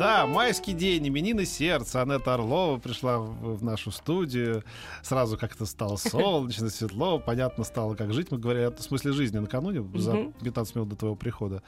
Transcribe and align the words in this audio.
Да, 0.00 0.26
майский 0.26 0.72
день, 0.72 1.08
именины 1.08 1.44
сердца. 1.44 2.00
Анетта 2.00 2.32
Орлова 2.32 2.78
пришла 2.78 3.18
в, 3.18 3.56
в 3.56 3.62
нашу 3.62 3.90
студию. 3.90 4.64
Сразу 5.02 5.36
как-то 5.36 5.66
стало 5.66 5.96
солнечно, 5.98 6.70
светло. 6.70 7.18
Понятно 7.18 7.64
стало, 7.64 7.94
как 7.96 8.14
жить. 8.14 8.30
Мы 8.30 8.38
говорили 8.38 8.64
о 8.64 8.76
смысле 8.78 9.12
жизни 9.12 9.36
накануне, 9.36 9.86
за 9.98 10.32
15 10.42 10.74
минут 10.74 10.88
до 10.88 10.96
твоего 10.96 11.16
прихода. 11.16 11.62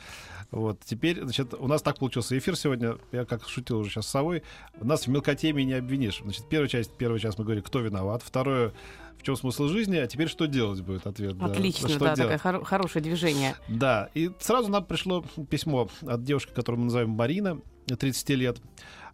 Вот. 0.50 0.80
Теперь, 0.82 1.20
значит, 1.20 1.52
у 1.52 1.68
нас 1.68 1.82
так 1.82 1.98
получился 1.98 2.38
эфир 2.38 2.56
сегодня. 2.56 2.96
Я 3.12 3.26
как 3.26 3.46
шутил 3.46 3.80
уже 3.80 3.90
сейчас 3.90 4.06
с 4.06 4.10
собой. 4.10 4.42
Нас 4.80 5.06
в 5.06 5.08
мелкотемии 5.08 5.64
не 5.64 5.74
обвинишь. 5.74 6.22
Значит, 6.24 6.48
первая 6.48 6.70
часть, 6.70 6.96
первый 6.96 7.20
час 7.20 7.36
мы 7.36 7.44
говорили, 7.44 7.62
кто 7.62 7.80
виноват. 7.80 8.22
Второе, 8.24 8.72
в 9.22 9.24
чем 9.24 9.36
смысл 9.36 9.68
жизни, 9.68 9.96
а 9.96 10.06
теперь 10.08 10.28
что 10.28 10.46
делать 10.46 10.80
будет 10.80 11.06
ответ. 11.06 11.36
Отлично, 11.40 11.88
да, 11.98 12.14
да, 12.14 12.16
такое 12.16 12.38
хоро- 12.38 12.64
хорошее 12.64 13.02
движение. 13.04 13.54
Да, 13.68 14.10
и 14.14 14.30
сразу 14.40 14.68
нам 14.68 14.84
пришло 14.84 15.24
письмо 15.48 15.88
от 16.04 16.24
девушки, 16.24 16.52
которую 16.52 16.80
мы 16.80 16.84
называем 16.86 17.10
Марина, 17.10 17.60
30 17.86 18.30
лет. 18.30 18.58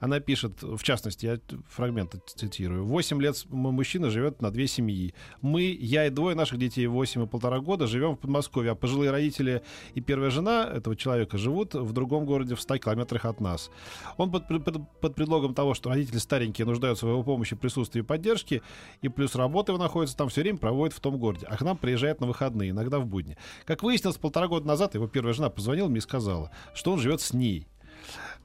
Она 0.01 0.21
пишет, 0.21 0.63
в 0.63 0.83
частности, 0.83 1.27
я 1.27 1.39
фрагменты 1.69 2.21
цитирую. 2.27 2.85
«Восемь 2.85 3.21
лет 3.21 3.45
мой 3.49 3.73
мужчина 3.73 4.11
живет 4.11 4.41
на 4.43 4.51
две 4.51 4.67
семьи. 4.67 5.15
Мы, 5.41 5.77
я 5.81 6.07
и 6.07 6.11
двое 6.11 6.37
наших 6.37 6.59
детей, 6.59 6.87
восемь 6.87 7.25
и 7.25 7.27
полтора 7.27 7.61
года, 7.61 7.87
живем 7.87 8.17
в 8.17 8.19
Подмосковье, 8.19 8.73
а 8.73 8.75
пожилые 8.75 9.11
родители 9.11 9.63
и 9.95 10.01
первая 10.01 10.31
жена 10.31 10.71
этого 10.73 10.97
человека 10.97 11.39
живут 11.39 11.75
в 11.75 11.93
другом 11.93 12.25
городе 12.27 12.55
в 12.55 12.61
100 12.61 12.79
километрах 12.79 13.25
от 13.25 13.41
нас. 13.41 13.71
Он 14.17 14.31
под, 14.31 14.47
под, 14.49 15.01
под 15.01 15.15
предлогом 15.15 15.55
того, 15.55 15.75
что 15.75 15.91
родители 15.91 16.19
старенькие 16.19 16.67
нуждаются 16.67 17.07
в 17.07 17.11
его 17.11 17.23
помощи, 17.23 17.57
присутствии 17.57 18.01
и 18.01 18.03
поддержке, 18.03 18.63
и 19.03 19.09
плюс 19.09 19.35
работа 19.35 19.73
его 19.73 19.83
находится 19.83 20.17
там 20.17 20.29
все 20.29 20.43
время, 20.43 20.59
проводит 20.59 20.97
в 20.97 21.01
том 21.01 21.19
городе. 21.19 21.47
А 21.49 21.57
к 21.57 21.63
нам 21.63 21.77
приезжает 21.77 22.21
на 22.21 22.27
выходные, 22.27 22.71
иногда 22.71 22.99
в 22.99 23.07
будни. 23.07 23.37
Как 23.65 23.83
выяснилось, 23.83 24.17
полтора 24.17 24.49
года 24.49 24.67
назад 24.67 24.95
его 24.95 25.09
первая 25.09 25.35
жена 25.35 25.51
позвонила 25.51 25.89
мне 25.89 25.99
и 25.99 26.03
сказала, 26.03 26.51
что 26.75 26.93
он 26.93 27.01
живет 27.01 27.21
с 27.21 27.33
ней. 27.33 27.67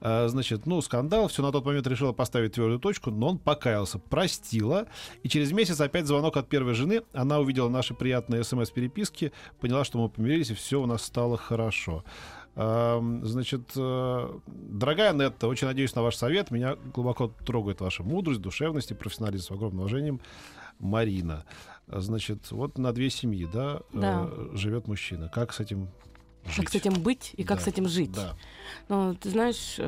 А, 0.02 0.28
значит, 0.28 0.66
ну, 0.66 0.82
скандал, 0.82 1.28
все 1.28 1.42
на 1.42 1.52
тот 1.52 1.66
момент 1.66 1.88
решила 1.88 2.12
поставить 2.14 2.54
твердую 2.54 2.80
точку, 2.80 3.12
но 3.12 3.30
он 3.30 3.38
покаялся, 3.38 4.00
простила, 4.00 4.88
и 5.24 5.30
через 5.30 5.52
месяц 5.52 5.80
опять 5.82 6.06
звонок 6.06 6.38
от 6.38 6.50
первой 6.50 6.74
жены, 6.74 7.04
она 7.14 7.40
увидела 7.40 7.70
наши 7.70 7.94
приятные 7.94 8.44
смс-переписки, 8.44 9.32
поняла, 9.60 9.84
что 9.84 9.98
мы 10.00 10.10
помирились, 10.10 10.52
и 10.52 10.54
все 10.54 10.82
у 10.82 10.86
нас 10.86 11.04
стало 11.04 11.38
хорошо. 11.38 12.04
Значит, 12.56 13.72
э, 13.76 14.40
дорогая 14.46 15.12
Нетта, 15.14 15.48
очень 15.48 15.66
надеюсь 15.66 15.96
на 15.96 16.04
ваш 16.04 16.16
совет. 16.16 16.52
Меня 16.52 16.76
глубоко 16.94 17.34
трогает 17.46 17.82
ваша 17.82 18.04
мудрость, 18.04 18.42
душевность 18.42 18.92
и 18.92 18.94
профессионализм. 18.94 19.46
С 19.48 19.52
огромным 19.52 19.80
уважением, 19.80 20.22
Марина. 20.78 21.46
Значит, 21.88 22.52
вот 22.52 22.78
на 22.78 22.94
две 22.94 23.10
семьи, 23.10 23.48
да, 23.52 23.82
Да. 23.92 24.30
э, 24.32 24.50
живет 24.54 24.88
мужчина. 24.88 25.30
Как 25.30 25.52
с 25.52 25.60
этим 25.62 25.88
жить? 26.46 26.56
Как 26.58 26.70
с 26.70 26.76
этим 26.76 26.94
быть 26.94 27.32
и 27.36 27.44
как 27.44 27.60
Да, 27.60 27.64
с 27.64 27.68
этим 27.68 27.88
жить. 27.88 28.12
Да. 28.12 28.36
Ну, 28.90 29.16
ты 29.16 29.30
знаешь, 29.30 29.80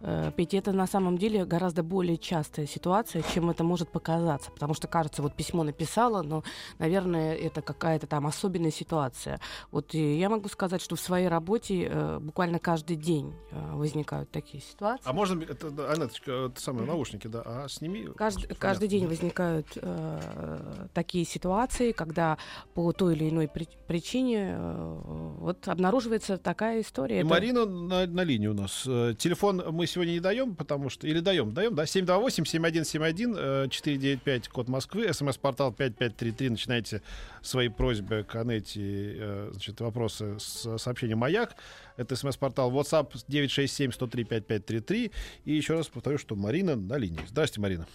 э, 0.00 0.30
э, 0.36 0.46
это 0.56 0.72
на 0.72 0.86
самом 0.86 1.18
деле 1.18 1.44
гораздо 1.44 1.82
более 1.82 2.16
частая 2.18 2.66
ситуация, 2.66 3.22
чем 3.34 3.50
это 3.50 3.64
может 3.64 3.88
показаться. 3.90 4.50
Потому 4.50 4.74
что, 4.74 4.88
кажется, 4.88 5.22
вот 5.22 5.34
письмо 5.34 5.62
написала, 5.64 6.22
но, 6.22 6.42
наверное, 6.78 7.34
это 7.34 7.62
какая-то 7.62 8.06
там 8.06 8.26
особенная 8.26 8.70
ситуация. 8.70 9.40
Вот 9.70 9.94
я 9.94 10.28
могу 10.28 10.48
сказать, 10.48 10.80
что 10.82 10.96
в 10.96 11.00
своей 11.00 11.28
работе 11.28 11.88
э, 11.90 12.18
буквально 12.20 12.58
каждый 12.58 12.96
день 12.96 13.34
э, 13.50 13.72
возникают 13.74 14.30
такие 14.30 14.62
ситуации. 14.62 15.02
А 15.06 15.12
можно, 15.12 15.42
это, 15.42 15.68
Анеточка, 15.92 16.46
это 16.50 16.60
самые 16.60 16.86
наушники, 16.86 17.26
да, 17.26 17.42
а 17.44 17.66
сними. 17.68 18.06
Каждый, 18.16 18.42
Понятно. 18.42 18.56
каждый 18.56 18.88
день 18.88 19.06
возникают 19.06 19.66
э, 19.76 20.86
такие 20.94 21.24
ситуации, 21.24 21.92
когда 21.92 22.38
по 22.74 22.92
той 22.92 23.14
или 23.14 23.30
иной 23.30 23.48
при- 23.48 23.68
причине 23.86 24.54
э, 24.58 25.00
вот 25.38 25.68
обнаруживается 25.68 26.38
такая 26.38 26.80
история. 26.80 27.16
И 27.16 27.20
Это- 27.20 27.28
Марина 27.28 27.66
на, 27.66 28.06
на 28.06 28.24
линии 28.24 28.48
у 28.48 28.54
нас. 28.54 28.82
Телефон 28.82 29.62
мы 29.70 29.85
сегодня 29.86 30.12
не 30.12 30.20
даем, 30.20 30.54
потому 30.54 30.90
что... 30.90 31.06
Или 31.06 31.20
даем, 31.20 31.52
даем, 31.52 31.74
да? 31.74 31.84
728-7171, 31.84 33.66
э, 33.66 33.68
495, 33.68 34.48
код 34.48 34.68
Москвы, 34.68 35.12
смс-портал 35.12 35.72
5533. 35.72 36.50
Начинайте 36.50 37.02
свои 37.42 37.68
просьбы 37.68 38.24
к 38.24 38.34
Анете, 38.36 38.80
э, 38.80 39.48
значит, 39.52 39.80
вопросы 39.80 40.38
с 40.38 40.78
сообщением 40.78 41.18
«Маяк». 41.18 41.56
Это 41.96 42.16
смс-портал 42.16 42.70
WhatsApp 42.72 43.12
967-103-5533. 43.28 45.12
И 45.44 45.52
еще 45.52 45.74
раз 45.74 45.88
повторю, 45.88 46.18
что 46.18 46.36
Марина 46.36 46.76
на 46.76 46.96
линии. 46.96 47.20
Здравствуйте, 47.26 47.60
Марина. 47.60 47.86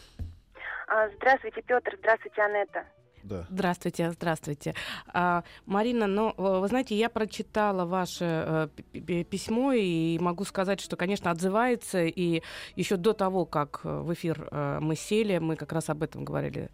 А, 0.88 1.10
Здравствуйте, 1.18 1.62
Петр. 1.62 1.96
Здравствуйте, 2.00 2.42
Анетта. 2.42 2.86
Да. 3.24 3.46
Здравствуйте, 3.50 4.12
здравствуйте. 4.12 4.76
А, 5.14 5.44
Марина, 5.66 6.08
ну, 6.08 6.34
вы 6.38 6.68
знаете, 6.68 6.96
я 6.96 7.10
прочитала 7.10 7.86
ваше 7.86 8.26
э, 8.26 8.68
пи- 8.92 9.02
пи- 9.02 9.24
письмо 9.24 9.74
и 9.74 10.18
могу 10.20 10.44
сказать, 10.44 10.80
что, 10.80 10.96
конечно, 10.96 11.32
отзывается. 11.32 12.06
И 12.06 12.42
еще 12.76 12.98
до 12.98 13.14
того, 13.14 13.46
как 13.46 13.82
э, 13.84 14.00
в 14.02 14.14
эфир 14.14 14.48
э, 14.52 14.80
мы 14.82 14.96
сели, 14.96 15.38
мы 15.38 15.56
как 15.56 15.72
раз 15.72 15.90
об 15.90 16.04
этом 16.04 16.26
говорили 16.26 16.70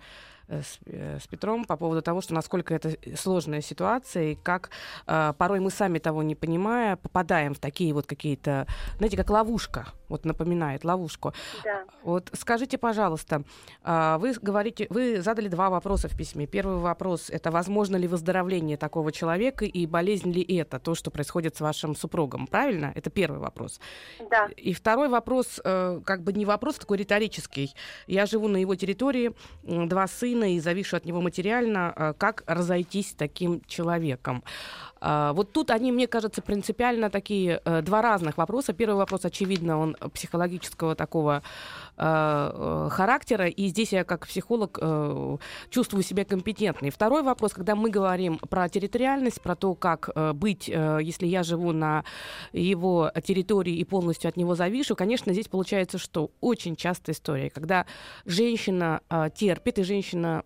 с, 0.49 0.79
э, 0.85 1.19
с 1.19 1.27
Петром 1.27 1.65
по 1.65 1.77
поводу 1.77 2.01
того, 2.01 2.21
что 2.21 2.33
насколько 2.33 2.73
это 2.73 2.95
сложная 3.15 3.61
ситуация, 3.61 4.31
и 4.31 4.35
как 4.35 4.69
э, 5.05 5.33
порой 5.37 5.59
мы 5.59 5.71
сами 5.71 5.99
того 5.99 6.23
не 6.23 6.35
понимая, 6.35 6.95
попадаем 6.95 7.53
в 7.53 7.59
такие 7.59 7.93
вот 7.93 8.05
какие-то, 8.05 8.67
знаете, 8.97 9.17
как 9.17 9.29
ловушка, 9.29 9.87
вот 10.09 10.25
напоминает 10.25 10.83
ловушку. 10.83 11.33
Да. 11.63 11.83
Вот 12.03 12.29
скажите, 12.33 12.77
пожалуйста, 12.77 13.43
а, 13.83 14.17
вы 14.17 14.33
говорите, 14.41 14.87
вы 14.89 15.21
задали 15.21 15.47
два 15.47 15.69
вопроса 15.69 16.07
в 16.07 16.15
письме. 16.15 16.47
Первый 16.47 16.77
вопрос 16.77 17.29
это 17.29 17.51
возможно 17.51 17.95
ли 17.95 18.07
выздоровление 18.07 18.77
такого 18.77 19.11
человека 19.11 19.65
и 19.65 19.85
болезнь 19.85 20.31
ли 20.31 20.41
это 20.41 20.79
то, 20.79 20.95
что 20.95 21.11
происходит 21.11 21.55
с 21.57 21.61
вашим 21.61 21.95
супругом, 21.95 22.47
правильно? 22.47 22.91
Это 22.95 23.09
первый 23.09 23.39
вопрос. 23.39 23.79
Да. 24.29 24.47
И 24.55 24.73
второй 24.73 25.09
вопрос, 25.09 25.59
э, 25.63 26.01
как 26.05 26.23
бы 26.23 26.33
не 26.33 26.45
вопрос, 26.45 26.75
такой 26.75 26.97
риторический. 26.97 27.75
Я 28.07 28.25
живу 28.25 28.47
на 28.47 28.57
его 28.57 28.75
территории, 28.75 29.33
два 29.63 30.07
сына 30.07 30.36
и 30.45 30.59
завишу 30.59 30.97
от 30.97 31.05
него 31.05 31.21
материально. 31.21 31.93
э, 31.95 32.13
Как 32.17 32.43
разойтись 32.47 33.11
с 33.11 33.13
таким 33.13 33.61
человеком? 33.67 34.43
А, 35.01 35.33
Вот 35.33 35.51
тут 35.53 35.71
они, 35.71 35.91
мне 35.91 36.07
кажется, 36.07 36.41
принципиально 36.41 37.09
такие 37.09 37.61
э, 37.65 37.81
два 37.81 38.01
разных 38.01 38.37
вопроса. 38.37 38.73
Первый 38.73 38.95
вопрос, 38.97 39.25
очевидно, 39.25 39.77
он 39.79 39.95
психологического 40.13 40.95
такого 40.95 41.41
э, 41.97 42.51
э, 42.53 42.89
характера, 42.91 43.47
и 43.47 43.67
здесь 43.67 43.93
я 43.93 44.03
как 44.03 44.27
психолог 44.27 44.77
э, 44.81 45.37
чувствую 45.69 46.03
себя 46.03 46.25
компетентной. 46.25 46.89
Второй 46.89 47.23
вопрос, 47.23 47.53
когда 47.53 47.75
мы 47.75 47.89
говорим 47.89 48.37
про 48.37 48.69
территориальность, 48.69 49.41
про 49.41 49.55
то, 49.55 49.75
как 49.75 50.09
э, 50.15 50.33
быть, 50.33 50.67
если 50.67 51.27
я 51.27 51.43
живу 51.43 51.71
на 51.71 52.03
его 52.53 53.11
территории 53.23 53.75
и 53.75 53.83
полностью 53.83 54.29
от 54.29 54.37
него 54.37 54.55
завишу, 54.55 54.95
конечно, 54.95 55.33
здесь 55.33 55.47
получается, 55.47 55.97
что 55.97 56.31
очень 56.41 56.75
частая 56.75 57.15
история, 57.15 57.49
когда 57.49 57.85
женщина 58.25 59.01
терпит, 59.35 59.79
и 59.79 59.83
женщина 59.83 60.43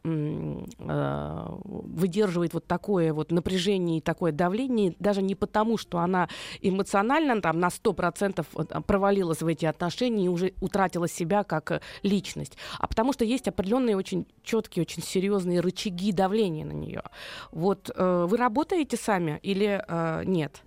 выдерживает 1.63 2.53
вот 2.53 2.68
такое 2.68 3.13
вот 3.13 3.31
напряжение 3.31 3.97
и 3.97 4.01
такое 4.01 4.31
давление, 4.31 4.95
даже 5.00 5.22
не 5.22 5.35
потому, 5.35 5.78
что 5.78 6.00
она 6.00 6.29
эмоционально 6.62 7.41
там 7.41 7.59
на 7.59 7.68
100% 7.68 8.45
вот, 8.53 8.72
а, 8.72 8.81
провалилась 8.81 9.41
в 9.41 9.47
эти 9.47 9.66
отношения 9.66 10.25
и 10.25 10.29
уже 10.29 10.53
утратила 10.62 11.07
себя 11.07 11.41
как 11.44 11.72
э, 11.72 11.81
личность, 12.03 12.57
а 12.79 12.88
потому 12.88 13.13
что 13.13 13.25
есть 13.25 13.47
определенные 13.47 13.97
очень 13.97 14.28
четкие, 14.44 14.84
очень 14.84 15.03
серьезные 15.03 15.59
рычаги 15.59 16.12
давления 16.12 16.66
на 16.66 16.74
нее. 16.74 17.03
Вот 17.52 17.90
э, 17.94 18.25
вы 18.28 18.38
работаете 18.38 18.97
сами 18.97 19.40
или 19.44 19.83
э, 19.88 20.24
нет? 20.25 20.62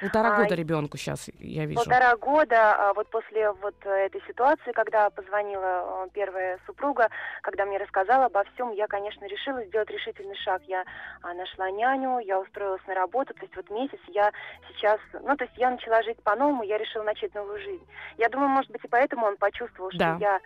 Полтора 0.00 0.34
А, 0.34 0.42
года 0.42 0.54
ребенку 0.54 0.96
сейчас, 0.96 1.28
я 1.38 1.66
вижу. 1.66 1.82
Полтора 1.84 2.16
года, 2.16 2.74
а, 2.90 2.94
вот 2.94 3.08
после 3.08 3.50
вот 3.52 3.74
э, 3.84 4.06
этой 4.06 4.22
ситуации, 4.26 4.72
когда 4.72 5.10
позвонила 5.10 6.06
э, 6.06 6.08
первая 6.12 6.58
супруга, 6.66 7.08
когда 7.42 7.64
мне 7.64 7.78
рассказала 7.78 8.26
обо 8.26 8.44
всем, 8.54 8.72
я, 8.72 8.86
конечно, 8.86 9.24
решила 9.26 9.64
сделать 9.64 9.90
решительный 9.90 10.36
шаг. 10.36 10.62
Я 10.66 10.84
а, 11.22 11.34
нашла 11.34 11.70
няню, 11.70 12.18
я 12.18 12.40
устроилась 12.40 12.84
на 12.86 12.94
работу, 12.94 13.34
то 13.34 13.42
есть 13.42 13.54
вот 13.56 13.70
месяц 13.70 14.00
я 14.08 14.32
сейчас, 14.68 14.98
ну, 15.12 15.36
то 15.36 15.44
есть 15.44 15.56
я 15.56 15.70
начала 15.70 16.02
жить 16.02 16.22
по-новому, 16.22 16.62
я 16.62 16.78
решила 16.78 17.02
начать 17.02 17.34
новую 17.34 17.60
жизнь. 17.60 17.86
Я 18.18 18.28
думаю, 18.28 18.48
может 18.48 18.70
быть, 18.70 18.84
и 18.84 18.88
поэтому 18.88 19.26
он 19.26 19.36
почувствовал, 19.36 19.90
что 19.90 19.98
Да. 19.98 20.16
я 20.20 20.40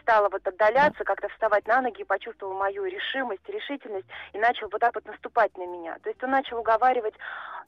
стала 0.00 0.28
вот 0.28 0.46
отдаляться, 0.46 1.04
как-то 1.04 1.28
вставать 1.28 1.66
на 1.66 1.80
ноги, 1.80 2.04
почувствовал 2.04 2.54
мою 2.54 2.84
решимость, 2.84 3.48
решительность 3.48 4.06
и 4.32 4.38
начал 4.38 4.68
вот 4.70 4.80
так 4.80 4.94
вот 4.94 5.04
наступать 5.06 5.56
на 5.56 5.66
меня. 5.66 5.98
То 6.02 6.10
есть 6.10 6.22
он 6.22 6.30
начал 6.30 6.58
уговаривать, 6.58 7.14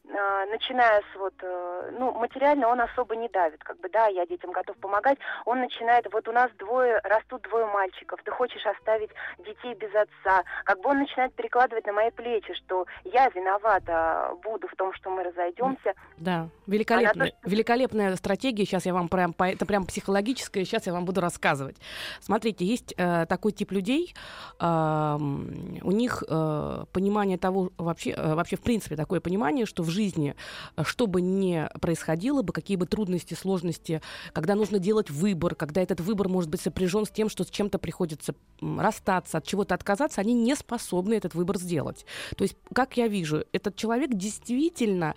а, 0.09 0.47
начиная 0.47 1.03
с 1.13 1.19
вот, 1.19 1.35
э, 1.43 1.91
ну, 1.99 2.13
материально 2.13 2.69
он 2.69 2.81
особо 2.81 3.17
не 3.17 3.29
давит, 3.29 3.63
как 3.65 3.79
бы, 3.81 3.89
да, 3.89 4.07
я 4.07 4.25
детям 4.27 4.53
готов 4.53 4.77
помогать, 4.77 5.19
он 5.45 5.61
начинает, 5.61 6.07
вот 6.13 6.29
у 6.29 6.33
нас 6.33 6.51
двое, 6.59 7.01
растут 7.03 7.43
двое 7.43 7.67
мальчиков, 7.67 8.21
ты 8.25 8.31
хочешь 8.31 8.65
оставить 8.67 9.11
детей 9.39 9.75
без 9.75 9.93
отца, 9.95 10.45
как 10.65 10.81
бы 10.81 10.91
он 10.91 11.01
начинает 11.01 11.35
перекладывать 11.35 11.87
на 11.87 11.93
мои 11.93 12.11
плечи, 12.11 12.55
что 12.55 12.87
я 13.05 13.29
виновата 13.31 14.33
буду 14.45 14.69
в 14.69 14.77
том, 14.77 14.93
что 14.95 15.11
мы 15.11 15.25
разойдемся. 15.25 15.95
Да, 16.19 16.49
великолепная, 16.69 17.31
то, 17.31 17.37
что... 17.39 17.51
великолепная 17.51 18.17
стратегия, 18.17 18.65
сейчас 18.65 18.87
я 18.87 18.95
вам 18.95 19.09
прям, 19.09 19.35
это 19.39 19.67
прям 19.67 19.87
психологическая, 19.87 20.65
сейчас 20.65 20.87
я 20.87 20.93
вам 20.93 21.05
буду 21.05 21.21
рассказывать. 21.21 21.77
Смотрите, 22.21 22.65
есть 22.65 22.95
э, 22.97 23.27
такой 23.29 23.53
тип 23.53 23.73
людей, 23.73 24.15
э, 24.61 25.17
у 25.19 25.91
них 25.91 26.23
э, 26.29 26.85
понимание 26.93 27.39
того, 27.39 27.73
вообще, 27.79 28.11
э, 28.11 28.35
вообще 28.35 28.57
в 28.57 28.61
принципе 28.61 28.97
такое 28.97 29.21
понимание, 29.21 29.67
что 29.67 29.83
в 29.83 29.91
жизни, 29.91 30.35
э, 30.77 30.83
что 30.85 31.07
бы 31.07 31.21
ни 31.21 31.69
происходило 31.81 32.43
бы, 32.43 32.53
какие 32.53 32.77
бы 32.77 32.87
трудности, 32.87 33.35
сложности, 33.35 34.01
когда 34.33 34.55
нужно 34.55 34.79
делать 34.79 35.11
выбор, 35.11 35.55
когда 35.55 35.83
этот 35.83 36.01
выбор 36.01 36.29
может 36.29 36.51
быть 36.51 36.61
сопряжен 36.61 37.07
с 37.07 37.11
тем, 37.11 37.29
что 37.29 37.45
с 37.45 37.51
чем-то 37.51 37.79
приходится 37.79 38.35
расстаться, 38.61 39.39
от 39.39 39.47
чего-то 39.47 39.75
отказаться, 39.75 40.21
они 40.21 40.35
не 40.35 40.55
способны 40.55 41.15
этот 41.15 41.35
выбор 41.35 41.59
сделать. 41.59 42.07
То 42.37 42.45
есть, 42.45 42.57
как 42.73 42.97
я 42.97 43.09
вижу, 43.09 43.45
этот 43.53 43.77
человек 43.77 44.11
действительно 44.15 45.15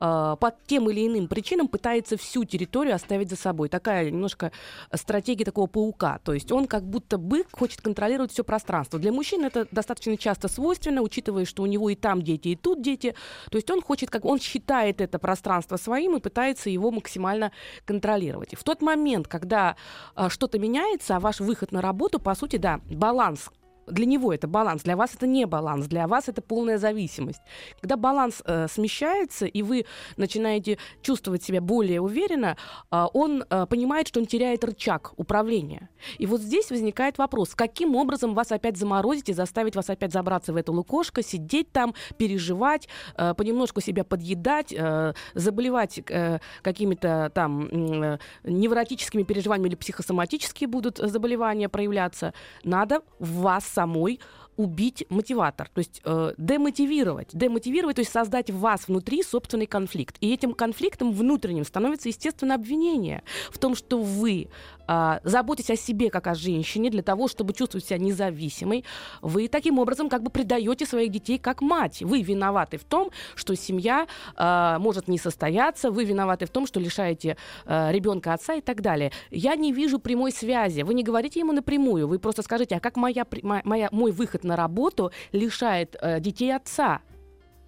э, 0.00 0.36
по 0.40 0.54
тем 0.66 0.90
или 0.90 1.06
иным 1.06 1.28
причинам 1.28 1.68
пытается 1.68 2.16
всю 2.16 2.44
территорию 2.44 2.94
оставить 2.94 3.30
за 3.30 3.36
собой. 3.36 3.68
Такая 3.68 4.10
немножко 4.10 4.52
стратегия 4.94 5.44
такого 5.44 5.66
паука. 5.66 6.20
То 6.24 6.32
есть 6.32 6.50
он 6.52 6.66
как 6.66 6.84
будто 6.84 7.18
бы 7.18 7.44
хочет 7.52 7.80
контролировать 7.80 8.32
все 8.32 8.44
пространство. 8.44 8.98
Для 8.98 9.12
мужчин 9.12 9.44
это 9.44 9.66
достаточно 9.70 10.16
часто 10.16 10.48
свойственно, 10.48 11.02
учитывая, 11.02 11.44
что 11.44 11.62
у 11.62 11.66
него 11.66 11.90
и 11.90 11.94
там 11.94 12.22
дети, 12.22 12.48
и 12.48 12.56
тут 12.56 12.82
дети. 12.82 13.14
То 13.50 13.56
есть 13.56 13.70
он 13.70 13.82
хочет, 13.82 14.10
как 14.10 14.24
он 14.24 14.40
считает 14.40 15.00
это 15.00 15.18
пространство 15.18 15.76
своим 15.76 16.16
и 16.16 16.20
пытается 16.20 16.70
его 16.70 16.90
максимально 16.90 17.52
контролировать. 17.84 18.52
И 18.52 18.56
в 18.56 18.64
тот 18.64 18.82
момент, 18.82 19.28
когда 19.28 19.76
э, 20.16 20.28
что-то 20.28 20.58
меняется, 20.58 21.16
а 21.16 21.20
ваш 21.20 21.40
выход 21.40 21.72
на 21.72 21.82
работу, 21.82 22.18
по 22.18 22.34
сути, 22.34 22.56
да, 22.56 22.80
баланс 22.90 23.50
для 23.90 24.06
него 24.06 24.32
это 24.32 24.46
баланс, 24.46 24.82
для 24.82 24.96
вас 24.96 25.14
это 25.14 25.26
не 25.26 25.46
баланс, 25.46 25.86
для 25.86 26.06
вас 26.06 26.28
это 26.28 26.42
полная 26.42 26.78
зависимость. 26.78 27.40
Когда 27.80 27.96
баланс 27.96 28.42
э, 28.44 28.66
смещается, 28.68 29.46
и 29.46 29.62
вы 29.62 29.84
начинаете 30.16 30.78
чувствовать 31.02 31.42
себя 31.42 31.60
более 31.60 32.00
уверенно, 32.00 32.56
э, 32.90 33.06
он 33.12 33.44
э, 33.48 33.66
понимает, 33.66 34.08
что 34.08 34.20
он 34.20 34.26
теряет 34.26 34.64
рычаг 34.64 35.12
управления. 35.16 35.88
И 36.18 36.26
вот 36.26 36.40
здесь 36.40 36.70
возникает 36.70 37.18
вопрос, 37.18 37.54
каким 37.54 37.96
образом 37.96 38.34
вас 38.34 38.52
опять 38.52 38.76
заморозить 38.76 39.28
и 39.28 39.32
заставить 39.32 39.76
вас 39.76 39.90
опять 39.90 40.12
забраться 40.12 40.52
в 40.52 40.56
это 40.56 40.72
лукошко, 40.72 41.22
сидеть 41.22 41.72
там, 41.72 41.94
переживать, 42.16 42.88
э, 43.16 43.34
понемножку 43.34 43.80
себя 43.80 44.04
подъедать, 44.04 44.72
э, 44.72 45.14
заболевать 45.34 46.00
э, 46.08 46.38
какими-то 46.62 47.30
там 47.34 47.68
э, 47.68 48.18
невротическими 48.44 49.22
переживаниями 49.22 49.68
или 49.68 49.76
психосоматические 49.76 50.68
будут 50.68 50.98
заболевания 50.98 51.68
проявляться. 51.68 52.32
Надо 52.64 53.02
в 53.18 53.40
вас 53.42 53.64
самой 53.78 54.18
убить 54.58 55.06
мотиватор, 55.08 55.70
то 55.72 55.78
есть 55.78 56.02
э, 56.04 56.32
демотивировать, 56.36 57.28
демотивировать, 57.32 57.96
то 57.96 58.00
есть 58.00 58.10
создать 58.12 58.50
в 58.50 58.58
вас 58.58 58.88
внутри 58.88 59.22
собственный 59.22 59.66
конфликт. 59.66 60.16
И 60.20 60.34
этим 60.34 60.52
конфликтом 60.52 61.12
внутренним 61.12 61.64
становится, 61.64 62.08
естественно, 62.08 62.56
обвинение 62.56 63.22
в 63.52 63.58
том, 63.58 63.76
что 63.76 64.02
вы 64.02 64.48
э, 64.88 65.20
заботитесь 65.22 65.70
о 65.70 65.76
себе 65.76 66.10
как 66.10 66.26
о 66.26 66.34
женщине 66.34 66.90
для 66.90 67.02
того, 67.02 67.28
чтобы 67.28 67.54
чувствовать 67.54 67.86
себя 67.86 67.98
независимой. 67.98 68.84
Вы 69.22 69.46
таким 69.46 69.78
образом 69.78 70.08
как 70.08 70.24
бы 70.24 70.30
предаете 70.30 70.86
своих 70.86 71.12
детей 71.12 71.38
как 71.38 71.60
мать. 71.60 72.02
Вы 72.02 72.22
виноваты 72.22 72.78
в 72.78 72.84
том, 72.84 73.10
что 73.36 73.54
семья 73.54 74.08
э, 74.36 74.76
может 74.80 75.06
не 75.06 75.18
состояться, 75.18 75.92
вы 75.92 76.04
виноваты 76.04 76.46
в 76.46 76.50
том, 76.50 76.66
что 76.66 76.80
лишаете 76.80 77.36
э, 77.64 77.92
ребенка 77.92 78.32
отца 78.32 78.54
и 78.54 78.60
так 78.60 78.82
далее. 78.82 79.12
Я 79.30 79.54
не 79.54 79.72
вижу 79.72 80.00
прямой 80.00 80.32
связи. 80.32 80.82
Вы 80.82 80.94
не 80.94 81.04
говорите 81.04 81.38
ему 81.38 81.52
напрямую, 81.52 82.08
вы 82.08 82.18
просто 82.18 82.42
скажите, 82.42 82.74
а 82.74 82.80
как 82.80 82.96
моя, 82.96 83.24
моя, 83.42 83.88
мой 83.92 84.10
выход 84.10 84.42
на 84.48 84.56
работу 84.56 85.12
лишает 85.32 85.96
э, 86.00 86.20
детей 86.20 86.54
отца. 86.54 87.00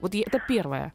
Вот 0.01 0.15
это 0.15 0.41
первое. 0.49 0.93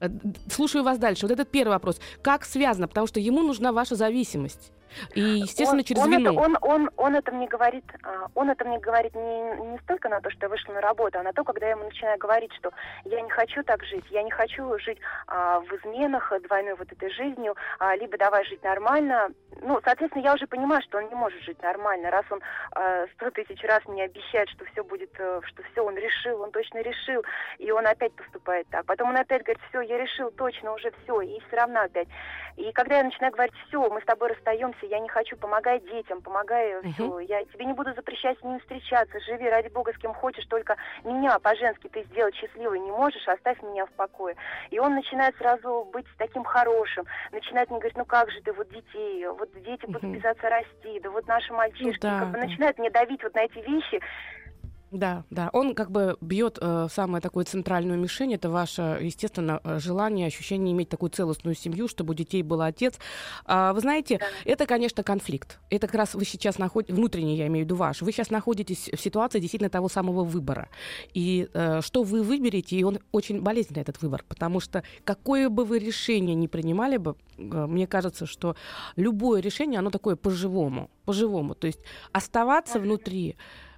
Э, 0.00 0.08
слушаю 0.50 0.82
вас 0.84 0.98
дальше. 0.98 1.26
Вот 1.26 1.32
этот 1.32 1.50
первый 1.50 1.72
вопрос. 1.72 2.00
Как 2.22 2.44
связано? 2.44 2.88
Потому 2.88 3.06
что 3.06 3.20
ему 3.20 3.42
нужна 3.42 3.72
ваша 3.72 3.94
зависимость. 3.94 4.72
И, 5.14 5.20
естественно, 5.20 5.80
он, 5.80 5.84
через 5.84 6.02
он 6.02 6.10
вину. 6.10 6.32
Это, 6.32 6.40
он, 6.40 6.58
он, 6.60 6.90
он 6.96 7.14
это 7.16 7.32
мне 7.32 7.46
говорит, 7.46 7.84
а, 8.02 8.26
он 8.34 8.50
это 8.50 8.64
мне 8.64 8.78
говорит 8.78 9.14
не, 9.14 9.70
не 9.72 9.78
столько 9.78 10.08
на 10.08 10.20
то, 10.20 10.30
что 10.30 10.46
я 10.46 10.48
вышла 10.48 10.72
на 10.72 10.80
работу, 10.80 11.18
а 11.18 11.22
на 11.22 11.32
то, 11.32 11.44
когда 11.44 11.66
я 11.66 11.72
ему 11.72 11.84
начинаю 11.84 12.18
говорить, 12.18 12.52
что 12.54 12.72
я 13.04 13.20
не 13.20 13.30
хочу 13.30 13.62
так 13.62 13.84
жить, 13.84 14.04
я 14.10 14.22
не 14.22 14.30
хочу 14.30 14.78
жить 14.78 14.98
а, 15.26 15.60
в 15.60 15.72
изменах 15.76 16.32
двойной 16.42 16.74
вот 16.74 16.90
этой 16.90 17.10
жизнью, 17.10 17.54
а, 17.78 17.96
либо 17.96 18.16
давай 18.18 18.44
жить 18.44 18.62
нормально. 18.62 19.30
Ну, 19.62 19.80
соответственно, 19.84 20.22
я 20.22 20.34
уже 20.34 20.46
понимаю, 20.46 20.82
что 20.82 20.98
он 20.98 21.08
не 21.08 21.14
может 21.14 21.40
жить 21.42 21.62
нормально, 21.62 22.10
раз 22.10 22.24
он 22.30 22.40
а, 22.72 23.06
сто 23.14 23.26
а, 23.26 23.30
тысяч 23.30 23.62
раз 23.64 23.80
мне 23.86 24.04
обещает, 24.04 24.48
что 24.50 24.64
все 24.66 24.82
будет, 24.84 25.10
э, 25.18 25.40
что 25.44 25.62
все 25.70 25.84
он 25.84 25.96
решил, 25.96 26.40
он 26.40 26.50
точно 26.50 26.78
решил, 26.78 27.22
и 27.58 27.70
он 27.70 27.86
опять 27.86 28.12
поступает 28.14 28.66
так. 28.70 28.86
Потом 28.86 29.10
он 29.10 29.16
опять 29.16 29.42
говорит, 29.42 29.62
все, 29.68 29.80
я 29.82 29.98
решил 29.98 30.30
точно 30.30 30.72
уже 30.74 30.92
все, 31.02 31.20
и 31.20 31.40
все 31.46 31.56
равно 31.56 31.80
опять. 31.80 32.08
И 32.60 32.72
когда 32.72 32.98
я 32.98 33.04
начинаю 33.04 33.32
говорить, 33.32 33.54
все, 33.66 33.88
мы 33.88 34.00
с 34.02 34.04
тобой 34.04 34.28
расстаемся, 34.28 34.84
я 34.86 34.98
не 34.98 35.08
хочу, 35.08 35.36
помогай 35.36 35.80
детям, 35.80 36.20
помогай, 36.20 36.74
uh-huh. 36.74 36.92
все, 36.92 37.18
я 37.20 37.44
тебе 37.46 37.64
не 37.64 37.72
буду 37.72 37.94
запрещать 37.94 38.38
с 38.38 38.42
ними 38.42 38.58
встречаться, 38.58 39.18
живи 39.20 39.48
ради 39.48 39.68
бога 39.68 39.92
с 39.94 39.98
кем 39.98 40.12
хочешь, 40.12 40.44
только 40.46 40.76
меня 41.04 41.38
по-женски 41.38 41.88
ты 41.88 42.04
сделать 42.04 42.34
счастливой 42.34 42.80
не 42.80 42.90
можешь, 42.90 43.26
оставь 43.26 43.62
меня 43.62 43.86
в 43.86 43.90
покое. 43.92 44.36
И 44.70 44.78
он 44.78 44.94
начинает 44.94 45.34
сразу 45.36 45.88
быть 45.90 46.06
таким 46.18 46.44
хорошим, 46.44 47.06
начинает 47.32 47.70
мне 47.70 47.78
говорить, 47.78 47.96
ну 47.96 48.04
как 48.04 48.30
же 48.30 48.40
ты, 48.42 48.52
вот 48.52 48.68
детей, 48.68 49.26
вот 49.26 49.50
дети 49.62 49.86
будут 49.86 50.04
uh-huh. 50.04 50.28
отца 50.28 50.50
расти, 50.50 51.00
да 51.00 51.10
вот 51.10 51.26
наши 51.26 51.52
мальчишки, 51.54 52.04
ну, 52.04 52.10
да, 52.10 52.20
как 52.20 52.28
бы 52.30 52.38
начинает 52.38 52.78
мне 52.78 52.90
давить 52.90 53.22
вот 53.22 53.34
на 53.34 53.40
эти 53.40 53.58
вещи, 53.58 54.00
да, 54.90 55.24
да. 55.30 55.50
Он 55.52 55.74
как 55.74 55.92
бы 55.92 56.16
бьет 56.20 56.58
э, 56.60 56.88
самое 56.90 57.22
такое 57.22 57.44
центральную 57.44 57.98
мишень. 57.98 58.34
Это 58.34 58.50
ваше, 58.50 58.98
естественно, 59.00 59.60
э, 59.62 59.78
желание, 59.78 60.26
ощущение 60.26 60.72
иметь 60.72 60.88
такую 60.88 61.10
целостную 61.10 61.54
семью, 61.54 61.86
чтобы 61.86 62.10
у 62.12 62.14
детей 62.14 62.42
был 62.42 62.60
отец. 62.60 62.98
А, 63.44 63.72
вы 63.72 63.80
знаете, 63.80 64.18
да. 64.18 64.26
это, 64.44 64.66
конечно, 64.66 65.04
конфликт. 65.04 65.60
Это 65.70 65.86
как 65.86 65.94
раз 65.94 66.14
вы 66.14 66.24
сейчас 66.24 66.58
находитесь, 66.58 66.96
внутренний, 66.96 67.36
я 67.36 67.46
имею 67.46 67.64
в 67.64 67.68
виду 67.68 67.76
ваш, 67.76 68.02
вы 68.02 68.10
сейчас 68.10 68.30
находитесь 68.30 68.90
в 68.92 69.00
ситуации 69.00 69.38
действительно 69.38 69.70
того 69.70 69.88
самого 69.88 70.24
выбора. 70.24 70.68
И 71.14 71.48
э, 71.54 71.82
что 71.82 72.02
вы 72.02 72.24
выберете, 72.24 72.76
и 72.76 72.82
он 72.82 72.98
очень 73.12 73.42
болезненный, 73.42 73.82
этот 73.82 74.02
выбор, 74.02 74.24
потому 74.28 74.58
что 74.58 74.82
какое 75.04 75.48
бы 75.48 75.64
вы 75.64 75.78
решение 75.78 76.34
ни 76.34 76.48
принимали 76.48 76.96
бы, 76.96 77.14
э, 77.38 77.42
мне 77.42 77.86
кажется, 77.86 78.26
что 78.26 78.56
любое 78.96 79.40
решение, 79.40 79.78
оно 79.78 79.90
такое 79.90 80.16
по-живому, 80.16 80.90
по-живому. 81.04 81.54
То 81.54 81.68
есть 81.68 81.80
оставаться 82.12 82.80
внутри 82.80 83.30
Эм, 83.30 83.69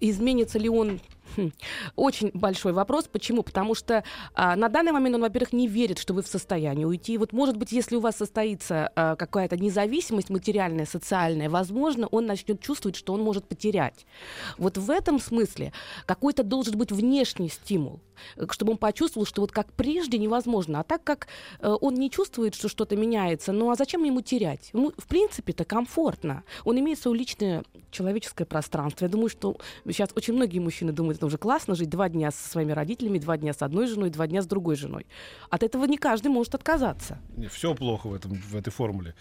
изменится 0.00 0.58
ли 0.58 0.68
он 0.68 1.00
Хм. 1.36 1.50
Очень 1.96 2.30
большой 2.34 2.72
вопрос. 2.72 3.08
Почему? 3.10 3.42
Потому 3.42 3.74
что 3.74 4.04
а, 4.34 4.56
на 4.56 4.68
данный 4.68 4.92
момент 4.92 5.16
он, 5.16 5.22
во-первых, 5.22 5.52
не 5.52 5.66
верит, 5.66 5.98
что 5.98 6.14
вы 6.14 6.22
в 6.22 6.26
состоянии 6.26 6.84
уйти. 6.84 7.18
Вот, 7.18 7.32
может 7.32 7.56
быть, 7.56 7.72
если 7.72 7.96
у 7.96 8.00
вас 8.00 8.16
состоится 8.16 8.90
а, 8.94 9.16
какая-то 9.16 9.56
независимость 9.56 10.30
материальная, 10.30 10.86
социальная, 10.86 11.50
возможно, 11.50 12.06
он 12.08 12.26
начнет 12.26 12.60
чувствовать, 12.60 12.96
что 12.96 13.12
он 13.12 13.22
может 13.22 13.46
потерять. 13.46 14.06
Вот 14.58 14.78
в 14.78 14.90
этом 14.90 15.18
смысле 15.18 15.72
какой-то 16.06 16.42
должен 16.42 16.78
быть 16.78 16.92
внешний 16.92 17.48
стимул, 17.48 18.00
чтобы 18.50 18.72
он 18.72 18.78
почувствовал, 18.78 19.26
что 19.26 19.40
вот 19.40 19.52
как 19.52 19.72
прежде 19.72 20.18
невозможно. 20.18 20.80
А 20.80 20.84
так 20.84 21.02
как 21.02 21.28
а, 21.60 21.74
он 21.74 21.94
не 21.94 22.10
чувствует, 22.10 22.54
что 22.54 22.68
что-то 22.68 22.96
меняется, 22.96 23.52
ну 23.52 23.70
а 23.70 23.74
зачем 23.74 24.04
ему 24.04 24.20
терять? 24.20 24.70
Ему, 24.72 24.92
в 24.96 25.06
принципе, 25.06 25.52
это 25.52 25.64
комфортно. 25.64 26.44
Он 26.64 26.78
имеет 26.78 27.00
свое 27.00 27.18
личное 27.18 27.64
человеческое 27.90 28.44
пространство. 28.44 29.04
Я 29.06 29.10
думаю, 29.10 29.28
что 29.28 29.56
сейчас 29.86 30.10
очень 30.14 30.34
многие 30.34 30.58
мужчины 30.58 30.92
думают, 30.92 31.15
это 31.16 31.26
уже 31.26 31.38
классно 31.38 31.74
жить 31.74 31.90
два 31.90 32.08
дня 32.08 32.30
со 32.30 32.48
своими 32.48 32.72
родителями, 32.72 33.18
два 33.18 33.36
дня 33.36 33.52
с 33.52 33.62
одной 33.62 33.86
женой, 33.86 34.10
два 34.10 34.26
дня 34.26 34.42
с 34.42 34.46
другой 34.46 34.76
женой. 34.76 35.06
От 35.50 35.62
этого 35.62 35.84
не 35.84 35.98
каждый 35.98 36.28
может 36.28 36.54
отказаться. 36.54 37.18
Все 37.50 37.74
плохо 37.74 38.08
в, 38.08 38.14
этом, 38.14 38.34
в 38.34 38.54
этой 38.54 38.70
формуле. 38.70 39.14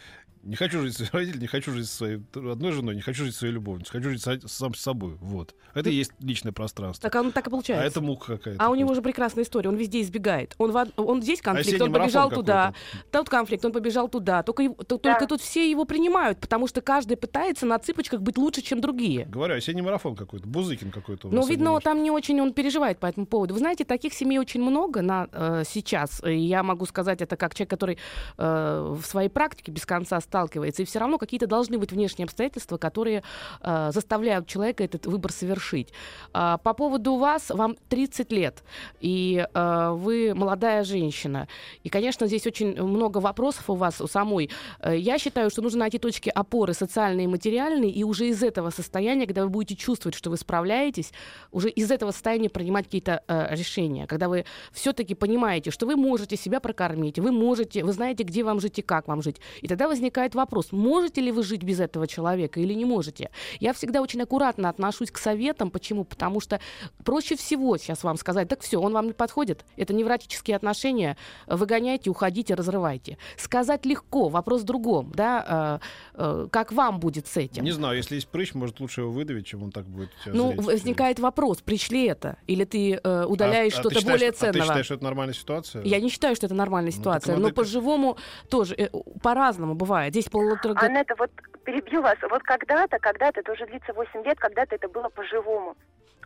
Не 0.45 0.55
хочу 0.55 0.81
жить 0.81 0.95
с 0.95 1.01
родителями, 1.13 1.41
не 1.41 1.47
хочу 1.47 1.71
жить 1.71 1.87
со 1.87 1.95
своей 1.95 2.21
одной 2.33 2.71
женой, 2.71 2.95
не 2.95 3.01
хочу 3.01 3.25
жить 3.25 3.33
со 3.33 3.39
своей 3.39 3.53
любовницей, 3.53 3.91
хочу 3.91 4.11
жить 4.11 4.21
со, 4.21 4.39
сам 4.47 4.75
с 4.75 4.79
собой. 4.79 5.17
Вот. 5.19 5.55
Это 5.73 5.89
и 5.89 5.93
есть 5.93 6.11
личное 6.19 6.51
пространство. 6.51 7.09
Так 7.09 7.15
оно 7.19 7.31
так 7.31 7.47
и 7.47 7.49
получается. 7.49 7.83
А 7.83 7.87
это 7.87 7.99
мука 7.99 8.37
какая-то. 8.37 8.63
А 8.63 8.69
у 8.69 8.75
него 8.75 8.91
уже 8.91 9.01
прекрасная 9.01 9.43
история. 9.43 9.69
Он 9.69 9.75
везде 9.75 10.01
избегает. 10.01 10.53
Он, 10.59 10.71
в, 10.71 10.87
он 10.97 11.21
здесь 11.23 11.41
конфликт, 11.41 11.81
он 11.81 11.91
побежал 11.91 12.29
туда. 12.29 12.73
Тут 13.11 13.29
конфликт, 13.29 13.65
он 13.65 13.71
побежал 13.71 14.07
туда. 14.07 14.43
Только, 14.43 14.69
да. 14.69 14.97
только 14.97 15.27
тут 15.27 15.41
все 15.41 15.69
его 15.69 15.85
принимают, 15.85 16.39
потому 16.39 16.67
что 16.67 16.81
каждый 16.81 17.17
пытается 17.17 17.65
на 17.65 17.79
цыпочках 17.79 18.21
быть 18.21 18.37
лучше, 18.37 18.61
чем 18.61 18.81
другие. 18.81 19.25
Говорю, 19.25 19.55
осенний 19.55 19.81
марафон 19.81 20.15
какой-то, 20.15 20.47
Бузыкин 20.47 20.91
какой-то. 20.91 21.29
Ну, 21.29 21.45
видно, 21.47 21.79
там 21.79 22.03
не 22.03 22.11
очень 22.11 22.39
он 22.39 22.53
переживает 22.53 22.99
по 22.99 23.07
этому 23.07 23.25
поводу. 23.25 23.55
Вы 23.55 23.59
знаете, 23.59 23.83
таких 23.83 24.13
семей 24.13 24.37
очень 24.37 24.61
много 24.61 25.01
на, 25.01 25.27
э, 25.31 25.63
сейчас. 25.67 26.21
И 26.23 26.37
я 26.37 26.61
могу 26.61 26.85
сказать 26.85 27.21
это 27.21 27.35
как 27.35 27.55
человек, 27.55 27.69
который 27.69 27.97
э, 28.37 28.95
в 28.95 29.03
своей 29.05 29.29
практике 29.29 29.71
без 29.71 29.85
конца 29.85 30.19
сталкивается. 30.35 30.81
И 30.81 30.85
все 30.85 30.99
равно 30.99 31.17
какие-то 31.17 31.47
должны 31.47 31.77
быть 31.77 31.91
внешние 31.93 32.25
обстоятельства, 32.25 32.77
которые 32.77 33.23
э, 33.61 33.91
заставляют 33.93 34.47
человека 34.47 34.83
этот 34.83 35.05
выбор 35.05 35.31
совершить. 35.31 35.93
Э, 36.33 36.57
по 36.61 36.73
поводу 36.73 37.15
вас, 37.15 37.49
вам 37.49 37.75
30 37.89 38.31
лет, 38.33 38.63
и 38.99 39.45
э, 39.53 39.89
вы 39.95 40.33
молодая 40.35 40.83
женщина. 40.83 41.47
И, 41.85 41.89
конечно, 41.89 42.27
здесь 42.27 42.47
очень 42.47 42.83
много 42.83 43.19
вопросов 43.19 43.69
у 43.69 43.75
вас 43.75 44.01
у 44.01 44.07
самой. 44.07 44.49
Э, 44.81 44.97
я 44.97 45.17
считаю, 45.17 45.49
что 45.49 45.61
нужно 45.61 45.79
найти 45.79 45.99
точки 45.99 46.29
опоры 46.29 46.73
социальные 46.73 47.25
и 47.25 47.27
материальные, 47.27 47.91
и 47.91 48.03
уже 48.03 48.27
из 48.27 48.43
этого 48.43 48.71
состояния, 48.71 49.25
когда 49.25 49.43
вы 49.43 49.49
будете 49.49 49.75
чувствовать, 49.75 50.15
что 50.15 50.29
вы 50.29 50.37
справляетесь, 50.37 51.13
уже 51.51 51.69
из 51.69 51.91
этого 51.91 52.11
состояния 52.11 52.49
принимать 52.49 52.85
какие-то 52.85 53.21
э, 53.27 53.55
решения. 53.55 54.05
Когда 54.05 54.27
вы 54.27 54.43
все-таки 54.73 55.15
понимаете, 55.15 55.71
что 55.71 55.85
вы 55.85 55.95
можете 55.95 56.35
себя 56.35 56.59
прокормить, 56.59 57.19
вы 57.19 57.31
можете, 57.31 57.83
вы 57.85 57.93
знаете, 57.93 58.23
где 58.23 58.43
вам 58.43 58.59
жить 58.59 58.79
и 58.79 58.81
как 58.81 59.07
вам 59.07 59.21
жить. 59.21 59.37
И 59.61 59.67
тогда 59.67 59.87
возникает 59.87 60.24
вопрос, 60.33 60.71
можете 60.71 61.21
ли 61.21 61.31
вы 61.31 61.43
жить 61.43 61.61
без 61.63 61.79
этого 61.79 62.07
человека 62.07 62.59
или 62.59 62.73
не 62.73 62.85
можете. 62.85 63.29
Я 63.59 63.73
всегда 63.73 64.01
очень 64.01 64.21
аккуратно 64.21 64.69
отношусь 64.69 65.11
к 65.11 65.17
советам. 65.19 65.69
Почему? 65.69 66.05
Потому 66.05 66.39
что 66.39 66.59
проще 67.03 67.35
всего 67.35 67.77
сейчас 67.77 68.03
вам 68.03 68.17
сказать, 68.17 68.47
так 68.47 68.61
все, 68.61 68.79
он 68.79 68.93
вам 68.93 69.07
не 69.07 69.13
подходит. 69.13 69.65
Это 69.75 69.93
невротические 69.93 70.55
отношения. 70.55 71.17
Выгоняйте, 71.47 72.09
уходите, 72.09 72.53
разрывайте. 72.55 73.17
Сказать 73.37 73.85
легко, 73.85 74.29
вопрос 74.29 74.61
в 74.61 74.65
другом. 74.65 75.11
Да? 75.13 75.79
Э, 76.15 76.15
э, 76.45 76.47
как 76.51 76.71
вам 76.71 76.99
будет 76.99 77.27
с 77.27 77.37
этим? 77.37 77.63
Не 77.63 77.71
знаю, 77.71 77.97
если 77.97 78.15
есть 78.15 78.27
прыщ, 78.29 78.53
может, 78.53 78.79
лучше 78.79 79.01
его 79.01 79.11
выдавить, 79.11 79.45
чем 79.45 79.63
он 79.63 79.71
так 79.71 79.85
будет 79.85 80.09
Ну, 80.25 80.53
зреть. 80.53 80.65
возникает 80.65 81.19
вопрос, 81.19 81.59
пришли 81.61 82.05
это? 82.05 82.37
Или 82.47 82.63
ты 82.63 82.99
э, 83.03 83.25
удаляешь 83.25 83.73
А- 83.75 83.79
а 83.79 83.83
ты 83.83 83.89
что-то 83.89 83.95
считаешь, 83.99 84.19
более 84.19 84.29
А 84.29 84.31
ты 84.31 84.37
ценного? 84.39 84.63
считаешь, 84.65 84.85
что 84.85 84.93
это 84.95 85.03
нормальная 85.03 85.33
ситуация? 85.33 85.83
Я 85.83 85.99
не 85.99 86.09
считаю, 86.09 86.35
что 86.35 86.45
это 86.45 86.55
нормальная 86.55 86.91
Ну, 86.93 86.97
ситуация. 86.97 87.33
так 87.33 87.35
но 87.37 87.41
надо- 87.43 87.55
по-живому 87.55 88.17
тоже 88.49 88.75
э, 88.77 88.89
по-разному 89.21 89.75
бывает. 89.75 90.14
Здесь 90.15 90.29
полутора 90.29 90.73
год- 90.75 90.83
Анетта, 90.83 91.13
вот 91.17 91.29
перебью 91.65 92.01
вас. 92.01 92.15
Вот 92.29 92.41
когда-то, 92.43 92.99
когда-то, 92.99 93.41
это 93.41 93.51
уже 93.51 93.65
длится 93.65 93.91
8 93.91 94.23
лет, 94.23 94.39
когда-то 94.39 94.73
это 94.75 94.87
было 94.87 95.09
по-живому. 95.09 95.75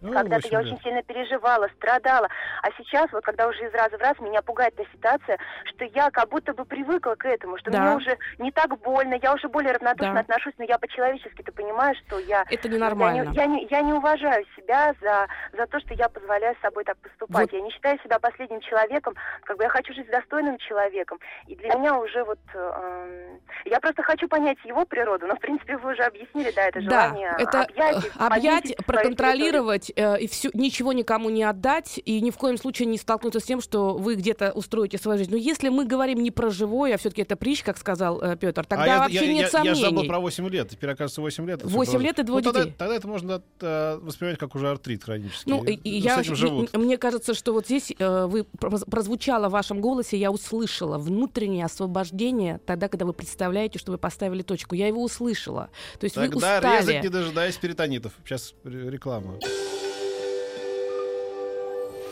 Ну, 0.02 0.14
Когда-то 0.14 0.48
я 0.48 0.58
8 0.60 0.64
лет. 0.64 0.74
очень 0.74 0.84
сильно 0.84 1.04
переживала, 1.04 1.68
страдала. 1.78 2.28
А 2.62 2.68
сейчас, 2.78 3.12
вот 3.12 3.24
когда 3.24 3.48
уже 3.48 3.60
из 3.66 3.74
раза 3.74 3.98
в 3.98 4.02
раз, 4.02 4.18
меня 4.20 4.42
пугает 4.42 4.76
та 4.76 4.84
ситуация, 4.94 5.38
что 5.66 5.86
я 5.86 6.10
как 6.12 6.30
будто 6.30 6.54
бы 6.54 6.66
привыкла 6.66 7.16
к 7.16 7.26
этому, 7.26 7.58
что 7.58 7.72
Да. 7.72 7.82
мне 7.82 7.96
уже 7.98 8.18
не 8.38 8.52
так 8.52 8.70
больно, 8.80 9.16
я 9.22 9.34
уже 9.34 9.48
более 9.50 9.74
равнодушно 9.74 10.14
Да. 10.16 10.20
отношусь, 10.22 10.54
но 10.58 10.66
я 10.66 10.78
по-человечески-то 10.78 11.52
понимаю, 11.52 11.96
что 12.06 12.20
я... 12.20 12.44
Это 12.50 12.68
Я 12.68 12.74
ненормально. 12.74 13.30
не, 13.30 13.36
я, 13.36 13.46
не, 13.46 13.68
я 13.70 13.82
не 13.82 13.94
уважаю 13.94 14.46
себя 14.56 14.94
за, 15.02 15.28
за 15.58 15.66
то, 15.68 15.80
что 15.80 15.94
я 15.94 16.08
позволяю 16.10 16.56
с 16.56 16.62
собой 16.62 16.84
так 16.84 16.98
поступать. 16.98 17.52
Вот. 17.52 17.54
Я 17.54 17.62
не 17.62 17.72
считаю 17.72 18.00
себя 18.04 18.20
последним 18.20 18.62
человеком. 18.62 19.16
Как 19.44 19.58
бы 19.58 19.64
я 19.64 19.70
хочу 19.70 19.94
жить 19.94 20.10
достойным 20.10 20.58
человеком. 20.60 21.20
И 21.48 21.56
для 21.56 21.76
меня 21.76 21.98
уже 21.98 22.24
вот... 22.24 22.40
эм, 22.54 23.40
я 23.66 23.80
просто 23.80 24.04
хочу 24.04 24.28
понять 24.28 24.58
его 24.64 24.86
природу. 24.86 25.28
Но, 25.28 25.36
в 25.36 25.40
принципе, 25.40 25.78
вы 25.78 25.92
уже 25.94 26.04
объяснили, 26.04 26.52
да, 26.52 26.64
это 26.68 26.82
Да, 26.82 26.90
желание 27.08 27.36
это 27.38 27.64
объять, 27.64 28.06
э, 28.06 28.10
объять, 28.18 28.76
понизить 28.86 29.89
проконтролировать 29.90 30.20
э, 30.20 30.24
и 30.24 30.28
всю, 30.28 30.50
ничего 30.54 30.94
никому 30.94 31.30
не 31.30 31.44
отдать 31.44 32.00
и 32.04 32.22
ни 32.22 32.32
в 32.32 32.38
коем 32.38 32.58
случае 32.58 32.88
не 32.88 32.98
столкнуться 32.98 33.40
с 33.40 33.44
тем, 33.44 33.62
что 33.62 33.96
вы 33.98 34.16
где-то 34.16 34.52
устроите 34.52 34.98
свою 34.98 35.18
жизнь. 35.18 35.32
Но 35.32 35.38
если 35.38 35.70
мы 35.70 35.86
говорим 35.86 36.22
не 36.22 36.32
про 36.32 36.50
живое, 36.50 36.96
а 36.96 36.98
все-таки 36.98 37.22
это 37.22 37.36
притч, 37.36 37.64
как 37.64 37.78
сказал 37.78 38.22
э, 38.22 38.36
Петр, 38.38 38.66
тогда 38.66 38.84
а 38.84 38.88
я, 38.88 38.98
вообще 39.00 39.26
я, 39.28 39.34
нет 39.34 39.42
я, 39.44 39.50
сомнений. 39.50 39.80
я 39.82 39.86
забыл 39.90 40.06
про 40.06 40.20
8 40.20 40.48
лет. 40.50 40.70
Теперь, 40.70 40.90
оказывается, 40.92 41.22
8 41.22 41.48
лет. 41.48 41.60
это 41.60 41.68
всё 41.68 41.78
8 41.78 41.92
просто- 41.92 42.06
лет 42.08 42.20
и 42.20 42.24
двое 42.24 42.44
ну, 42.44 42.52
тогда, 42.52 42.64
детей. 42.66 42.76
тогда 42.78 42.96
это 42.96 43.08
можно 43.08 43.42
э, 43.62 44.00
воспринимать 44.02 44.40
как 44.40 44.56
уже 44.56 44.70
артрит 44.70 45.04
хронический. 45.04 45.50
Ну, 45.50 45.64
и, 45.64 45.74
и 45.74 46.02
С 46.02 46.06
я, 46.06 46.20
этим 46.22 46.36
живут. 46.36 46.74
мне 46.76 46.98
кажется, 46.98 47.34
что 47.34 47.54
вот 47.54 47.66
здесь 47.66 47.92
э, 47.98 48.26
вы 48.26 48.44
проз- 48.44 48.86
прозвучало 48.86 49.50
в 49.50 49.52
вашем 49.52 49.82
голосе, 49.82 50.18
я 50.18 50.32
услышала 50.32 50.98
внутреннее 50.98 51.66
освобождение 51.66 52.60
тогда, 52.66 52.88
когда 52.88 53.06
вы 53.06 53.14
представляете, 53.14 53.80
что 53.80 53.92
вы 53.92 53.98
поставили 53.98 54.42
точку. 54.42 54.76
Я 54.76 54.88
его 54.88 55.04
услышала. 55.04 55.70
То 56.00 56.06
есть 56.06 56.16
вы 56.16 56.24
Тогда 56.30 56.38
устали. 56.58 56.78
резать, 56.82 57.04
не 57.04 57.10
дожидаясь 57.10 57.56
перитонитов. 57.58 58.14
Сейчас 58.26 58.54
ре- 58.64 58.90
реклама. 58.90 59.40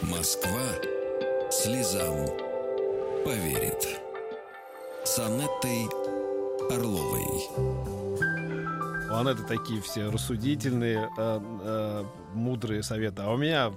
Москва 0.03 0.61
слезам 1.49 2.27
поверит. 3.25 3.99
С 5.03 5.17
Анеттой 5.17 5.85
Орловой. 6.69 7.49
У 9.09 9.13
Анетты 9.15 9.43
такие 9.43 9.81
все 9.81 10.09
рассудительные, 10.09 11.09
э, 11.17 11.39
э, 11.61 12.03
мудрые 12.33 12.83
советы. 12.83 13.23
А 13.23 13.31
у 13.31 13.37
меня 13.37 13.73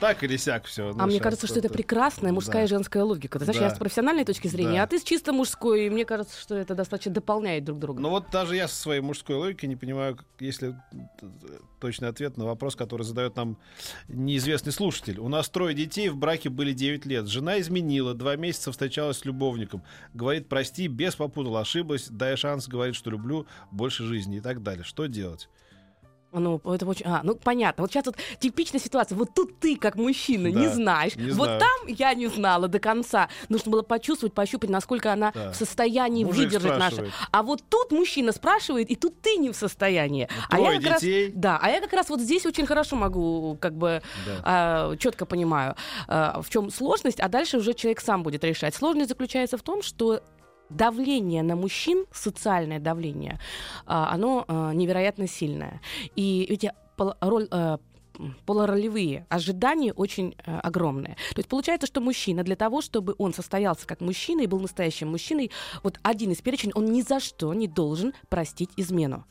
так 0.00 0.22
или 0.22 0.36
сяк 0.36 0.64
все. 0.64 0.94
А 0.98 1.06
мне 1.06 1.20
кажется, 1.20 1.46
что 1.46 1.58
это 1.58 1.68
прекрасная 1.68 2.32
мужская 2.32 2.64
и 2.64 2.68
женская 2.68 3.02
логика. 3.02 3.38
Ты 3.38 3.44
знаешь, 3.44 3.60
я 3.60 3.70
с 3.70 3.78
профессиональной 3.78 4.24
точки 4.24 4.48
зрения, 4.48 4.82
а 4.82 4.86
ты 4.86 4.98
с 4.98 5.02
чисто 5.02 5.32
мужской. 5.32 5.86
И 5.86 5.90
мне 5.90 6.04
кажется, 6.04 6.38
что 6.40 6.54
это 6.54 6.74
достаточно 6.74 7.12
дополняет 7.12 7.64
друг 7.64 7.78
друга. 7.78 8.00
Ну 8.00 8.10
вот 8.10 8.30
даже 8.30 8.56
я 8.56 8.68
со 8.68 8.76
своей 8.76 9.00
мужской 9.00 9.36
логикой 9.36 9.68
не 9.68 9.76
понимаю, 9.76 10.18
если 10.38 10.70
э, 10.92 10.96
точный 11.80 12.08
ответ 12.08 12.36
на 12.36 12.44
вопрос, 12.44 12.76
который 12.76 13.02
задает 13.02 13.36
нам 13.36 13.58
неизвестный 14.08 14.72
слушатель. 14.72 15.18
У 15.18 15.28
нас 15.28 15.48
трое 15.48 15.74
детей, 15.74 16.08
в 16.08 16.16
браке 16.16 16.48
были 16.48 16.72
9 16.72 17.06
лет. 17.06 17.26
Жена 17.26 17.60
изменила, 17.60 18.14
два 18.14 18.36
месяца 18.36 18.72
встречалась 18.72 19.18
с 19.18 19.24
любовником. 19.24 19.82
Говорит, 20.14 20.48
прости, 20.48 20.86
без 20.86 21.16
попутала, 21.16 21.60
ошиблась, 21.60 22.08
дай 22.08 22.36
шанс, 22.36 22.68
говорит, 22.68 22.94
что 22.94 23.10
люблю 23.10 23.46
больше 23.70 24.04
жизни 24.04 24.38
и 24.38 24.40
так 24.40 24.62
далее. 24.62 24.84
Что 24.84 25.06
делать? 25.06 25.48
Ну, 26.30 26.60
это 26.64 26.84
очень... 26.86 27.06
А, 27.06 27.20
ну, 27.24 27.34
понятно. 27.36 27.82
Вот 27.82 27.90
сейчас 27.90 28.04
вот 28.04 28.16
типичная 28.38 28.80
ситуация. 28.80 29.16
Вот 29.16 29.30
тут 29.34 29.58
ты, 29.60 29.76
как 29.76 29.94
мужчина, 29.96 30.48
не 30.48 30.66
Да, 30.66 30.74
знаешь. 30.74 31.16
не 31.16 31.30
вот 31.30 31.46
знаю. 31.46 31.60
там 31.60 31.86
я 31.88 32.12
не 32.12 32.26
знала 32.26 32.68
до 32.68 32.78
конца. 32.78 33.28
Нужно 33.48 33.72
было 33.72 33.82
почувствовать, 33.82 34.34
пощупать, 34.34 34.68
насколько 34.68 35.10
она 35.12 35.32
Да. 35.32 35.52
в 35.52 35.56
состоянии 35.56 36.24
Мужик 36.24 36.44
выдержать 36.44 36.78
наше. 36.78 37.10
А 37.32 37.42
вот 37.42 37.62
тут 37.70 37.92
мужчина 37.92 38.32
спрашивает, 38.32 38.90
и 38.90 38.94
тут 38.96 39.20
ты 39.22 39.36
не 39.36 39.50
в 39.50 39.56
состоянии. 39.56 40.28
а 40.50 40.56
трое 40.56 40.74
я 40.74 40.80
как 40.82 40.90
раз- 40.92 41.00
детей. 41.00 41.32
Да, 41.34 41.58
а 41.62 41.70
я 41.70 41.80
как 41.80 41.92
раз 41.94 42.10
вот 42.10 42.20
здесь 42.20 42.44
очень 42.44 42.66
хорошо 42.66 42.96
могу, 42.96 43.56
как 43.60 43.72
бы, 43.74 44.02
Да. 44.44 44.94
четко 44.98 45.24
понимаю, 45.24 45.76
а, 46.08 46.42
в 46.42 46.50
чем 46.50 46.70
сложность, 46.70 47.20
а 47.20 47.28
дальше 47.28 47.56
уже 47.58 47.72
человек 47.74 48.00
сам 48.00 48.22
будет 48.22 48.44
решать. 48.44 48.74
Сложность 48.74 49.08
заключается 49.08 49.56
в 49.56 49.62
том, 49.62 49.82
что 49.82 50.20
давление 50.70 51.42
на 51.42 51.56
мужчин, 51.56 52.06
социальное 52.12 52.80
давление, 52.80 53.38
а, 53.86 54.10
оно 54.12 54.44
а, 54.46 54.72
невероятно 54.72 55.26
сильное. 55.26 55.80
И 56.16 56.46
эти 56.48 56.72
роль, 56.96 57.48
а, 57.50 57.78
полуролевые 58.46 59.26
ожидания 59.28 59.92
очень 59.92 60.34
а, 60.44 60.60
огромные. 60.60 61.16
То 61.34 61.38
есть 61.38 61.48
получается, 61.48 61.86
что 61.86 62.00
мужчина 62.00 62.42
для 62.42 62.56
того, 62.56 62.80
чтобы 62.80 63.14
он 63.18 63.32
состоялся 63.32 63.86
как 63.86 64.00
мужчина 64.00 64.42
и 64.42 64.46
был 64.46 64.60
настоящим 64.60 65.08
мужчиной, 65.08 65.50
вот 65.82 65.98
один 66.02 66.32
из 66.32 66.40
перечень, 66.40 66.72
он 66.74 66.86
ни 66.86 67.02
за 67.02 67.20
что 67.20 67.54
не 67.54 67.68
должен 67.68 68.12
простить 68.28 68.70
измену. 68.76 69.24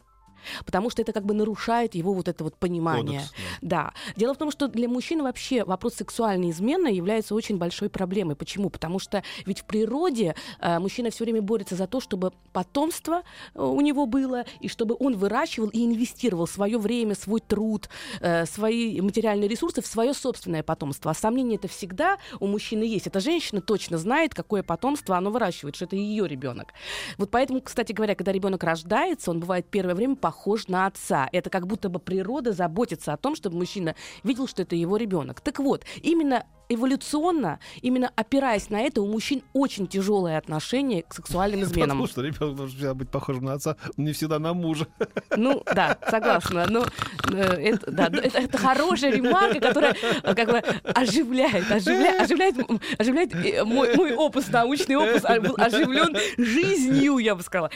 Потому 0.66 0.90
что 0.90 1.02
это 1.02 1.14
как 1.14 1.26
бы 1.26 1.34
нарушает 1.34 1.96
его 1.96 2.14
вот 2.14 2.28
это 2.28 2.44
вот 2.44 2.56
понимание. 2.56 3.20
Кодекс, 3.20 3.34
Да. 3.62 3.94
Дело 4.16 4.34
в 4.34 4.38
том, 4.38 4.52
что 4.52 4.68
для 4.68 4.88
мужчин 4.88 5.24
вообще 5.24 5.64
вопрос 5.64 5.96
сексуальной 5.96 6.52
измены 6.52 6.88
является 6.88 7.36
очень 7.36 7.58
большой 7.58 7.90
проблемой. 7.90 8.36
Почему? 8.36 8.70
Потому 8.70 9.00
что 9.00 9.24
ведь 9.46 9.60
в 9.60 9.66
природе 9.66 10.36
э, 10.60 10.80
мужчина 10.80 11.10
все 11.10 11.24
время 11.24 11.42
борется 11.42 11.76
за 11.76 11.88
то, 11.88 12.00
чтобы 12.00 12.32
потомство 12.54 13.24
э, 13.54 13.62
у 13.62 13.82
него 13.82 14.06
было, 14.06 14.46
и 14.60 14.68
чтобы 14.68 14.96
он 15.00 15.16
выращивал 15.16 15.70
и 15.70 15.86
инвестировал 15.86 16.48
свое 16.48 16.78
время, 16.78 17.16
свой 17.16 17.40
труд, 17.40 17.90
э, 18.22 18.46
свои 18.46 19.00
материальные 19.02 19.48
ресурсы 19.48 19.82
в 19.82 19.88
свое 19.88 20.14
собственное 20.14 20.64
потомство. 20.64 21.12
А 21.12 21.14
сомнения 21.14 21.56
это 21.56 21.68
всегда 21.68 22.18
у 22.40 22.48
мужчины 22.48 22.84
есть. 22.84 23.08
Эта 23.08 23.20
женщина 23.20 23.62
точно 23.62 23.98
знает, 23.98 24.34
какое 24.34 24.64
потомство 24.64 25.18
оно 25.18 25.32
выращивает, 25.32 25.76
что 25.76 25.86
это 25.86 25.96
ее 25.96 26.28
ребенок. 26.28 26.74
Вот 27.18 27.32
поэтому, 27.32 27.62
кстати 27.62 27.94
говоря, 27.94 28.16
когда 28.16 28.32
ребенок 28.32 28.64
рождается, 28.64 29.32
он 29.32 29.40
бывает 29.40 29.68
первое 29.70 29.96
время 29.96 30.16
похож 30.28 30.68
на 30.68 30.88
отца. 30.88 31.30
Это 31.32 31.50
как 31.50 31.68
будто 31.68 31.88
бы 31.88 32.00
природа 32.00 32.52
заботится 32.52 33.14
о 33.14 33.18
том, 33.18 33.34
чтобы 33.34 33.56
мужчина 33.56 33.96
видел, 34.26 34.46
что 34.46 34.64
это 34.64 34.76
его 34.76 34.98
ребенок. 34.98 35.40
Так 35.40 35.60
вот, 35.60 35.86
именно 36.04 36.44
эволюционно, 36.70 37.60
именно 37.82 38.12
опираясь 38.16 38.70
на 38.70 38.82
это, 38.82 39.02
у 39.02 39.08
мужчин 39.08 39.42
очень 39.54 39.88
тяжелое 39.88 40.38
отношение 40.38 41.04
к 41.04 41.14
сексуальным 41.14 41.64
изменам. 41.64 41.90
Потому 41.90 42.08
что 42.08 42.22
ребенок 42.22 42.56
должен 42.56 42.76
всегда 42.76 42.94
быть 42.94 43.10
похожим 43.10 43.46
на 43.46 43.54
отца, 43.54 43.78
не 43.96 44.12
всегда 44.12 44.40
на 44.40 44.54
мужа. 44.54 44.88
Ну, 45.36 45.64
да, 45.74 45.98
согласна. 46.10 46.66
Но 46.70 46.86
э, 47.32 47.42
это, 47.42 47.92
да, 47.92 48.08
это, 48.08 48.40
это 48.40 48.58
хорошая 48.58 49.12
ремарка, 49.12 49.60
которая 49.60 49.96
э, 50.24 50.36
как 50.36 50.50
бы 50.50 50.58
оживляет, 50.94 51.72
оживляет, 51.72 52.22
оживляет, 52.22 52.56
оживляет 53.00 53.36
э, 53.36 53.64
мой, 53.64 53.96
мой 53.96 54.14
опус, 54.14 54.50
научный 54.50 54.96
опус 54.96 55.24
а, 55.24 55.36
оживлен 55.36 56.18
жизнью, 56.38 57.18
я 57.20 57.36
бы 57.36 57.44
сказала. 57.44 57.72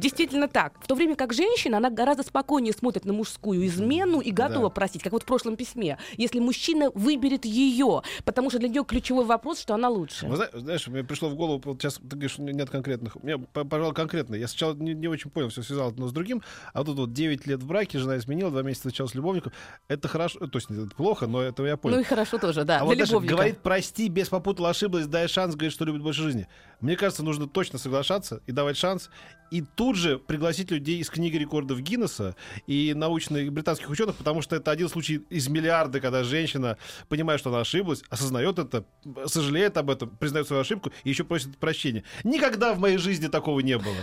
Действительно 0.00 0.46
так. 0.46 0.74
В 0.82 0.86
то 0.86 0.94
время 0.94 1.16
как 1.16 1.32
женщина, 1.32 1.78
она 1.78 1.88
гораздо 1.88 2.22
спокойнее 2.22 2.74
смотрит 2.74 3.06
на 3.06 3.14
мужскую 3.14 3.66
измену 3.66 4.20
и 4.20 4.30
готова 4.30 4.68
Да. 4.68 4.74
простить, 4.74 5.02
как 5.02 5.12
вот 5.12 5.22
в 5.22 5.24
прошлом 5.26 5.56
письме, 5.56 5.96
если 6.18 6.38
мужчина 6.38 6.90
выберет 6.94 7.46
ее, 7.46 8.02
потому 8.26 8.50
что 8.50 8.58
для 8.58 8.68
нее 8.68 8.84
ключевой 8.84 9.24
вопрос, 9.24 9.58
что 9.58 9.72
она 9.74 9.88
лучше. 9.88 10.26
Вы 10.26 10.36
зна- 10.36 10.48
знаешь, 10.52 10.86
мне 10.86 11.02
пришло 11.02 11.30
в 11.30 11.34
голову, 11.34 11.62
вот 11.64 11.80
сейчас 11.80 11.94
ты 11.94 12.02
говоришь, 12.10 12.36
нет 12.36 12.68
конкретных. 12.68 13.16
П- 13.54 13.64
пожалуй, 13.64 13.94
конкретно. 13.94 14.34
Я 14.34 14.48
сначала 14.48 14.74
не, 14.74 14.92
не 14.92 15.08
очень 15.08 15.30
понял, 15.30 15.48
все 15.48 15.62
связал 15.62 15.88
одно 15.88 16.08
с 16.08 16.12
другим. 16.12 16.42
А 16.74 16.84
тут 16.84 16.98
вот 16.98 17.14
9 17.14 17.46
лет 17.46 17.62
в 17.62 17.66
браке, 17.66 17.98
жена 17.98 18.18
изменила, 18.18 18.50
2 18.50 18.62
месяца 18.64 18.88
встречалась 18.88 19.12
с 19.12 19.14
любовником. 19.14 19.52
Это 19.88 20.08
хорошо, 20.08 20.40
то 20.46 20.58
есть 20.58 20.70
это 20.70 20.94
плохо, 20.94 21.26
но 21.26 21.40
это 21.40 21.64
я 21.64 21.78
понял. 21.78 21.94
Ну 21.96 22.00
и 22.02 22.04
хорошо 22.04 22.36
тоже, 22.36 22.64
да, 22.64 22.80
а 22.80 22.84
вот 22.84 22.98
любовника. 22.98 23.32
говорит, 23.34 23.58
прости, 23.62 24.08
без 24.08 24.28
попутала, 24.28 24.68
ошиблась, 24.68 25.06
дай 25.06 25.26
шанс, 25.26 25.54
говорит, 25.54 25.72
что 25.72 25.86
любит 25.86 26.02
больше 26.02 26.20
жизни. 26.22 26.48
Мне 26.80 26.96
кажется, 26.96 27.22
нужно 27.22 27.46
точно 27.48 27.78
соглашаться 27.78 28.42
и 28.46 28.52
давать 28.52 28.76
шанс. 28.76 29.08
И 29.52 29.62
тут 29.62 29.85
тут 29.86 29.94
же 29.94 30.18
пригласить 30.18 30.72
людей 30.72 30.98
из 30.98 31.08
книги 31.08 31.36
рекордов 31.36 31.80
Гиннесса 31.80 32.34
и 32.66 32.92
научных 32.92 33.52
британских 33.52 33.88
ученых, 33.88 34.16
потому 34.16 34.42
что 34.42 34.56
это 34.56 34.72
один 34.72 34.88
случай 34.88 35.22
из 35.30 35.46
миллиарда, 35.46 36.00
когда 36.00 36.24
женщина 36.24 36.76
понимает, 37.08 37.38
что 37.38 37.50
она 37.50 37.60
ошиблась, 37.60 38.02
осознает 38.08 38.58
это, 38.58 38.84
сожалеет 39.26 39.76
об 39.76 39.88
этом, 39.88 40.10
признает 40.10 40.48
свою 40.48 40.62
ошибку 40.62 40.90
и 41.04 41.08
еще 41.08 41.22
просит 41.22 41.56
прощения. 41.58 42.02
Никогда 42.24 42.74
в 42.74 42.80
моей 42.80 42.96
жизни 42.96 43.28
такого 43.28 43.60
не 43.60 43.78
было. 43.78 43.94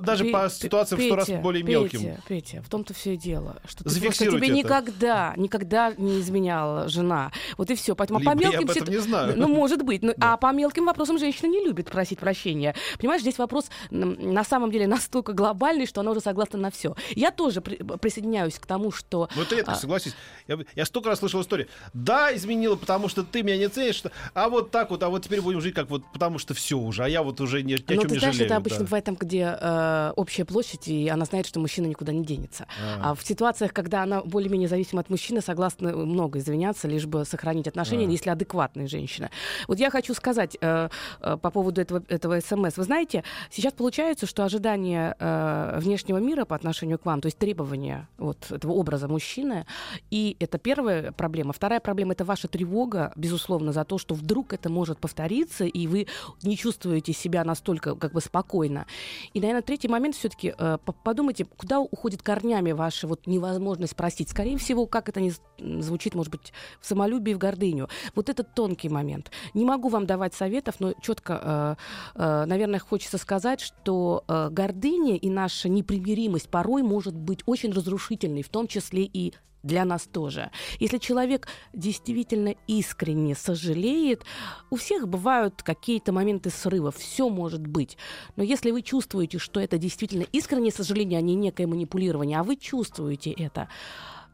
Даже 0.00 0.24
по 0.24 0.48
ситуациям 0.48 1.00
в 1.00 1.04
сто 1.04 1.16
раз 1.16 1.28
более 1.42 1.62
мелким. 1.62 2.00
Петя, 2.00 2.22
Петя, 2.28 2.62
в 2.62 2.68
том-то 2.68 2.94
все 2.94 3.14
и 3.14 3.16
дело, 3.16 3.60
что 3.66 3.84
ты 3.84 4.00
просто 4.00 4.26
тебе 4.26 4.48
это. 4.48 4.48
никогда, 4.48 5.34
никогда 5.36 5.92
не 5.96 6.20
изменяла 6.20 6.88
жена. 6.88 7.32
Вот 7.56 7.70
и 7.70 7.74
все. 7.74 7.94
Поэтому 7.94 8.18
Либо 8.20 8.32
по 8.32 8.36
мелким... 8.36 8.60
Я 8.60 8.64
об 8.64 8.70
этом 8.70 8.88
не 8.88 9.00
знаю. 9.00 9.34
Ну, 9.36 9.48
может 9.48 9.82
быть. 9.82 10.02
Ну, 10.02 10.12
да. 10.16 10.34
А 10.34 10.36
по 10.36 10.52
мелким 10.52 10.86
вопросам 10.86 11.18
женщина 11.18 11.48
не 11.48 11.64
любит 11.64 11.90
просить 11.90 12.18
прощения. 12.18 12.74
Понимаешь, 12.98 13.22
здесь 13.22 13.38
вопрос 13.38 13.70
на 13.90 14.44
самом 14.44 14.70
деле 14.70 14.86
настолько 15.00 15.32
глобальный, 15.32 15.86
что 15.86 16.00
она 16.00 16.10
уже 16.10 16.20
согласна 16.20 16.58
на 16.58 16.70
все. 16.70 16.94
Я 17.16 17.30
тоже 17.30 17.60
при, 17.60 17.76
присоединяюсь 17.76 18.58
к 18.58 18.66
тому, 18.66 18.92
что... 18.92 19.28
Ну, 19.34 19.42
это 19.42 19.56
редко, 19.56 19.72
а... 19.72 19.74
согласись. 19.74 20.14
Я, 20.46 20.58
я 20.76 20.84
столько 20.84 21.08
раз 21.08 21.20
слышал 21.20 21.40
историю. 21.40 21.68
Да, 21.94 22.34
изменила, 22.36 22.76
потому 22.76 23.08
что 23.08 23.24
ты 23.24 23.42
меня 23.42 23.56
не 23.56 23.68
ценишь, 23.68 23.96
что... 23.96 24.12
а 24.34 24.48
вот 24.48 24.70
так 24.70 24.90
вот, 24.90 25.02
а 25.02 25.08
вот 25.08 25.24
теперь 25.24 25.40
будем 25.40 25.60
жить 25.60 25.74
как 25.74 25.88
вот, 25.88 26.02
потому 26.12 26.38
что 26.38 26.54
все 26.54 26.78
уже, 26.78 27.04
а 27.04 27.08
я 27.08 27.22
вот 27.22 27.40
уже 27.40 27.62
ни, 27.62 27.70
ни 27.70 27.74
о 27.74 27.78
чем 27.78 27.96
ну, 27.96 28.02
ты 28.02 28.08
не 28.10 28.18
знаешь, 28.18 28.34
жалею. 28.34 28.46
это 28.46 28.56
обычно 28.56 28.78
да. 28.80 28.84
бывает 28.84 29.04
там, 29.04 29.14
где 29.14 29.56
э, 29.58 30.12
общая 30.16 30.44
площадь, 30.44 30.88
и 30.88 31.08
она 31.08 31.24
знает, 31.24 31.46
что 31.46 31.60
мужчина 31.60 31.86
никуда 31.86 32.12
не 32.12 32.24
денется. 32.24 32.66
А, 33.00 33.10
а 33.10 33.14
в 33.14 33.24
ситуациях, 33.24 33.72
когда 33.72 34.02
она 34.02 34.20
более-менее 34.22 34.68
зависима 34.68 35.00
от 35.00 35.10
мужчины, 35.10 35.40
согласна 35.40 35.96
много 35.96 36.38
извиняться, 36.38 36.88
лишь 36.88 37.06
бы 37.06 37.24
сохранить 37.24 37.66
отношения, 37.68 38.06
а. 38.06 38.10
если 38.10 38.30
адекватная 38.30 38.86
женщина. 38.86 39.30
Вот 39.66 39.78
я 39.78 39.90
хочу 39.90 40.14
сказать 40.14 40.56
э, 40.60 40.88
э, 41.20 41.36
по 41.40 41.50
поводу 41.50 41.80
этого, 41.80 42.02
этого 42.08 42.40
СМС. 42.40 42.76
Вы 42.76 42.84
знаете, 42.84 43.24
сейчас 43.50 43.72
получается, 43.72 44.26
что 44.26 44.44
ожидания 44.90 45.16
э, 45.18 45.78
внешнего 45.80 46.18
мира 46.18 46.44
по 46.44 46.56
отношению 46.56 46.98
к 46.98 47.06
вам, 47.06 47.20
то 47.20 47.26
есть 47.26 47.38
требования 47.38 48.08
вот 48.18 48.50
этого 48.50 48.72
образа 48.72 49.08
мужчины, 49.08 49.66
и 50.10 50.36
это 50.40 50.58
первая 50.58 51.12
проблема. 51.12 51.52
Вторая 51.52 51.80
проблема— 51.80 52.12
это 52.14 52.24
ваша 52.24 52.48
тревога, 52.48 53.12
безусловно, 53.16 53.72
за 53.72 53.84
то, 53.84 53.98
что 53.98 54.14
вдруг 54.14 54.52
это 54.52 54.68
может 54.68 54.98
повториться, 54.98 55.64
и 55.64 55.86
вы 55.86 56.06
не 56.42 56.56
чувствуете 56.56 57.12
себя 57.12 57.44
настолько 57.44 57.94
как 57.94 58.12
бы 58.12 58.20
спокойно. 58.20 58.86
И, 59.34 59.40
наверное, 59.40 59.62
третий 59.62 59.88
момент 59.88 60.14
все-таки 60.14 60.54
э, 60.56 60.78
подумайте, 61.04 61.44
куда 61.44 61.80
уходит 61.80 62.22
корнями 62.22 62.72
ваша 62.72 63.06
вот 63.06 63.26
невозможность 63.26 63.92
спросить. 63.92 64.28
Скорее 64.28 64.56
всего, 64.56 64.86
как 64.86 65.08
это 65.08 65.20
не 65.20 65.32
звучит, 65.58 66.14
может 66.14 66.32
быть, 66.32 66.52
в 66.80 66.86
самолюбии, 66.86 67.34
в 67.34 67.38
гордыню. 67.38 67.88
Вот 68.14 68.28
этот 68.28 68.54
тонкий 68.54 68.88
момент. 68.88 69.30
Не 69.54 69.64
могу 69.64 69.88
вам 69.88 70.06
давать 70.06 70.34
советов, 70.34 70.76
но 70.80 70.92
четко, 71.00 71.76
э, 72.14 72.22
э, 72.22 72.44
наверное, 72.46 72.78
хочется 72.78 73.18
сказать, 73.18 73.60
что 73.60 74.24
э, 74.28 74.48
гордыня 74.50 74.79
и 74.88 75.30
наша 75.30 75.68
непримиримость 75.68 76.48
порой 76.48 76.82
может 76.82 77.14
быть 77.14 77.40
очень 77.46 77.72
разрушительной, 77.72 78.42
в 78.42 78.48
том 78.48 78.66
числе 78.66 79.04
и 79.04 79.34
для 79.62 79.84
нас 79.84 80.08
тоже. 80.10 80.50
Если 80.78 80.98
человек 80.98 81.48
действительно 81.72 82.54
искренне 82.66 83.34
сожалеет, 83.34 84.24
у 84.70 84.76
всех 84.76 85.08
бывают 85.08 85.62
какие-то 85.62 86.12
моменты 86.12 86.50
срыва, 86.50 86.90
все 86.90 87.28
может 87.28 87.66
быть. 87.66 87.96
Но 88.36 88.42
если 88.42 88.70
вы 88.70 88.82
чувствуете, 88.82 89.38
что 89.38 89.60
это 89.60 89.78
действительно 89.78 90.24
искреннее 90.32 90.72
сожаление, 90.72 91.18
а 91.18 91.22
не 91.22 91.34
некое 91.34 91.66
манипулирование, 91.66 92.38
а 92.38 92.42
вы 92.42 92.56
чувствуете 92.56 93.32
это, 93.32 93.68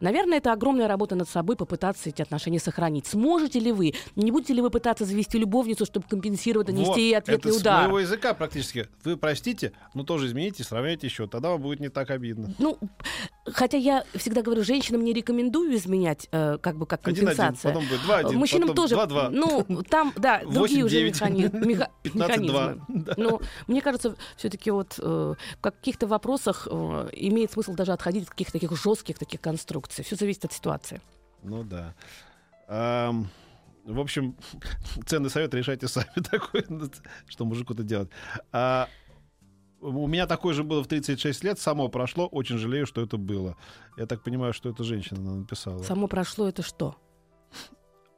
Наверное, 0.01 0.39
это 0.39 0.53
огромная 0.53 0.89
работа 0.89 1.15
над 1.15 1.29
собой 1.29 1.57
попытаться 1.57 2.09
эти 2.09 2.23
отношения 2.23 2.59
сохранить. 2.59 3.07
Сможете 3.07 3.59
ли 3.59 3.73
вы? 3.73 3.95
Не 4.15 4.31
будете 4.31 4.53
ли 4.53 4.61
вы 4.61 4.71
пытаться 4.71 5.05
завести 5.05 5.39
любовницу, 5.39 5.87
чтобы 5.87 6.07
компенсировать, 6.09 6.69
нанести 6.69 6.89
вот, 6.89 6.99
ей 6.99 7.17
ответный 7.17 7.51
это 7.51 7.61
удар? 7.61 7.79
с 7.79 7.87
моего 7.87 8.01
языка 8.01 8.35
практически. 8.35 8.89
Вы 9.05 9.17
простите, 9.17 9.73
но 9.95 10.05
тоже 10.05 10.27
измените, 10.27 10.65
сравняйте 10.65 11.07
еще. 11.07 11.27
Тогда 11.27 11.51
вам 11.51 11.63
будет 11.63 11.81
не 11.81 11.89
так 11.89 12.11
обидно. 12.11 12.55
Ну, 12.59 12.79
хотя 13.47 13.79
я 13.79 14.05
всегда 14.15 14.43
говорю, 14.43 14.65
женщинам 14.65 15.05
не 15.05 15.13
рекомендую 15.13 15.75
изменять, 15.77 16.29
э, 16.31 16.59
как 16.61 16.77
бы 16.77 16.87
как 16.87 17.03
компенсация. 17.03 17.71
Один, 17.71 17.81
потом 17.81 17.89
будет 17.89 18.03
два, 18.03 18.17
один, 18.19 18.39
Мужчинам 18.39 18.69
потом 18.69 18.85
тоже. 18.85 18.95
Два, 18.95 19.07
два. 19.07 19.31
Ну, 19.31 19.65
там, 19.89 20.13
да, 20.17 20.43
8, 20.45 20.53
другие 20.55 20.89
9, 20.89 21.15
уже 21.15 21.27
механи... 21.27 21.43
15, 21.49 22.15
механизмы. 22.15 22.83
Да. 23.07 23.15
Но 23.17 23.41
мне 23.67 23.81
кажется, 23.83 24.17
все-таки 24.37 24.71
вот 24.71 24.99
э, 24.99 25.03
в 25.03 25.61
каких-то 25.61 26.07
вопросах 26.07 26.67
э, 26.71 27.09
имеет 27.13 27.53
смысл 27.53 27.75
даже 27.75 27.93
отходить 27.93 28.25
от 28.25 28.31
каких-то 28.31 28.53
таких 28.53 28.77
жестких 28.77 29.19
таких 29.19 29.41
конструкций. 29.41 29.86
Все 29.91 30.17
зависит 30.17 30.45
от 30.45 30.53
ситуации. 30.53 31.01
Ну 31.43 31.65
да. 31.65 31.95
Um... 32.69 33.27
В 33.87 34.01
общем, 34.01 34.37
ценный 35.07 35.31
совет 35.31 35.55
решайте 35.55 35.87
сами 35.87 36.11
такой, 36.31 36.65
что 37.29 37.45
мужику-то 37.45 37.85
делать. 37.85 38.11
А, 38.51 38.89
у 39.81 40.09
меня 40.09 40.27
такое 40.27 40.55
же 40.55 40.65
было 40.65 40.83
в 40.83 40.89
36 40.89 41.45
лет, 41.45 41.59
само 41.61 41.89
прошло, 41.89 42.27
очень 42.27 42.59
жалею, 42.59 42.87
что 42.87 43.01
это 43.01 43.17
было. 43.17 43.57
Я 43.97 44.07
так 44.07 44.23
понимаю, 44.25 44.53
что 44.53 44.69
это 44.69 44.83
женщина 44.83 45.37
написала. 45.37 45.83
Само 45.85 46.09
прошло 46.09 46.49
это 46.49 46.63
что? 46.63 46.97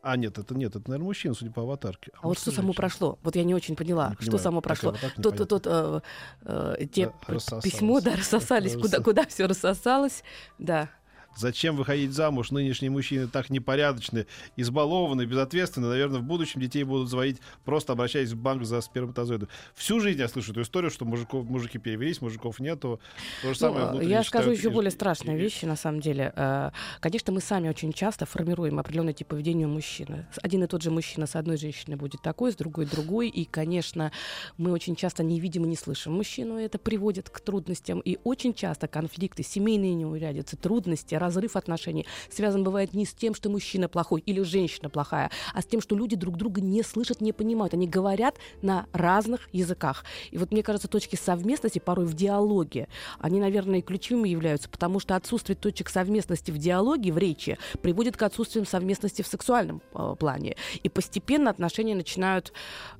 А, 0.00 0.16
нет, 0.16 0.38
это 0.38 0.54
нет, 0.54 0.74
это, 0.74 0.88
наверное, 0.88 1.08
мужчина, 1.08 1.34
судя 1.34 1.50
по 1.50 1.62
аватарке. 1.62 2.12
А, 2.14 2.20
а 2.22 2.28
вот 2.28 2.38
что 2.38 2.50
само 2.50 2.72
прошло? 2.72 3.18
Вот 3.22 3.36
я 3.36 3.44
не 3.44 3.54
очень 3.54 3.76
поняла, 3.76 4.10
не 4.10 4.14
что 4.14 4.24
понимаю, 4.24 4.42
само 4.42 4.60
прошло. 4.62 4.94
Тут, 5.16 5.36
тут, 5.36 5.48
тут 5.48 5.66
э, 5.66 6.00
э, 6.42 6.86
те 6.90 7.12
да, 7.26 7.60
письмо, 7.60 8.00
да, 8.00 8.16
рассосались, 8.16 8.74
куда, 8.74 9.00
куда 9.00 9.26
все 9.26 9.46
рассосалось, 9.46 10.22
да. 10.58 10.88
Зачем 11.36 11.76
выходить 11.76 12.12
замуж? 12.12 12.50
Нынешние 12.50 12.90
мужчины 12.90 13.28
так 13.28 13.50
непорядочны, 13.50 14.26
избалованы, 14.56 15.24
безответственны. 15.24 15.88
Наверное, 15.88 16.20
в 16.20 16.24
будущем 16.24 16.60
детей 16.60 16.82
будут 16.82 17.08
заводить, 17.08 17.38
просто 17.64 17.92
обращаясь 17.92 18.32
в 18.32 18.36
банк 18.36 18.64
за 18.64 18.80
сперматозоидом. 18.80 19.48
Всю 19.74 20.00
жизнь 20.00 20.18
я 20.18 20.28
слышу 20.28 20.50
эту 20.52 20.62
историю, 20.62 20.90
что 20.90 21.04
мужиков, 21.04 21.44
мужики 21.44 21.78
перевелись, 21.78 22.20
мужиков 22.20 22.58
нету. 22.58 23.00
То 23.42 23.52
же 23.52 23.58
самое 23.58 23.90
ну, 23.92 24.00
я 24.00 24.24
скажу 24.24 24.50
еще 24.50 24.70
более 24.70 24.90
страшные 24.90 25.38
вещи, 25.38 25.64
на 25.64 25.76
самом 25.76 26.00
деле. 26.00 26.32
Э, 26.34 26.70
конечно, 27.00 27.32
мы 27.32 27.40
сами 27.40 27.68
очень 27.68 27.92
часто 27.92 28.26
формируем 28.26 28.78
определенный 28.78 29.12
тип 29.12 29.28
поведения 29.28 29.66
мужчины. 29.66 30.26
Один 30.42 30.64
и 30.64 30.66
тот 30.66 30.82
же 30.82 30.90
мужчина 30.90 31.26
с 31.26 31.36
одной 31.36 31.56
женщиной 31.56 31.96
будет 31.96 32.22
такой, 32.22 32.52
с 32.52 32.56
другой 32.56 32.86
другой. 32.86 33.28
И, 33.28 33.44
конечно, 33.44 34.10
мы 34.56 34.72
очень 34.72 34.96
часто 34.96 35.22
не 35.22 35.38
видим 35.38 35.64
и 35.64 35.68
не 35.68 35.76
слышим 35.76 36.14
мужчину. 36.14 36.58
И 36.58 36.62
это 36.62 36.78
приводит 36.78 37.30
к 37.30 37.40
трудностям. 37.40 38.00
И 38.00 38.18
очень 38.24 38.54
часто 38.54 38.88
конфликты, 38.88 39.42
семейные 39.42 39.94
неурядицы, 39.94 40.56
трудности, 40.56 41.14
разрыв 41.18 41.56
отношений 41.56 42.06
связан 42.30 42.64
бывает 42.64 42.94
не 42.94 43.04
с 43.04 43.12
тем, 43.12 43.34
что 43.34 43.50
мужчина 43.50 43.88
плохой 43.88 44.22
или 44.26 44.42
женщина 44.42 44.88
плохая, 44.88 45.30
а 45.54 45.62
с 45.62 45.66
тем, 45.66 45.80
что 45.80 45.96
люди 45.96 46.16
друг 46.16 46.36
друга 46.36 46.60
не 46.60 46.82
слышат, 46.82 47.20
не 47.20 47.32
понимают. 47.32 47.74
Они 47.74 47.86
говорят 47.86 48.36
на 48.62 48.86
разных 48.92 49.48
языках. 49.52 50.04
И 50.30 50.38
вот 50.38 50.52
мне 50.52 50.62
кажется, 50.62 50.88
точки 50.88 51.16
совместности 51.16 51.78
порой 51.78 52.06
в 52.06 52.14
диалоге, 52.14 52.88
они, 53.18 53.40
наверное, 53.40 53.82
ключевыми 53.82 54.28
являются, 54.28 54.68
потому 54.68 55.00
что 55.00 55.16
отсутствие 55.16 55.56
точек 55.56 55.88
совместности 55.88 56.50
в 56.50 56.58
диалоге, 56.58 57.12
в 57.12 57.18
речи, 57.18 57.58
приводит 57.82 58.16
к 58.16 58.22
отсутствию 58.22 58.64
совместности 58.66 59.22
в 59.22 59.26
сексуальном 59.26 59.82
э, 59.94 60.14
плане. 60.18 60.56
И 60.82 60.88
постепенно 60.88 61.50
отношения 61.50 61.94
начинают 61.94 62.52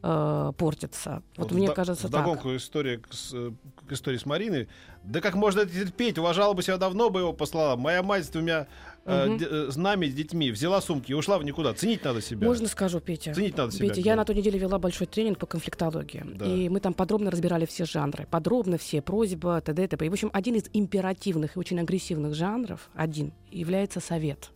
э, 0.03 0.53
портиться. 0.57 1.23
Вот, 1.37 1.51
вот 1.51 1.53
мне 1.53 1.71
в, 1.71 1.75
кажется 1.75 2.09
так. 2.09 2.27
история 2.47 3.01
с, 3.11 3.33
э, 3.33 3.53
к 3.87 3.93
истории 3.93 4.19
с 4.19 4.27
Мариной. 4.27 4.69
Да 5.05 5.21
как 5.21 5.35
можно 5.35 5.61
это 5.61 5.73
терпеть? 5.73 6.19
Уважала 6.19 6.55
бы 6.55 6.63
себя 6.63 6.77
давно 6.77 7.11
бы 7.11 7.21
его 7.21 7.33
послала. 7.33 7.77
Моя 7.77 8.03
мать 8.03 8.27
с 8.27 8.29
двумя 8.29 8.67
э, 9.05 9.29
угу. 9.29 9.73
с 9.73 9.77
нами, 9.77 10.07
с 10.07 10.15
детьми, 10.15 10.51
взяла 10.51 10.81
сумки 10.81 11.13
и 11.13 11.15
ушла 11.15 11.39
в 11.39 11.45
никуда. 11.45 11.73
Ценить 11.73 12.05
надо 12.05 12.21
себя. 12.21 12.47
Можно 12.47 12.69
скажу, 12.69 13.01
Петя? 13.01 13.33
Ценить 13.33 13.57
надо 13.57 13.73
себя. 13.73 13.89
Петя, 13.89 14.01
я 14.01 14.17
на 14.17 14.25
той 14.25 14.37
неделе 14.37 14.59
вела 14.59 14.79
большой 14.79 15.07
тренинг 15.07 15.39
по 15.39 15.47
конфликтологии. 15.47 16.25
Да. 16.35 16.47
И 16.47 16.69
мы 16.69 16.81
там 16.81 16.95
подробно 16.95 17.31
разбирали 17.31 17.65
все 17.67 17.85
жанры. 17.85 18.27
Подробно 18.31 18.77
все, 18.79 19.01
просьба, 19.01 19.61
т.д. 19.61 19.89
т.п. 19.89 20.07
И, 20.07 20.09
в 20.09 20.13
общем, 20.13 20.31
один 20.33 20.57
из 20.57 20.69
императивных 20.73 21.57
и 21.57 21.59
очень 21.59 21.81
агрессивных 21.81 22.35
жанров, 22.35 22.91
один, 22.95 23.33
является 23.51 24.01
совет 24.01 24.51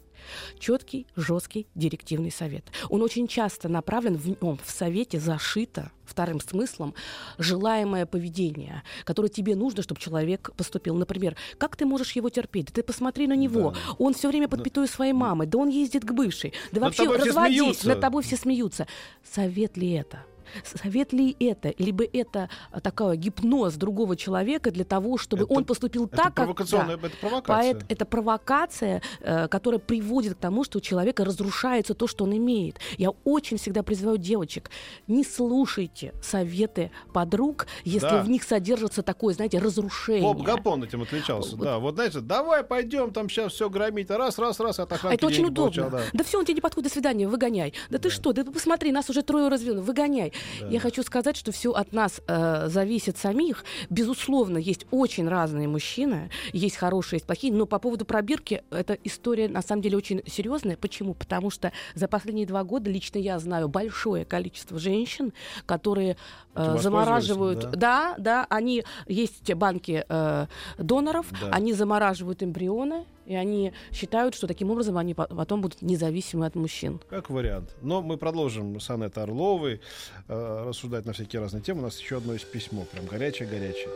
четкий, 0.59 1.07
жесткий 1.17 1.67
директивный 1.75 2.31
совет. 2.31 2.65
Он 2.89 3.03
очень 3.03 3.29
часто 3.29 3.69
направлен 3.69 4.17
в 4.17 4.27
нем, 4.27 4.59
в 4.65 4.71
совете 4.71 5.21
зашито 5.21 5.91
вторым 6.05 6.41
смыслом 6.41 6.95
желаемое 7.39 8.07
поведение, 8.07 8.83
которое 9.05 9.29
тебе 9.29 9.57
нужно, 9.57 9.83
чтобы 9.83 10.01
человек 10.01 10.53
поступил. 10.57 10.95
Например, 10.95 11.37
как 11.59 11.77
ты 11.77 11.87
можешь 11.87 12.13
его 12.13 12.29
терпеть? 12.29 12.67
Да 12.67 12.73
ты 12.75 12.83
посмотри 12.83 13.27
на 13.27 13.35
него. 13.35 13.71
Да. 13.71 13.95
Он 13.99 14.15
все 14.15 14.29
время 14.29 14.49
под 14.49 14.63
пятой 14.63 14.89
своей 14.89 15.13
мамы. 15.13 15.47
Да 15.47 15.59
он 15.59 15.69
ездит 15.69 16.05
к 16.05 16.13
бывшей. 16.13 16.53
Да 16.71 16.81
вообще 16.81 17.11
разводись. 17.11 17.85
Над 17.85 18.01
тобой 18.01 18.23
все 18.23 18.37
смеются. 18.37 18.87
Совет 19.25 19.77
ли 19.77 19.93
это? 19.93 20.25
Совет 20.65 21.13
ли 21.13 21.37
это, 21.39 21.75
либо 21.79 22.05
это 22.05 22.49
а, 22.71 22.81
такой 22.81 23.17
гипноз 23.17 23.75
другого 23.75 24.17
человека 24.17 24.71
для 24.71 24.85
того, 24.85 25.19
чтобы 25.19 25.45
это, 25.45 25.53
он 25.53 25.65
поступил 25.65 26.07
это 26.07 26.17
так, 26.17 26.35
как... 26.35 26.69
Да, 26.71 26.99
это 27.03 27.17
провокация. 27.21 27.75
Поэт, 27.75 27.85
это 27.89 28.05
провокация, 28.05 29.03
э, 29.21 29.49
которая 29.49 29.79
приводит 29.79 30.35
к 30.35 30.39
тому, 30.39 30.65
что 30.65 30.79
у 30.79 30.81
человека 30.81 31.25
разрушается 31.25 31.95
то, 31.95 32.07
что 32.07 32.25
он 32.25 32.37
имеет. 32.37 32.79
Я 32.99 33.11
очень 33.25 33.57
всегда 33.57 33.83
призываю 33.83 34.19
девочек, 34.19 34.71
не 35.07 35.25
слушайте 35.25 36.15
советы 36.23 36.91
подруг, 37.13 37.67
если 37.85 38.09
да. 38.09 38.23
в 38.23 38.29
них 38.29 38.43
содержится 38.43 39.03
такое, 39.03 39.35
знаете, 39.35 39.59
разрушение. 39.59 40.23
Боб 40.23 40.43
Гапон 40.43 40.85
этим 40.85 41.03
отличался, 41.03 41.57
вот. 41.57 41.65
да. 41.65 41.79
Вот, 41.79 41.95
знаете, 41.95 42.21
давай 42.21 42.65
пойдем 42.65 43.13
там 43.13 43.29
сейчас 43.29 43.53
все 43.53 43.69
громить, 43.69 44.11
раз, 44.11 44.39
раз, 44.39 44.61
раз, 44.61 44.79
от 44.79 44.93
охранки 44.93 45.17
Это 45.17 45.27
очень 45.27 45.45
удобно. 45.45 45.83
Получал, 45.83 45.91
да. 45.91 46.03
да 46.13 46.25
все, 46.25 46.39
он 46.39 46.45
тебе 46.45 46.55
не 46.55 46.61
подходит, 46.61 46.89
до 46.89 46.93
свидания, 46.93 47.29
выгоняй. 47.29 47.73
Да, 47.91 47.99
да 47.99 47.99
ты 47.99 48.11
что, 48.11 48.33
да 48.33 48.45
посмотри, 48.45 48.93
нас 48.93 49.09
уже 49.11 49.23
трое 49.23 49.49
развели, 49.49 49.79
выгоняй. 49.79 50.33
Да. 50.61 50.69
я 50.69 50.81
хочу 50.81 51.03
сказать, 51.03 51.37
что 51.37 51.53
все 51.53 51.73
от 51.73 51.93
нас 51.93 52.21
э, 52.27 52.69
зависит 52.69 53.19
самих. 53.19 53.65
Безусловно, 53.91 54.59
есть 54.59 54.87
очень 54.91 55.29
разные 55.29 55.69
мужчины, 55.69 56.31
есть 56.53 56.77
хорошие, 56.77 57.17
есть 57.19 57.27
плохие, 57.27 57.53
но 57.53 57.67
по 57.67 57.79
поводу 57.79 58.05
пробирки, 58.05 58.63
эта 58.71 58.99
история 59.05 59.49
на 59.49 59.63
самом 59.63 59.83
деле 59.83 59.97
очень 59.97 60.23
серьезная. 60.27 60.77
Почему? 60.77 61.15
Потому 61.15 61.51
что 61.51 61.73
за 61.95 62.09
последние 62.09 62.47
два 62.47 62.65
года 62.65 62.91
лично 62.91 63.19
я 63.19 63.39
знаю 63.39 63.69
большое 63.69 64.25
количество 64.25 64.79
женщин, 64.79 65.33
которые 65.67 66.17
э, 66.55 66.79
замораживают... 66.79 67.71
Да? 67.71 67.71
да, 67.73 68.15
да, 68.19 68.47
они... 68.51 68.85
Есть 69.07 69.53
банки 69.55 70.05
э, 70.09 70.47
доноров, 70.79 71.27
да. 71.41 71.49
они 71.51 71.73
замораживают 71.73 72.43
эмбрионы, 72.43 73.05
и 73.27 73.35
они 73.35 73.73
считают, 73.93 74.35
что 74.35 74.47
таким 74.47 74.71
образом 74.71 74.99
они 74.99 75.15
потом 75.15 75.61
будут 75.61 75.83
независимы 75.83 76.47
от 76.47 76.55
мужчин. 76.55 77.01
Как 77.09 77.31
вариант. 77.31 77.75
Но 77.81 78.03
мы 78.03 78.17
продолжим 78.17 78.81
с 78.81 78.91
Анетой 78.91 79.25
Орловой 79.25 79.81
э, 80.29 80.65
рассуждать 80.67 81.07
на 81.07 81.13
всякие 81.13 81.41
разные 81.41 81.63
темы. 81.63 81.81
У 81.81 81.85
нас 81.85 81.99
еще 81.99 82.19
одно 82.19 82.33
есть 82.33 82.51
письмо, 82.51 82.85
прям 82.93 83.07
горячее-горячее. 83.07 83.89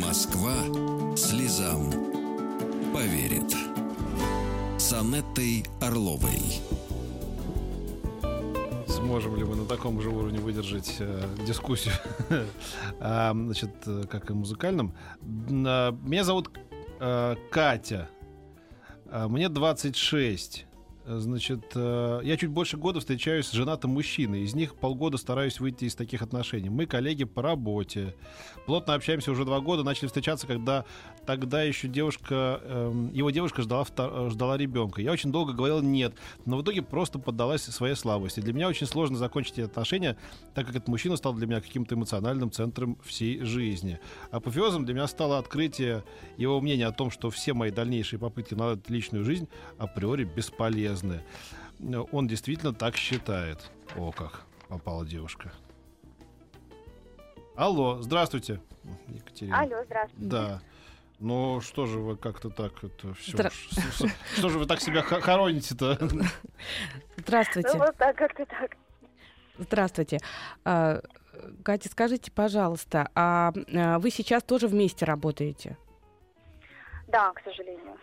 Москва 0.00 0.54
слезам 1.16 1.90
поверит. 2.92 3.54
С 4.78 4.92
Анеттой 4.92 5.64
Орловой. 5.80 6.60
Сможем 8.88 9.36
ли 9.36 9.44
мы 9.44 9.56
на 9.56 9.64
таком 9.64 10.00
же 10.00 10.10
уровне 10.10 10.38
выдержать 10.38 10.96
э, 10.98 11.22
дискуссию, 11.46 11.94
а, 13.00 13.32
значит, 13.34 13.70
э, 13.86 14.04
как 14.10 14.30
и 14.30 14.34
музыкальном? 14.34 14.94
А, 15.64 15.92
меня 16.04 16.24
зовут 16.24 16.50
э, 17.02 17.36
Катя. 17.50 18.08
А, 19.10 19.28
мне 19.28 19.48
26. 19.48 20.66
Значит, 21.04 21.72
э, 21.74 22.20
я 22.22 22.36
чуть 22.36 22.50
больше 22.50 22.76
года 22.76 23.00
встречаюсь 23.00 23.46
с 23.46 23.52
женатым 23.52 23.90
мужчиной. 23.90 24.42
Из 24.42 24.54
них 24.54 24.76
полгода 24.76 25.18
стараюсь 25.18 25.58
выйти 25.58 25.86
из 25.86 25.96
таких 25.96 26.22
отношений. 26.22 26.70
Мы 26.70 26.86
коллеги 26.86 27.24
по 27.24 27.42
работе. 27.42 28.14
Плотно 28.66 28.94
общаемся 28.94 29.32
уже 29.32 29.44
два 29.44 29.60
года. 29.60 29.82
Начали 29.82 30.06
встречаться, 30.06 30.46
когда 30.46 30.84
тогда 31.26 31.62
еще 31.62 31.88
девушка, 31.88 32.60
эм, 32.64 33.12
его 33.12 33.30
девушка 33.30 33.62
ждала, 33.62 33.84
ждала 34.30 34.56
ребенка. 34.56 35.02
Я 35.02 35.12
очень 35.12 35.32
долго 35.32 35.52
говорил 35.52 35.80
нет, 35.82 36.14
но 36.44 36.56
в 36.56 36.62
итоге 36.62 36.82
просто 36.82 37.18
поддалась 37.18 37.62
своей 37.62 37.94
слабости. 37.94 38.40
Для 38.40 38.52
меня 38.52 38.68
очень 38.68 38.86
сложно 38.86 39.16
закончить 39.16 39.54
эти 39.54 39.62
отношения, 39.62 40.16
так 40.54 40.66
как 40.66 40.76
этот 40.76 40.88
мужчина 40.88 41.16
стал 41.16 41.34
для 41.34 41.46
меня 41.46 41.60
каким-то 41.60 41.94
эмоциональным 41.94 42.50
центром 42.50 42.98
всей 43.04 43.44
жизни. 43.44 44.00
Апофеозом 44.30 44.84
для 44.84 44.94
меня 44.94 45.06
стало 45.06 45.38
открытие 45.38 46.04
его 46.36 46.60
мнения 46.60 46.86
о 46.86 46.92
том, 46.92 47.10
что 47.10 47.30
все 47.30 47.52
мои 47.52 47.70
дальнейшие 47.70 48.18
попытки 48.18 48.54
наладить 48.54 48.88
личную 48.90 49.24
жизнь 49.24 49.48
априори 49.78 50.24
бесполезны 50.24 50.62
полезны. 50.62 51.20
Он 52.12 52.28
действительно 52.28 52.72
так 52.72 52.96
считает. 52.96 53.58
О, 53.96 54.12
как 54.12 54.44
попала 54.68 55.04
девушка. 55.04 55.52
Алло, 57.56 58.00
здравствуйте, 58.00 58.60
Екатерина. 59.08 59.60
Алло, 59.60 59.84
здравствуйте. 59.84 60.30
Да. 60.30 60.62
Ну 61.22 61.60
что 61.60 61.86
же 61.86 62.00
вы 62.00 62.16
как-то 62.16 62.50
так 62.50 62.82
это 62.82 63.14
все? 63.14 63.30
Здра... 63.30 63.50
Что 64.34 64.48
же 64.48 64.58
вы 64.58 64.66
так 64.66 64.80
себя 64.80 65.02
хороните-то? 65.02 65.96
Здравствуйте. 67.16 67.70
Ну 67.74 67.78
вот 67.78 67.96
так 67.96 68.16
как-то 68.16 68.44
так. 68.44 68.76
Здравствуйте. 69.56 70.18
А, 70.64 71.00
Катя, 71.62 71.88
скажите, 71.90 72.32
пожалуйста, 72.32 73.08
а, 73.14 73.52
а 73.72 74.00
вы 74.00 74.10
сейчас 74.10 74.42
тоже 74.42 74.66
вместе 74.66 75.04
работаете? 75.04 75.76
Да, 77.06 77.30
к 77.30 77.40
сожалению. 77.44 77.96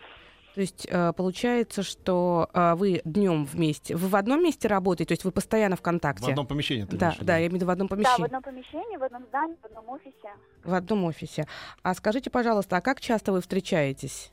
То 0.54 0.60
есть 0.60 0.86
э, 0.90 1.12
получается, 1.12 1.82
что 1.82 2.48
э, 2.52 2.74
вы 2.74 3.02
днем 3.04 3.44
вместе, 3.44 3.94
вы 3.94 4.08
в 4.08 4.16
одном 4.16 4.42
месте 4.42 4.66
работаете, 4.66 5.08
то 5.08 5.12
есть 5.12 5.24
вы 5.24 5.30
постоянно 5.30 5.76
в 5.76 5.82
контакте. 5.82 6.26
В 6.26 6.28
одном 6.28 6.46
помещении. 6.46 6.84
Ты 6.84 6.96
да, 6.96 7.14
да, 7.20 7.36
я 7.36 7.46
имею 7.46 7.52
в 7.52 7.54
виду 7.54 7.66
в 7.66 7.70
одном 7.70 7.88
помещении. 7.88 8.16
Да, 8.16 8.22
в 8.22 8.26
одном 8.26 8.42
помещении, 8.42 8.96
в 8.96 9.02
одном 9.02 9.26
здании, 9.26 9.56
в 9.62 9.64
одном 9.64 9.88
офисе. 9.88 10.30
В 10.64 10.74
одном 10.74 11.04
офисе. 11.04 11.46
А 11.82 11.94
скажите, 11.94 12.30
пожалуйста, 12.30 12.76
а 12.78 12.80
как 12.80 13.00
часто 13.00 13.32
вы 13.32 13.40
встречаетесь? 13.40 14.32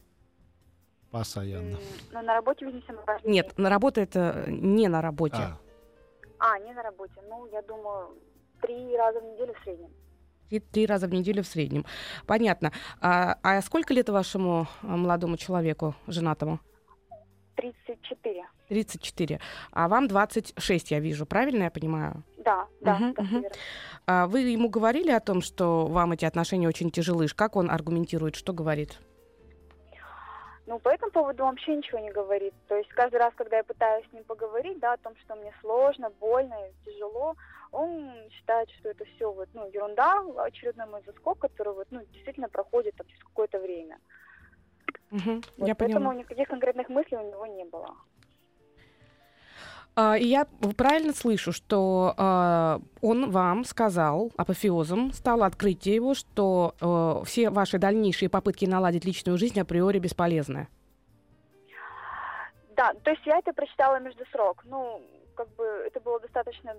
Постоянно. 1.11 1.77
Ну, 2.11 2.21
на 2.21 2.33
работе 2.33 2.65
видимся 2.65 2.93
мы 2.93 3.31
Нет, 3.31 3.57
на 3.57 3.69
работе 3.69 4.01
это 4.01 4.45
не 4.47 4.87
на 4.87 5.01
работе. 5.01 5.37
А. 5.37 5.57
а, 6.39 6.59
не 6.59 6.73
на 6.73 6.81
работе. 6.81 7.13
Ну, 7.29 7.47
я 7.51 7.61
думаю, 7.61 8.09
три 8.61 8.97
раза 8.97 9.19
в 9.19 9.23
неделю 9.23 9.53
в 9.53 9.63
среднем. 9.63 9.89
Три, 10.49 10.59
три 10.59 10.85
раза 10.85 11.07
в 11.07 11.13
неделю 11.13 11.43
в 11.43 11.47
среднем. 11.47 11.85
Понятно. 12.25 12.71
А, 13.01 13.37
а 13.43 13.61
сколько 13.61 13.93
лет 13.93 14.09
вашему 14.09 14.67
а, 14.81 14.97
молодому 14.97 15.37
человеку, 15.37 15.95
женатому? 16.07 16.59
34. 17.55 18.45
34. 18.69 19.39
А 19.71 19.87
вам 19.87 20.07
26, 20.07 20.91
я 20.91 20.99
вижу. 20.99 21.25
Правильно 21.25 21.63
я 21.63 21.71
понимаю? 21.71 22.23
Да, 22.45 22.67
да. 22.81 22.95
Угу, 22.95 23.37
угу. 23.37 23.45
А 24.05 24.27
вы 24.27 24.41
ему 24.41 24.69
говорили 24.69 25.11
о 25.11 25.19
том, 25.19 25.41
что 25.41 25.87
вам 25.87 26.13
эти 26.13 26.25
отношения 26.25 26.67
очень 26.67 26.91
тяжелы? 26.91 27.27
Как 27.27 27.55
он 27.55 27.69
аргументирует? 27.69 28.35
Что 28.35 28.53
говорит? 28.53 28.99
Ну, 30.67 30.79
по 30.79 30.89
этому 30.89 31.11
поводу 31.11 31.43
он 31.43 31.51
вообще 31.51 31.77
ничего 31.77 31.99
не 31.99 32.11
говорит. 32.11 32.53
То 32.67 32.75
есть 32.75 32.89
каждый 32.89 33.15
раз, 33.15 33.33
когда 33.35 33.57
я 33.57 33.63
пытаюсь 33.63 34.05
с 34.09 34.13
ним 34.13 34.25
поговорить, 34.25 34.79
да, 34.79 34.93
о 34.93 34.97
том, 34.97 35.15
что 35.15 35.35
мне 35.35 35.53
сложно, 35.61 36.09
больно, 36.19 36.55
тяжело, 36.85 37.35
он 37.71 38.11
считает, 38.31 38.69
что 38.71 38.89
это 38.89 39.05
все 39.05 39.31
вот, 39.31 39.47
ну, 39.53 39.65
ерунда, 39.71 40.25
очередной 40.37 40.85
мой 40.87 41.01
заскок, 41.05 41.39
который 41.39 41.73
вот, 41.73 41.87
ну, 41.89 42.01
действительно 42.11 42.49
проходит 42.49 42.95
там, 42.97 43.07
через 43.07 43.23
какое-то 43.23 43.59
время. 43.59 43.97
Угу, 45.11 45.41
вот, 45.57 45.67
я 45.67 45.73
поэтому 45.73 46.09
поняла. 46.09 46.15
никаких 46.15 46.49
конкретных 46.49 46.89
мыслей 46.89 47.17
у 47.17 47.31
него 47.31 47.45
не 47.45 47.63
было. 47.63 47.95
А, 49.99 50.15
и 50.15 50.25
я 50.27 50.45
правильно 50.77 51.11
слышу, 51.11 51.51
что 51.51 52.13
э, 52.15 52.79
он 53.01 53.31
вам 53.31 53.65
сказал, 53.65 54.31
апофеозом 54.37 55.11
стало 55.11 55.47
открытие 55.47 55.95
его, 55.95 56.13
что 56.13 56.75
э, 56.79 57.25
все 57.25 57.49
ваши 57.49 57.79
дальнейшие 57.79 58.29
попытки 58.29 58.65
наладить 58.65 59.05
личную 59.05 59.39
жизнь 59.39 59.59
априори 59.59 59.97
бесполезны. 59.97 60.67
Да, 62.75 62.93
то 63.03 63.09
есть 63.09 63.25
я 63.25 63.39
это 63.39 63.53
прочитала 63.53 63.99
между 63.99 64.23
срок. 64.31 64.61
Ну, 64.65 65.01
как 65.33 65.49
бы 65.55 65.63
это 65.63 65.99
было 65.99 66.19
достаточно 66.19 66.75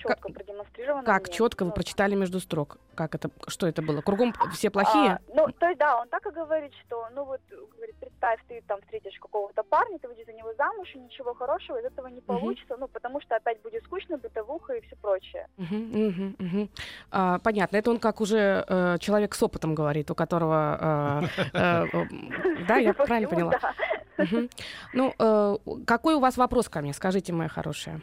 четко 0.00 0.28
как, 0.28 0.34
продемонстрировано. 0.34 1.04
Как 1.04 1.26
мне. 1.26 1.32
четко 1.32 1.64
вы 1.64 1.72
прочитали 1.72 2.14
между 2.14 2.40
строк? 2.40 2.78
Как 2.94 3.14
это, 3.14 3.30
что 3.48 3.66
это 3.66 3.82
было? 3.82 4.00
Кругом 4.00 4.34
все 4.52 4.70
плохие? 4.70 5.12
А, 5.12 5.20
ну, 5.34 5.46
то 5.52 5.66
есть, 5.66 5.78
да, 5.78 6.00
он 6.00 6.08
так 6.08 6.26
и 6.26 6.30
говорит, 6.30 6.72
что, 6.86 7.08
ну 7.14 7.24
вот, 7.24 7.40
говорит, 7.76 7.96
представь, 7.96 8.40
ты 8.48 8.62
там 8.66 8.80
встретишь 8.82 9.18
какого-то 9.18 9.62
парня, 9.62 9.98
ты 9.98 10.08
выйдешь 10.08 10.26
за 10.26 10.32
него 10.32 10.52
замуж, 10.54 10.90
и 10.94 10.98
ничего 10.98 11.34
хорошего 11.34 11.78
из 11.78 11.84
этого 11.84 12.08
не 12.08 12.20
получится, 12.20 12.74
угу. 12.74 12.82
ну, 12.82 12.88
потому 12.88 13.20
что 13.20 13.36
опять 13.36 13.60
будет 13.62 13.84
скучно, 13.84 14.18
бытовуха 14.18 14.74
и 14.74 14.80
все 14.86 14.96
прочее. 14.96 15.46
Угу, 15.58 15.76
угу, 15.76 16.34
угу. 16.38 16.68
А, 17.10 17.38
понятно, 17.38 17.76
это 17.76 17.90
он 17.90 17.98
как 17.98 18.20
уже 18.20 18.64
э, 18.66 18.98
человек 18.98 19.34
с 19.34 19.42
опытом 19.42 19.74
говорит, 19.74 20.10
у 20.10 20.14
которого... 20.14 21.28
Э, 21.54 21.84
э, 21.84 21.86
да, 22.68 22.76
я 22.76 22.94
правильно 22.94 23.28
поняла? 23.28 23.52
Ну, 24.92 25.14
э, 25.18 25.56
какой 25.86 26.14
у 26.14 26.20
вас 26.20 26.36
вопрос 26.36 26.68
ко 26.68 26.80
мне, 26.80 26.92
скажите, 26.92 27.32
моя 27.32 27.48
хорошая? 27.48 28.00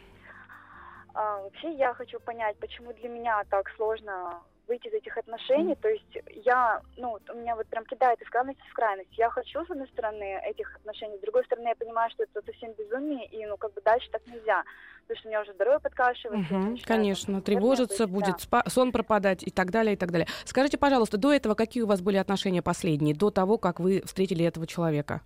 А, 1.18 1.42
вообще 1.42 1.72
я 1.72 1.92
хочу 1.94 2.20
понять, 2.20 2.56
почему 2.58 2.92
для 2.92 3.08
меня 3.08 3.42
так 3.50 3.68
сложно 3.76 4.40
выйти 4.68 4.86
из 4.86 4.92
этих 4.92 5.18
отношений. 5.18 5.74
То 5.74 5.88
есть 5.88 6.18
я, 6.44 6.80
ну, 6.96 7.18
у 7.28 7.34
меня 7.34 7.56
вот 7.56 7.66
прям 7.66 7.84
кидает 7.86 8.22
из 8.22 8.28
крайности 8.28 8.62
в 8.70 8.74
крайность. 8.74 9.10
Я 9.18 9.28
хочу, 9.30 9.64
с 9.64 9.70
одной 9.70 9.88
стороны, 9.88 10.40
этих 10.44 10.76
отношений, 10.76 11.16
с 11.16 11.20
другой 11.20 11.44
стороны, 11.44 11.68
я 11.68 11.74
понимаю, 11.74 12.08
что 12.10 12.22
это 12.22 12.40
совсем 12.46 12.72
безумие, 12.74 13.26
и, 13.26 13.44
ну, 13.46 13.56
как 13.56 13.74
бы 13.74 13.80
дальше 13.80 14.08
так 14.12 14.24
нельзя. 14.28 14.62
Потому 15.08 15.18
что 15.18 15.28
у 15.28 15.30
меня 15.30 15.40
уже 15.40 15.54
здоровье 15.54 15.80
подкашивается. 15.80 16.54
Угу, 16.54 16.76
конечно, 16.86 17.34
там, 17.34 17.42
тревожиться 17.42 18.06
будет, 18.06 18.36
да. 18.48 18.62
сон 18.68 18.92
пропадать 18.92 19.42
и 19.42 19.50
так 19.50 19.72
далее, 19.72 19.94
и 19.94 19.96
так 19.96 20.12
далее. 20.12 20.28
Скажите, 20.44 20.78
пожалуйста, 20.78 21.16
до 21.16 21.32
этого 21.32 21.54
какие 21.54 21.82
у 21.82 21.86
вас 21.88 22.00
были 22.00 22.18
отношения 22.18 22.62
последние, 22.62 23.16
до 23.16 23.32
того, 23.32 23.58
как 23.58 23.80
вы 23.80 24.02
встретили 24.04 24.44
этого 24.44 24.68
человека? 24.68 25.22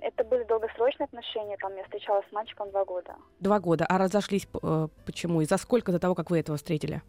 Это 0.00 0.24
были 0.24 0.44
долгосрочные 0.44 1.04
отношения, 1.04 1.56
там 1.58 1.76
я 1.76 1.84
встречалась 1.84 2.26
с 2.28 2.32
мальчиком 2.32 2.70
два 2.70 2.84
года. 2.84 3.16
Два 3.40 3.60
года. 3.60 3.86
А 3.88 3.98
разошлись 3.98 4.48
э, 4.62 4.88
почему? 5.06 5.40
И 5.40 5.44
за 5.44 5.58
сколько 5.58 5.92
до 5.92 5.98
того, 5.98 6.14
как 6.14 6.30
вы 6.30 6.40
этого 6.40 6.56
встретили? 6.56 7.02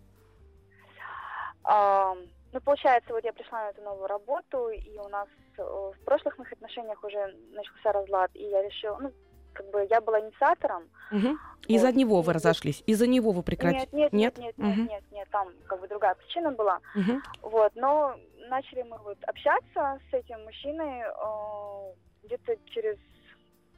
А, 1.63 2.15
ну, 2.51 2.59
получается, 2.61 3.13
вот 3.13 3.23
я 3.23 3.33
пришла 3.33 3.63
на 3.63 3.69
эту 3.69 3.81
новую 3.81 4.07
работу, 4.07 4.69
и 4.69 4.97
у 4.97 5.07
нас 5.07 5.27
э, 5.57 5.61
в 5.63 6.05
прошлых 6.05 6.37
моих 6.37 6.51
отношениях 6.51 7.03
уже 7.03 7.33
начался 7.51 7.91
разлад, 7.91 8.31
и 8.33 8.43
я 8.43 8.61
решила, 8.63 8.97
ну, 8.99 9.11
как 9.53 9.69
бы 9.71 9.87
я 9.89 10.01
была 10.01 10.19
инициатором. 10.19 10.83
Угу. 11.11 11.37
Из-за 11.67 11.91
него 11.91 12.21
вы 12.21 12.33
разошлись? 12.33 12.83
Из-за 12.85 13.07
него 13.07 13.31
вы 13.31 13.43
прекратили? 13.43 13.87
Нет, 13.91 14.13
нет, 14.13 14.13
нет, 14.13 14.37
нет, 14.37 14.57
нет, 14.57 14.77
угу. 14.77 14.89
нет, 14.89 15.03
нет, 15.11 15.29
там 15.31 15.49
как 15.67 15.79
бы 15.79 15.87
другая 15.87 16.15
причина 16.15 16.51
была. 16.51 16.79
Угу. 16.95 17.49
Вот, 17.49 17.71
но 17.75 18.15
начали 18.49 18.83
мы 18.83 18.97
вот 18.97 19.17
общаться 19.23 19.99
с 20.09 20.13
этим 20.13 20.43
мужчиной, 20.43 21.01
э, 21.01 21.93
где-то 22.31 22.59
через 22.65 22.97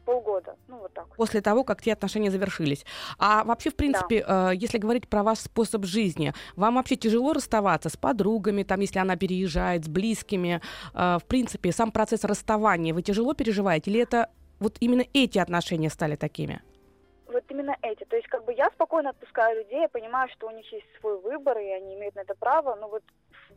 полгода, 0.06 0.58
ну 0.68 0.80
вот 0.80 0.94
так. 0.94 1.08
После 1.16 1.42
того, 1.42 1.64
как 1.64 1.82
те 1.82 1.94
отношения 1.94 2.30
завершились. 2.30 2.86
А 3.18 3.46
вообще, 3.46 3.70
в 3.70 3.76
принципе, 3.76 4.24
да. 4.26 4.52
э, 4.52 4.56
если 4.56 4.78
говорить 4.78 5.08
про 5.08 5.24
ваш 5.24 5.40
способ 5.40 5.86
жизни, 5.86 6.34
вам 6.58 6.76
вообще 6.76 6.98
тяжело 6.98 7.32
расставаться 7.32 7.90
с 7.90 7.96
подругами, 7.96 8.64
там, 8.64 8.82
если 8.82 9.00
она 9.00 9.16
переезжает, 9.16 9.86
с 9.86 9.88
близкими? 9.88 10.62
Э, 10.94 11.20
в 11.20 11.26
принципе, 11.26 11.72
сам 11.72 11.92
процесс 11.92 12.26
расставания 12.26 12.94
вы 12.94 13.02
тяжело 13.02 13.34
переживаете? 13.34 13.92
Или 13.92 14.02
это 14.02 14.30
вот 14.60 14.76
именно 14.82 15.06
эти 15.14 15.40
отношения 15.40 15.90
стали 15.90 16.18
такими? 16.18 16.62
Вот 17.28 17.44
именно 17.48 17.64
именно 17.64 17.78
эти. 17.82 18.04
То 18.06 18.16
есть, 18.16 18.28
как 18.28 18.46
бы 18.46 18.54
я 18.54 18.70
спокойно 18.74 19.10
отпускаю 19.10 19.58
людей, 19.58 19.82
я 19.82 19.88
понимаю, 19.88 20.30
что 20.30 20.48
у 20.48 20.52
них 20.52 20.72
есть 20.72 20.86
свой 21.00 21.20
выбор, 21.20 21.58
и 21.58 21.70
они 21.70 21.96
имеют 21.96 22.16
на 22.16 22.22
это 22.22 22.36
право, 22.36 22.76
но 22.76 22.88
вот 22.88 23.04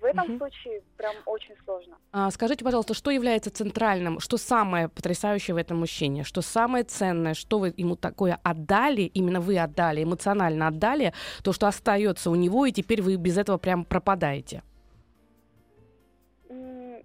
в 0.01 0.05
этом 0.05 0.27
Мгм. 0.29 0.39
случае 0.39 0.83
прям 0.97 1.15
очень 1.27 1.55
сложно. 1.65 1.97
А, 2.13 2.31
скажите, 2.31 2.65
пожалуйста, 2.65 2.95
что 2.95 3.11
является 3.11 3.51
центральным, 3.51 4.21
что 4.21 4.37
самое 4.37 4.89
потрясающее 4.89 5.55
в 5.55 5.59
этом 5.59 5.79
мужчине, 5.79 6.25
что 6.25 6.43
самое 6.43 6.85
ценное, 6.85 7.35
что 7.35 7.59
вы 7.59 7.73
ему 7.77 7.97
такое 7.97 8.39
отдали, 8.43 9.03
именно 9.03 9.41
вы 9.41 9.59
отдали, 9.59 10.03
эмоционально 10.03 10.69
отдали, 10.69 11.13
то, 11.43 11.53
что 11.53 11.67
остается 11.67 12.31
у 12.31 12.35
него, 12.35 12.67
и 12.67 12.73
теперь 12.73 13.03
вы 13.03 13.17
без 13.17 13.37
этого 13.39 13.59
прям 13.59 13.85
пропадаете? 13.85 14.63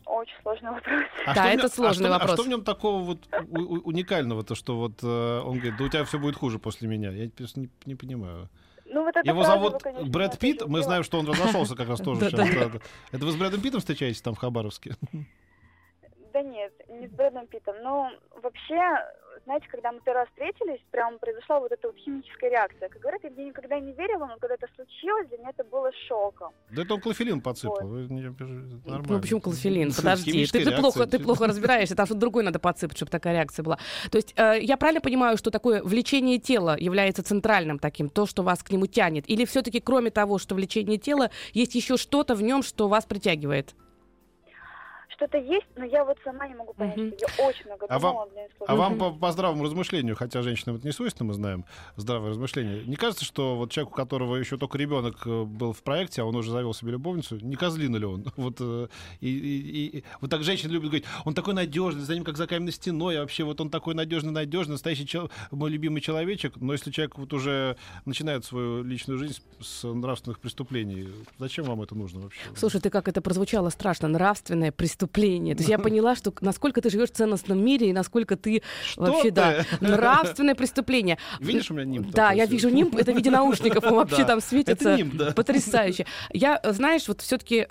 Очень 0.06 0.42
сложный 0.44 0.70
вопрос. 0.72 1.02
А 1.26 1.34
Да, 1.36 1.50
это 1.52 1.64
нем- 1.64 1.72
сложный 1.72 2.06
а 2.10 2.10
что, 2.10 2.20
вопрос. 2.20 2.32
А 2.32 2.34
что 2.36 2.44
в 2.44 2.48
нем 2.48 2.64
такого 2.64 3.02
вот 3.04 3.28
у- 3.50 3.58
у- 3.76 3.82
уникального-то, 3.88 4.56
что 4.56 4.78
вот 4.78 5.02
э, 5.04 5.40
он 5.40 5.54
говорит, 5.60 5.78
да 5.78 5.84
у 5.86 5.90
тебя 5.90 6.04
все 6.06 6.20
будет 6.20 6.36
хуже 6.36 6.60
после 6.60 6.88
меня? 6.88 7.12
Я 7.12 7.30
просто 7.30 7.62
не, 7.62 7.70
не 7.86 7.96
понимаю. 7.96 8.50
Ну, 8.92 9.04
вот 9.06 9.16
Его 9.24 9.44
зовут 9.44 9.82
конечно, 9.82 10.06
Брэд 10.06 10.38
Питт. 10.38 10.64
Мы 10.68 10.82
знаем, 10.84 11.04
что 11.04 11.20
он 11.20 11.28
разошелся 11.28 11.76
как 11.76 11.88
раз 11.88 12.00
тоже 12.04 12.30
сейчас. 12.30 12.72
Это 13.12 13.26
вы 13.26 13.32
с 13.32 13.36
Брэдом 13.36 13.62
Питтом 13.62 13.80
встречаетесь 13.80 14.22
там 14.22 14.36
в 14.36 14.38
Хабаровске? 14.38 14.96
Да 16.34 16.42
нет, 16.42 16.74
не 16.90 17.08
с 17.08 17.12
Брэдом 17.12 17.48
Питтом. 17.48 17.76
Ну, 17.84 18.10
вообще, 18.42 18.80
знаете, 19.46 19.68
когда 19.70 19.92
мы 19.92 20.00
первый 20.02 20.20
раз 20.20 20.30
встретились, 20.30 20.80
прям 20.92 21.20
произошла 21.20 21.60
вот 21.60 21.72
эта 21.72 21.88
вот 21.88 21.98
химическая 21.98 22.50
реакция. 22.50 22.90
Как 22.90 23.02
говорят, 23.02 23.22
я 23.24 23.30
никогда 23.30 23.80
не 23.80 23.94
верила, 23.94 24.26
но 24.26 24.38
когда 24.38 24.56
это 24.56 24.68
случилось, 24.76 25.28
для 25.30 25.38
меня 25.38 25.50
это 25.50 25.64
было 25.64 25.92
шоком. 26.08 26.54
Да 26.70 26.84
это 26.84 26.94
он 26.94 27.02
клофелин 27.02 27.42
подсыпал. 27.42 27.88
Вот. 27.88 28.12
Это 28.12 28.44
нормально. 28.44 29.06
Ну, 29.08 29.22
почему 29.22 29.42
клофелин? 29.42 29.92
Подожди, 29.94 30.46
ты, 30.48 30.64
ты, 30.64 30.76
плохо, 30.76 31.08
ты 31.08 31.20
плохо 31.20 31.48
разбираешься, 31.48 31.96
там 31.96 32.06
что-то 32.06 32.22
другое 32.22 32.44
надо 32.44 32.60
подсыпать, 32.60 32.98
чтобы 32.98 33.12
такая 33.12 33.34
реакция 33.34 33.64
была. 33.64 33.78
То 34.12 34.18
есть 34.18 34.34
э, 34.38 34.60
я 34.62 34.78
правильно 34.78 35.02
понимаю, 35.02 35.38
что 35.38 35.52
такое 35.52 35.84
влечение 35.84 36.38
тела 36.38 36.76
является 36.78 37.24
центральным 37.24 37.80
таким, 37.80 38.10
то, 38.10 38.26
что 38.26 38.44
вас 38.44 38.64
к 38.64 38.72
нему 38.72 38.88
тянет? 38.88 39.30
Или 39.30 39.46
все-таки 39.46 39.80
кроме 39.80 40.12
того, 40.12 40.38
что 40.38 40.56
влечение 40.56 40.98
тела, 40.98 41.32
есть 41.54 41.76
еще 41.76 41.98
что-то 41.98 42.36
в 42.36 42.42
нем, 42.42 42.64
что 42.64 42.88
вас 42.88 43.06
притягивает? 43.06 43.76
Что-то 45.22 45.38
есть, 45.38 45.68
но 45.76 45.86
я 45.86 46.04
вот 46.04 46.18
сама 46.24 46.48
не 46.48 46.56
могу 46.56 46.74
понять. 46.74 46.96
Что 46.96 47.04
Я 47.40 47.46
очень 47.48 47.66
много 47.68 47.86
А 47.88 48.00
думала, 48.00 48.28
меня 48.32 48.48
сложно. 48.58 48.74
А 48.74 48.76
вам 48.76 48.98
по, 48.98 49.12
по 49.12 49.32
здравому 49.32 49.64
размышлению, 49.64 50.16
хотя 50.16 50.42
женщинам 50.42 50.78
это 50.78 50.88
не 50.88 50.92
свойственно, 50.94 51.28
мы 51.28 51.36
знаем, 51.36 51.64
здравое 51.96 52.32
размышление, 52.32 52.84
не 52.86 52.96
кажется, 52.96 53.24
что 53.24 53.56
вот 53.56 53.70
человек, 53.72 53.92
у 53.94 53.96
которого 53.96 54.36
еще 54.38 54.58
только 54.58 54.80
ребенок 54.80 55.18
э, 55.28 55.44
был 55.44 55.74
в 55.74 55.84
проекте, 55.84 56.24
а 56.24 56.26
он 56.26 56.36
уже 56.36 56.50
завел 56.50 56.74
себе 56.74 56.94
любовницу, 56.94 57.36
не 57.36 57.56
козлина 57.56 57.98
ли 57.98 58.06
он? 58.06 58.26
Вот, 58.36 58.56
э, 58.62 58.88
и, 59.20 59.28
и- 59.30 59.98
и- 60.00 60.04
вот 60.22 60.32
так 60.32 60.42
женщины 60.44 60.72
любят 60.72 60.88
говорить, 60.90 61.06
он 61.24 61.36
такой 61.36 61.54
надежный, 61.54 62.02
за 62.02 62.16
ним 62.16 62.24
как 62.24 62.36
за 62.38 62.48
каменной 62.48 62.72
стеной, 62.72 63.18
а 63.18 63.22
вообще 63.22 63.44
вот 63.44 63.62
он 63.62 63.70
такой 63.70 63.94
надежный, 63.94 64.32
надежный, 64.32 64.72
настоящий 64.72 65.06
чел- 65.06 65.30
мой 65.52 65.70
любимый 65.70 66.02
человечек. 66.02 66.56
Но 66.58 66.74
если 66.74 66.90
человек 66.90 67.20
вот 67.20 67.32
уже 67.34 67.78
начинает 68.06 68.44
свою 68.44 68.82
личную 68.84 69.20
жизнь 69.20 69.40
с, 69.60 69.68
с 69.82 69.84
нравственных 69.88 70.40
преступлений, 70.40 71.10
зачем 71.38 71.66
вам 71.66 71.84
это 71.84 71.94
нужно 71.94 72.22
вообще? 72.22 72.42
Слушай, 72.56 72.82
ты 72.82 72.90
как 72.90 73.08
это 73.08 73.22
прозвучало 73.22 73.70
страшно, 73.70 74.08
нравственное 74.08 74.72
преступление. 74.72 75.11
То 75.12 75.60
есть 75.60 75.70
я 75.70 75.78
поняла, 75.80 76.16
что 76.16 76.34
насколько 76.42 76.82
ты 76.82 76.90
живешь 76.90 77.10
в 77.10 77.14
ценностном 77.14 77.64
мире 77.64 77.90
и 77.90 77.94
насколько 77.94 78.36
ты 78.36 78.62
Что 78.86 79.02
вообще, 79.04 79.30
ты? 79.30 79.32
да, 79.32 79.66
нравственное 79.82 80.56
преступление. 80.56 81.18
Видишь, 81.40 81.70
у 81.72 81.74
меня 81.74 81.86
нимб 81.86 82.12
Да, 82.12 82.32
я 82.32 82.46
всё. 82.46 82.52
ввижу 82.54 82.70
нимб, 82.70 82.96
это 82.96 83.12
в 83.12 83.16
виде 83.16 83.32
наушников, 83.32 83.84
он 83.86 83.94
вообще 83.96 84.26
там 84.26 84.42
светится. 84.42 84.90
Это 84.90 84.98
нимб, 84.98 85.16
да. 85.16 85.32
Потрясающе. 85.32 86.06
Я, 86.32 86.60
э, 86.62 86.74
знаешь, 86.74 87.08
вот 87.08 87.22
все-таки 87.22 87.68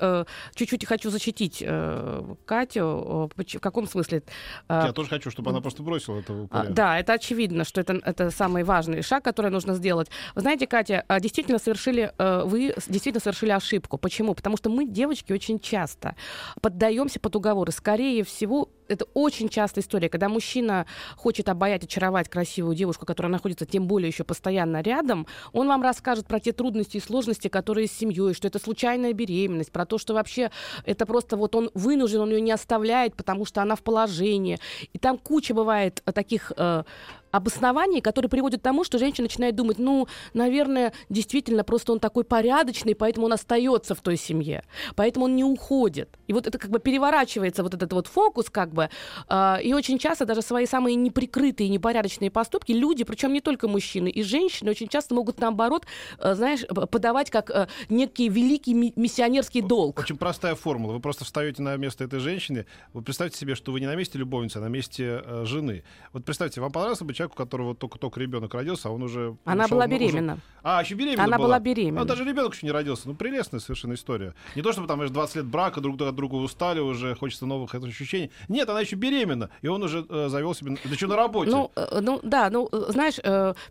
чуть-чуть 0.55 0.87
хочу 0.87 1.11
защитить 1.11 1.62
э, 1.66 2.35
Катю. 2.44 3.29
Э, 3.37 3.42
В 3.57 3.61
каком 3.61 3.87
смысле? 3.87 4.22
Э, 4.68 4.83
Я 4.87 4.92
тоже 4.92 5.09
хочу, 5.09 5.31
чтобы 5.31 5.50
она 5.50 5.61
просто 5.61 5.83
бросила 5.83 6.18
этого 6.18 6.48
а. 6.50 6.64
Да, 6.64 6.98
это 6.98 7.14
очевидно, 7.14 7.64
что 7.64 7.81
это, 7.81 8.00
это 8.05 8.31
самый 8.31 8.64
важный 8.64 9.03
шаг, 9.03 9.24
который 9.24 9.50
нужно 9.50 9.74
сделать. 9.74 10.09
Вы 10.35 10.40
знаете, 10.42 10.66
Катя, 10.66 11.05
а, 11.09 11.20
действительно 11.20 11.59
совершили, 11.59 12.12
э, 12.18 12.42
вы 12.44 12.74
действительно 12.88 13.20
совершили 13.20 13.50
ошибку. 13.50 13.98
Почему? 13.98 14.35
Потому 14.35 14.57
что 14.57 14.70
мы, 14.70 14.87
девочки, 14.87 15.33
очень 15.33 15.59
часто 15.61 16.14
поддаемся 16.61 17.19
под 17.20 17.37
уговоры. 17.37 17.72
Скорее 17.72 18.24
всего, 18.24 18.68
это 18.88 19.06
очень 19.14 19.48
частая 19.48 19.83
история, 19.83 20.09
когда 20.09 20.28
мужчина 20.28 20.87
хочет 21.16 21.48
обаять, 21.48 21.85
очаровать 21.85 22.28
красивую 22.28 22.74
девушку, 22.74 23.06
которая 23.06 23.30
находится 23.30 23.66
тем 23.66 23.87
более 23.87 24.09
еще 24.09 24.24
постоянно 24.24 24.80
рядом, 24.83 25.26
он 25.52 25.68
вам 25.68 25.83
расскажет 25.83 26.26
про 26.26 26.40
те 26.40 26.52
трудности 26.52 26.96
и 26.96 27.00
сложности, 27.00 27.48
которые 27.48 27.87
с 27.87 27.92
семьей, 27.92 28.35
что 28.35 28.48
это 28.48 28.59
случайная 28.59 29.12
беременность, 29.12 29.70
про 29.70 29.87
то, 29.87 29.98
что 29.98 30.14
вообще 30.14 30.50
это 30.85 31.06
просто 31.06 31.37
вот 31.37 31.54
он 31.54 31.70
вынужден, 31.74 32.20
он 32.20 32.30
ее 32.30 32.40
не 32.40 32.52
оставляет, 32.52 33.14
потому 33.14 33.44
что 33.44 33.62
она 33.62 33.76
в 33.76 33.83
положении. 33.83 34.59
И 34.92 34.98
там 34.98 35.18
куча 35.18 35.54
бывает 35.54 36.02
таких 36.12 36.52
э, 36.56 36.83
обоснований, 37.30 38.00
которые 38.00 38.28
приводят 38.28 38.60
к 38.60 38.64
тому, 38.64 38.84
что 38.84 38.98
женщина 38.98 39.24
начинает 39.24 39.54
думать, 39.54 39.78
ну, 39.78 40.06
наверное, 40.34 40.92
действительно, 41.08 41.64
просто 41.64 41.92
он 41.92 42.00
такой 42.00 42.24
порядочный, 42.24 42.94
поэтому 42.94 43.26
он 43.26 43.32
остается 43.32 43.94
в 43.94 44.00
той 44.00 44.16
семье, 44.16 44.64
поэтому 44.96 45.26
он 45.26 45.36
не 45.36 45.44
уходит. 45.44 46.18
И 46.26 46.32
вот 46.32 46.46
это 46.46 46.58
как 46.58 46.70
бы 46.70 46.78
переворачивается 46.78 47.62
вот 47.62 47.74
этот 47.74 47.92
вот 47.92 48.06
фокус 48.06 48.50
как 48.50 48.72
бы, 48.72 48.90
а, 49.28 49.58
и 49.62 49.72
очень 49.72 49.98
часто 49.98 50.24
даже 50.24 50.42
свои 50.42 50.66
самые 50.66 50.96
неприкрытые, 50.96 51.68
непорядочные 51.68 52.30
поступки 52.30 52.72
люди, 52.72 53.04
причем 53.04 53.32
не 53.32 53.40
только 53.40 53.68
мужчины, 53.68 54.08
и 54.08 54.22
женщины 54.22 54.70
очень 54.70 54.88
часто 54.88 55.14
могут 55.14 55.40
наоборот, 55.40 55.86
э, 56.18 56.34
знаешь, 56.34 56.66
подавать 56.66 57.30
как 57.30 57.50
э, 57.50 57.68
некий 57.88 58.28
великий 58.28 58.74
ми- 58.74 58.92
миссионерский 58.96 59.62
долг. 59.62 59.98
Очень 59.98 60.16
простая 60.16 60.54
формула. 60.54 60.92
Вы 60.92 61.00
просто 61.00 61.24
встаете 61.24 61.62
на 61.62 61.76
место 61.76 62.04
этой 62.04 62.20
женщины. 62.20 62.66
Вы 62.92 63.02
представьте 63.02 63.38
себе, 63.38 63.54
что 63.54 63.72
вы 63.72 63.80
не 63.80 63.86
на 63.86 63.94
месте 63.94 64.18
любовницы, 64.18 64.58
а 64.58 64.60
на 64.60 64.68
месте 64.68 65.22
э, 65.24 65.44
жены. 65.44 65.84
Вот 66.12 66.24
представьте, 66.24 66.60
вам 66.60 66.72
понравился 66.72 67.04
бы 67.04 67.14
человек, 67.20 67.33
у 67.35 67.37
которого 67.37 67.74
только-только 67.74 68.20
ребенок 68.20 68.54
родился, 68.54 68.88
а 68.88 68.92
он 68.92 69.02
уже... 69.02 69.37
Она 69.44 69.64
ушел, 69.64 69.76
была 69.76 69.87
уже- 69.87 69.98
беременна. 69.98 70.38
А, 70.62 70.83
еще 70.83 70.94
беременна 70.94 71.24
Она 71.24 71.37
была? 71.37 71.48
была 71.48 71.59
беременна. 71.61 72.00
Ну, 72.00 72.06
даже 72.06 72.24
ребенок 72.24 72.54
еще 72.54 72.66
не 72.66 72.72
родился. 72.72 73.09
Ну, 73.09 73.14
прелестная 73.14 73.61
совершенно 73.61 73.94
история. 73.94 74.35
Не 74.56 74.62
то, 74.62 74.72
чтобы 74.72 74.88
там 74.88 74.96
знаешь, 74.98 75.11
20 75.12 75.37
лет 75.37 75.46
брака, 75.46 75.80
друг 75.80 76.00
от 76.00 76.14
друга 76.14 76.35
устали 76.37 76.80
уже, 76.80 77.14
хочется 77.14 77.46
новых 77.46 77.74
ощущений. 77.74 78.30
Нет, 78.48 78.68
она 78.68 78.80
еще 78.80 78.96
беременна. 78.96 79.50
И 79.62 79.68
он 79.68 79.83
уже 79.83 80.04
э, 80.09 80.28
завел 80.28 80.54
себе... 80.54 80.76
Да 80.85 80.96
что, 80.96 81.06
на 81.06 81.16
работе? 81.16 81.50
Ну, 81.50 81.70
э, 81.76 82.00
ну 82.00 82.20
да, 82.22 82.50
ну 82.50 82.68
э, 82.72 82.85
знаешь, 82.88 83.18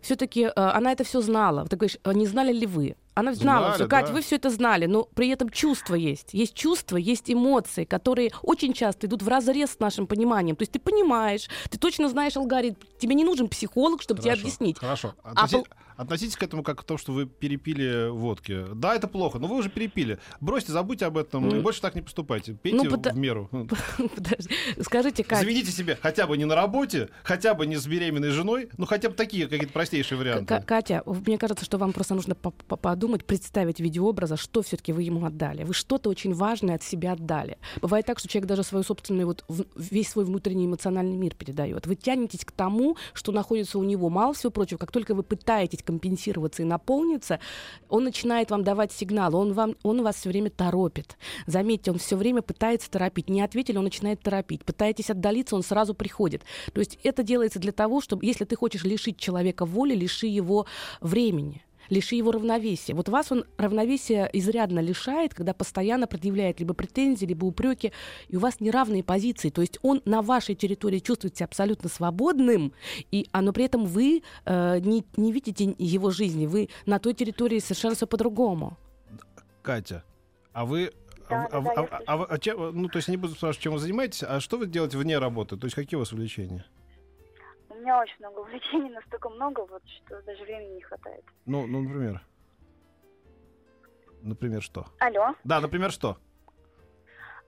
все-таки 0.00 0.48
она 0.54 0.92
это 0.92 1.04
все 1.04 1.20
знала. 1.20 1.66
Ты 1.66 1.76
говоришь, 1.76 1.98
э, 2.04 2.12
не 2.12 2.26
знали 2.26 2.52
ли 2.52 2.66
вы? 2.66 2.96
Она 3.20 3.34
знала 3.34 3.66
Знали, 3.66 3.74
все. 3.76 3.88
Катя, 3.88 4.08
да. 4.08 4.12
вы 4.14 4.20
все 4.22 4.36
это 4.36 4.50
знали, 4.50 4.86
но 4.86 5.04
при 5.04 5.28
этом 5.28 5.48
чувства 5.50 5.94
есть. 5.94 6.32
Есть 6.32 6.54
чувства, 6.54 6.96
есть 6.96 7.30
эмоции, 7.30 7.84
которые 7.84 8.30
очень 8.42 8.72
часто 8.72 9.06
идут 9.06 9.22
в 9.22 9.28
разрез 9.28 9.72
с 9.72 9.78
нашим 9.78 10.06
пониманием. 10.06 10.56
То 10.56 10.62
есть 10.62 10.72
ты 10.72 10.78
понимаешь, 10.78 11.48
ты 11.70 11.78
точно 11.78 12.08
знаешь 12.08 12.36
алгоритм. 12.36 12.76
Тебе 12.98 13.14
не 13.14 13.24
нужен 13.24 13.48
психолог, 13.48 14.02
чтобы 14.02 14.20
тебе 14.20 14.30
Хорошо, 14.32 14.42
объяснить. 14.46 14.78
Хорошо. 14.78 15.14
А 15.22 15.32
Относи- 15.46 15.52
пол- 15.52 15.66
Относитесь 16.00 16.34
к 16.36 16.42
этому 16.42 16.62
как 16.62 16.80
к 16.80 16.84
тому, 16.84 16.96
что 16.96 17.12
вы 17.12 17.26
перепили 17.26 18.08
водки. 18.08 18.64
Да, 18.74 18.94
это 18.94 19.06
плохо, 19.06 19.38
но 19.38 19.46
вы 19.48 19.56
уже 19.56 19.68
перепили. 19.68 20.18
Бросьте, 20.40 20.72
забудьте 20.72 21.04
об 21.04 21.18
этом 21.18 21.46
и 21.46 21.54
Ну, 21.56 21.60
больше 21.60 21.82
так 21.82 21.94
не 21.94 22.00
поступайте. 22.00 22.54
Пейте 22.54 22.78
ну, 22.78 22.90
пода- 22.90 23.12
в 23.12 23.18
меру. 23.18 23.50
Подожди, 24.14 24.48
Скажите, 24.80 25.22
Катя, 25.24 25.42
Заведите 25.42 25.70
себе 25.70 25.98
хотя 26.00 26.26
бы 26.26 26.38
не 26.38 26.46
на 26.46 26.54
работе, 26.54 27.10
хотя 27.22 27.52
бы 27.52 27.66
не 27.66 27.76
с 27.76 27.86
беременной 27.86 28.30
женой, 28.30 28.70
ну 28.78 28.86
хотя 28.86 29.10
бы 29.10 29.14
такие 29.14 29.46
какие-то 29.46 29.74
простейшие 29.74 30.16
К- 30.16 30.20
варианты. 30.20 30.62
Катя, 30.66 31.02
мне 31.04 31.36
кажется, 31.36 31.66
что 31.66 31.76
вам 31.76 31.92
просто 31.92 32.14
нужно 32.14 32.34
по- 32.34 32.50
по- 32.50 32.76
подумать, 32.76 33.26
представить 33.26 33.78
видеообраза, 33.78 34.38
что 34.38 34.62
все-таки 34.62 34.94
вы 34.94 35.02
ему 35.02 35.26
отдали. 35.26 35.64
Вы 35.64 35.74
что-то 35.74 36.08
очень 36.08 36.32
важное 36.32 36.76
от 36.76 36.82
себя 36.82 37.12
отдали. 37.12 37.58
Бывает 37.82 38.06
так, 38.06 38.20
что 38.20 38.26
человек 38.26 38.48
даже 38.48 38.62
свой 38.62 38.84
собственный, 38.84 39.26
вот 39.26 39.44
весь 39.76 40.08
свой 40.08 40.24
внутренний 40.24 40.64
эмоциональный 40.64 41.18
мир 41.18 41.34
передает. 41.34 41.86
Вы 41.86 41.94
тянетесь 41.94 42.46
к 42.46 42.52
тому, 42.52 42.96
что 43.12 43.32
находится 43.32 43.78
у 43.78 43.84
него. 43.84 44.08
Мало 44.08 44.32
всего 44.32 44.50
прочего, 44.50 44.78
как 44.78 44.92
только 44.92 45.14
вы 45.14 45.22
пытаетесь 45.22 45.82
компенсироваться 45.90 46.62
и 46.62 46.64
наполниться, 46.64 47.40
он 47.88 48.04
начинает 48.04 48.50
вам 48.50 48.62
давать 48.62 48.92
сигнал, 48.92 49.34
он, 49.34 49.52
вам, 49.52 49.74
он 49.82 50.02
вас 50.02 50.16
все 50.16 50.28
время 50.28 50.50
торопит. 50.50 51.16
Заметьте, 51.46 51.90
он 51.90 51.98
все 51.98 52.16
время 52.16 52.42
пытается 52.42 52.88
торопить. 52.88 53.28
Не 53.28 53.42
ответили, 53.42 53.76
он 53.76 53.84
начинает 53.84 54.22
торопить. 54.22 54.64
Пытаетесь 54.64 55.10
отдалиться, 55.10 55.56
он 55.56 55.62
сразу 55.62 55.94
приходит. 55.94 56.42
То 56.72 56.80
есть 56.80 56.98
это 57.02 57.24
делается 57.24 57.58
для 57.58 57.72
того, 57.72 58.00
чтобы, 58.00 58.24
если 58.24 58.44
ты 58.44 58.54
хочешь 58.54 58.84
лишить 58.84 59.18
человека 59.18 59.64
воли, 59.66 59.94
лиши 59.94 60.26
его 60.26 60.66
времени 61.00 61.64
лиши 61.90 62.14
его 62.14 62.32
равновесия. 62.32 62.94
Вот 62.94 63.08
вас 63.08 63.30
он 63.30 63.44
равновесия 63.58 64.30
изрядно 64.32 64.80
лишает, 64.80 65.34
когда 65.34 65.52
постоянно 65.52 66.06
предъявляет 66.06 66.60
либо 66.60 66.72
претензии, 66.74 67.26
либо 67.26 67.44
упреки, 67.44 67.92
и 68.28 68.36
у 68.36 68.40
вас 68.40 68.60
неравные 68.60 69.04
позиции. 69.04 69.50
То 69.50 69.60
есть 69.60 69.78
он 69.82 70.00
на 70.04 70.22
вашей 70.22 70.54
территории 70.54 71.00
чувствует 71.00 71.36
себя 71.36 71.46
абсолютно 71.46 71.88
свободным, 71.88 72.72
и, 73.10 73.28
а, 73.32 73.42
но 73.42 73.52
при 73.52 73.64
этом 73.64 73.84
вы 73.86 74.22
э, 74.44 74.78
не, 74.80 75.04
не 75.16 75.32
видите 75.32 75.74
его 75.78 76.10
жизни, 76.10 76.46
вы 76.46 76.68
на 76.86 76.98
той 76.98 77.14
территории 77.14 77.58
совершенно 77.58 77.94
все 77.94 78.06
по-другому. 78.06 78.78
Катя, 79.62 80.04
а 80.52 80.64
вы... 80.64 80.92
Да, 81.28 81.46
а, 81.52 81.60
да, 81.60 81.70
а- 81.70 81.74
да, 81.74 82.00
а- 82.06 82.14
а 82.14 82.24
а 82.24 82.38
чем- 82.38 82.80
ну, 82.82 82.88
то 82.88 82.96
есть 82.96 83.08
не 83.08 83.16
буду 83.16 83.34
спрашивать, 83.34 83.62
чем 83.62 83.72
вы 83.74 83.78
занимаетесь, 83.78 84.24
а 84.24 84.40
что 84.40 84.56
вы 84.56 84.66
делаете 84.66 84.98
вне 84.98 85.18
работы? 85.18 85.56
То 85.56 85.66
есть 85.66 85.76
какие 85.76 85.96
у 85.96 86.00
вас 86.00 86.12
увлечения? 86.12 86.64
У 87.80 87.82
меня 87.82 87.98
очень 87.98 88.16
много 88.18 88.40
увлечений, 88.40 88.90
настолько 88.90 89.30
много, 89.30 89.60
вот, 89.60 89.82
что 89.88 90.20
даже 90.20 90.44
времени 90.44 90.74
не 90.74 90.82
хватает. 90.82 91.24
Ну, 91.46 91.66
ну, 91.66 91.80
например. 91.80 92.22
Например, 94.20 94.60
что? 94.60 94.84
Алло. 94.98 95.34
Да, 95.44 95.60
например, 95.60 95.90
что? 95.90 96.18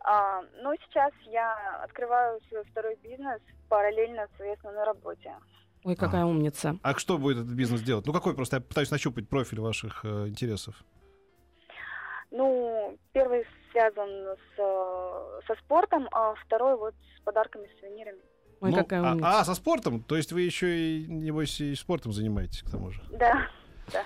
А, 0.00 0.40
ну, 0.62 0.74
сейчас 0.86 1.12
я 1.26 1.82
открываю 1.84 2.40
свой 2.48 2.64
второй 2.64 2.96
бизнес 3.02 3.42
параллельно 3.68 4.26
своей 4.36 4.54
основной 4.54 4.84
работе. 4.84 5.36
Ой, 5.84 5.96
какая 5.96 6.24
умница. 6.24 6.78
А 6.82 6.94
что 6.94 7.18
будет 7.18 7.36
этот 7.36 7.52
бизнес 7.52 7.82
делать? 7.82 8.06
Ну 8.06 8.14
какой 8.14 8.34
просто? 8.34 8.56
Я 8.56 8.62
пытаюсь 8.62 8.90
нащупать 8.90 9.28
профиль 9.28 9.60
ваших 9.60 10.02
э, 10.02 10.28
интересов. 10.28 10.82
Ну, 12.30 12.96
первый 13.12 13.44
связан 13.70 14.08
с, 14.08 14.58
э, 14.58 15.40
со 15.46 15.54
спортом, 15.56 16.08
а 16.12 16.34
второй 16.36 16.78
вот 16.78 16.94
с 17.18 17.20
подарками, 17.20 17.68
сувенирами. 17.78 18.31
Ой, 18.62 18.70
Ну, 18.70 18.76
какая 18.76 19.02
а, 19.02 19.40
а, 19.40 19.44
со 19.44 19.54
спортом? 19.54 20.00
То 20.00 20.16
есть 20.16 20.32
вы 20.32 20.42
еще 20.42 21.00
и, 21.00 21.06
небось, 21.08 21.60
и 21.60 21.74
спортом 21.74 22.12
занимаетесь, 22.12 22.62
к 22.62 22.70
тому 22.70 22.92
же? 22.92 23.02
Да. 23.10 23.48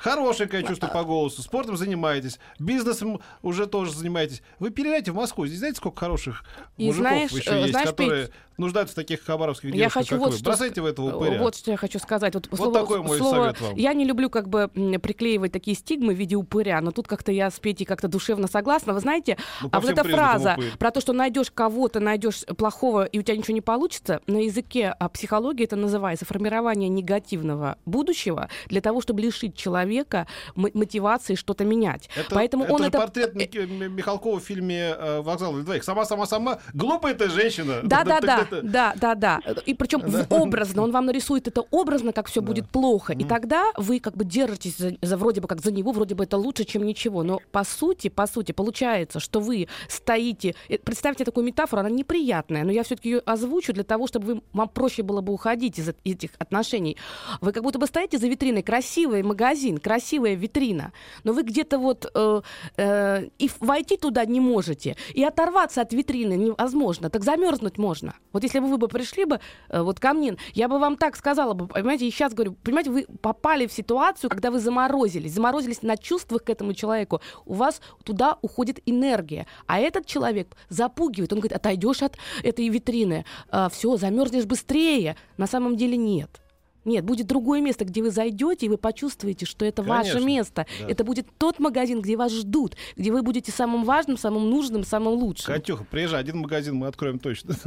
Хорошенькое 0.00 0.64
чувство 0.64 0.88
по 0.88 1.04
голосу. 1.04 1.42
Спортом 1.42 1.76
занимаетесь, 1.76 2.38
бизнесом 2.58 3.20
уже 3.42 3.66
тоже 3.66 3.92
занимаетесь. 3.92 4.42
Вы 4.58 4.70
переезжайте 4.70 5.12
в 5.12 5.14
Москву. 5.14 5.46
Здесь 5.46 5.58
знаете, 5.58 5.76
сколько 5.78 6.00
хороших 6.00 6.44
И 6.76 6.86
мужиков 6.86 7.08
знаешь, 7.08 7.30
еще 7.30 7.50
э, 7.50 7.58
есть, 7.60 7.70
знаешь, 7.70 7.88
которые 7.88 8.28
нуждаются 8.56 8.94
в 8.94 8.96
таких 8.96 9.22
хабаровских 9.22 9.68
Я 9.70 9.76
девушках, 9.76 9.92
хочу 10.02 10.10
как 10.14 10.18
вот 10.20 10.30
вы. 10.30 10.36
что 10.38 10.44
Бросайте 10.44 10.80
в 10.80 10.86
этого 10.86 11.14
упыря. 11.16 11.38
Вот 11.38 11.56
что 11.56 11.70
я 11.70 11.76
хочу 11.76 11.98
сказать. 11.98 12.34
Вот, 12.34 12.48
Вот 12.50 12.56
слово- 12.56 12.72
такой 12.80 13.02
мой 13.02 13.18
слово- 13.18 13.34
совет 13.52 13.60
вам. 13.60 13.74
Я 13.76 13.92
не 13.92 14.04
люблю 14.06 14.30
как 14.30 14.48
бы 14.48 14.68
приклеивать 15.02 15.52
такие 15.52 15.76
стигмы 15.76 16.14
в 16.14 16.16
виде 16.18 16.36
упыря, 16.36 16.80
но 16.80 16.90
тут 16.90 17.06
как-то 17.06 17.32
я 17.32 17.50
с 17.50 17.58
Петей 17.60 17.84
как-то 17.84 18.08
душевно 18.08 18.48
согласна. 18.48 18.94
Вы 18.94 19.00
знаете, 19.00 19.36
Ну, 19.62 19.68
а 19.72 19.80
вот 19.80 19.90
эта 19.90 20.04
фраза 20.04 20.54
упырь. 20.56 20.70
про 20.78 20.90
то, 20.90 21.00
что 21.02 21.12
найдешь 21.12 21.50
кого-то, 21.50 22.00
найдешь 22.00 22.44
плохого, 22.56 23.04
и 23.04 23.18
у 23.18 23.22
тебя 23.22 23.36
ничего 23.36 23.54
не 23.54 23.60
получится, 23.60 24.20
на 24.26 24.38
языке 24.38 24.94
а, 24.98 25.08
психологии 25.10 25.64
это 25.64 25.76
называется 25.76 26.24
формирование 26.24 26.88
негативного 26.88 27.76
будущего 27.84 28.48
для 28.68 28.80
того, 28.80 29.02
чтобы 29.02 29.20
лишить 29.20 29.54
человека 29.66 30.26
мотивации 30.54 31.34
что-то 31.34 31.64
менять. 31.64 32.08
Это, 32.16 32.34
Поэтому 32.34 32.64
это 32.64 32.72
он 32.74 32.82
же 32.82 32.88
это... 32.88 32.98
портрет 32.98 33.34
М- 33.56 33.96
Михалкова 33.96 34.38
в 34.40 34.42
фильме 34.44 34.94
э, 34.96 35.20
«Вокзал 35.22 35.52
для 35.54 35.62
двоих». 35.64 35.84
Сама-сама-сама, 35.84 36.58
глупая 36.74 37.14
ты 37.14 37.28
женщина. 37.28 37.80
Да, 37.82 38.04
да, 38.04 38.20
да, 38.20 38.46
да, 38.62 38.94
да, 38.96 39.14
да. 39.14 39.40
И 39.66 39.74
причем 39.74 40.02
образно, 40.30 40.82
он 40.82 40.92
вам 40.92 41.06
нарисует 41.06 41.48
это 41.48 41.62
образно, 41.70 42.12
как 42.12 42.28
все 42.28 42.40
будет 42.40 42.68
плохо. 42.68 43.12
И 43.12 43.24
тогда 43.24 43.72
вы 43.76 43.98
как 44.00 44.14
бы 44.16 44.24
держитесь 44.24 44.76
за, 45.02 45.16
вроде 45.16 45.40
бы 45.40 45.48
как 45.48 45.60
за 45.60 45.72
него, 45.72 45.92
вроде 45.92 46.14
бы 46.14 46.24
это 46.24 46.36
лучше, 46.36 46.64
чем 46.64 46.84
ничего. 46.84 47.22
Но 47.22 47.40
по 47.52 47.64
сути, 47.64 48.08
по 48.08 48.26
сути, 48.26 48.52
получается, 48.52 49.18
что 49.20 49.40
вы 49.40 49.66
стоите. 49.88 50.54
э, 50.68 50.78
Представьте 50.78 51.24
такую 51.24 51.44
метафору, 51.46 51.80
она 51.80 51.90
неприятная, 51.90 52.64
но 52.64 52.70
я 52.72 52.82
все-таки 52.82 53.10
ее 53.10 53.18
озвучу 53.26 53.72
для 53.72 53.84
того, 53.84 54.06
чтобы 54.06 54.26
вы, 54.26 54.42
вам 54.52 54.68
проще 54.68 55.02
было 55.02 55.20
бы 55.20 55.32
уходить 55.32 55.78
из 55.78 55.88
эт- 55.88 55.96
этих 56.04 56.30
отношений. 56.38 56.96
Вы 57.40 57.52
как 57.52 57.62
будто 57.62 57.78
бы 57.78 57.86
стоите 57.86 58.18
за 58.18 58.28
витриной, 58.28 58.62
красивый 58.62 59.22
магазин, 59.22 59.55
красивая 59.80 60.34
витрина, 60.34 60.92
но 61.24 61.32
вы 61.32 61.42
где-то 61.42 61.78
вот 61.78 62.10
э, 62.14 62.40
э, 62.76 63.28
и 63.38 63.50
войти 63.60 63.96
туда 63.96 64.24
не 64.24 64.40
можете, 64.40 64.96
и 65.14 65.24
оторваться 65.24 65.80
от 65.80 65.92
витрины 65.92 66.34
невозможно, 66.34 67.10
так 67.10 67.24
замерзнуть 67.24 67.78
можно. 67.78 68.14
Вот 68.32 68.42
если 68.42 68.60
бы 68.60 68.66
вы 68.66 68.78
бы 68.78 68.88
пришли 68.88 69.24
бы 69.24 69.40
э, 69.68 69.80
вот 69.80 70.00
ко 70.00 70.12
мне, 70.12 70.36
я 70.54 70.68
бы 70.68 70.78
вам 70.78 70.96
так 70.96 71.16
сказала 71.16 71.54
бы, 71.54 71.66
понимаете, 71.66 72.06
и 72.06 72.10
сейчас 72.10 72.34
говорю, 72.34 72.56
понимаете, 72.62 72.90
вы 72.90 73.06
попали 73.20 73.66
в 73.66 73.72
ситуацию, 73.72 74.30
когда 74.30 74.50
вы 74.50 74.58
заморозились, 74.60 75.32
заморозились 75.32 75.82
на 75.82 75.96
чувствах 75.96 76.44
к 76.44 76.50
этому 76.50 76.74
человеку, 76.74 77.20
у 77.44 77.54
вас 77.54 77.80
туда 78.04 78.38
уходит 78.42 78.80
энергия, 78.86 79.46
а 79.66 79.78
этот 79.78 80.06
человек 80.06 80.56
запугивает, 80.68 81.32
он 81.32 81.40
говорит, 81.40 81.56
отойдешь 81.56 82.02
от 82.02 82.16
этой 82.42 82.68
витрины, 82.68 83.24
все, 83.70 83.96
замерзнешь 83.96 84.44
быстрее, 84.44 85.16
на 85.36 85.46
самом 85.46 85.76
деле 85.76 85.96
нет. 85.96 86.40
Нет, 86.86 87.04
будет 87.04 87.26
другое 87.26 87.60
место, 87.60 87.84
где 87.84 88.00
вы 88.00 88.10
зайдете, 88.10 88.66
и 88.66 88.68
вы 88.68 88.78
почувствуете, 88.78 89.44
что 89.44 89.64
это 89.66 89.82
ваше 89.82 90.12
Конечно, 90.12 90.26
место. 90.26 90.66
да. 90.80 90.88
Это 90.88 91.02
будет 91.04 91.26
тот 91.36 91.58
магазин, 91.58 92.00
где 92.00 92.16
вас 92.16 92.32
ждут, 92.32 92.76
где 92.96 93.10
вы 93.10 93.22
будете 93.22 93.50
самым 93.50 93.84
важным, 93.84 94.16
самым 94.16 94.48
нужным, 94.48 94.84
самым 94.84 95.14
лучшим. 95.14 95.52
Катюха, 95.52 95.84
приезжай, 95.84 96.20
один 96.20 96.38
магазин 96.38 96.76
мы 96.76 96.86
откроем 96.86 97.18
точно. 97.18 97.54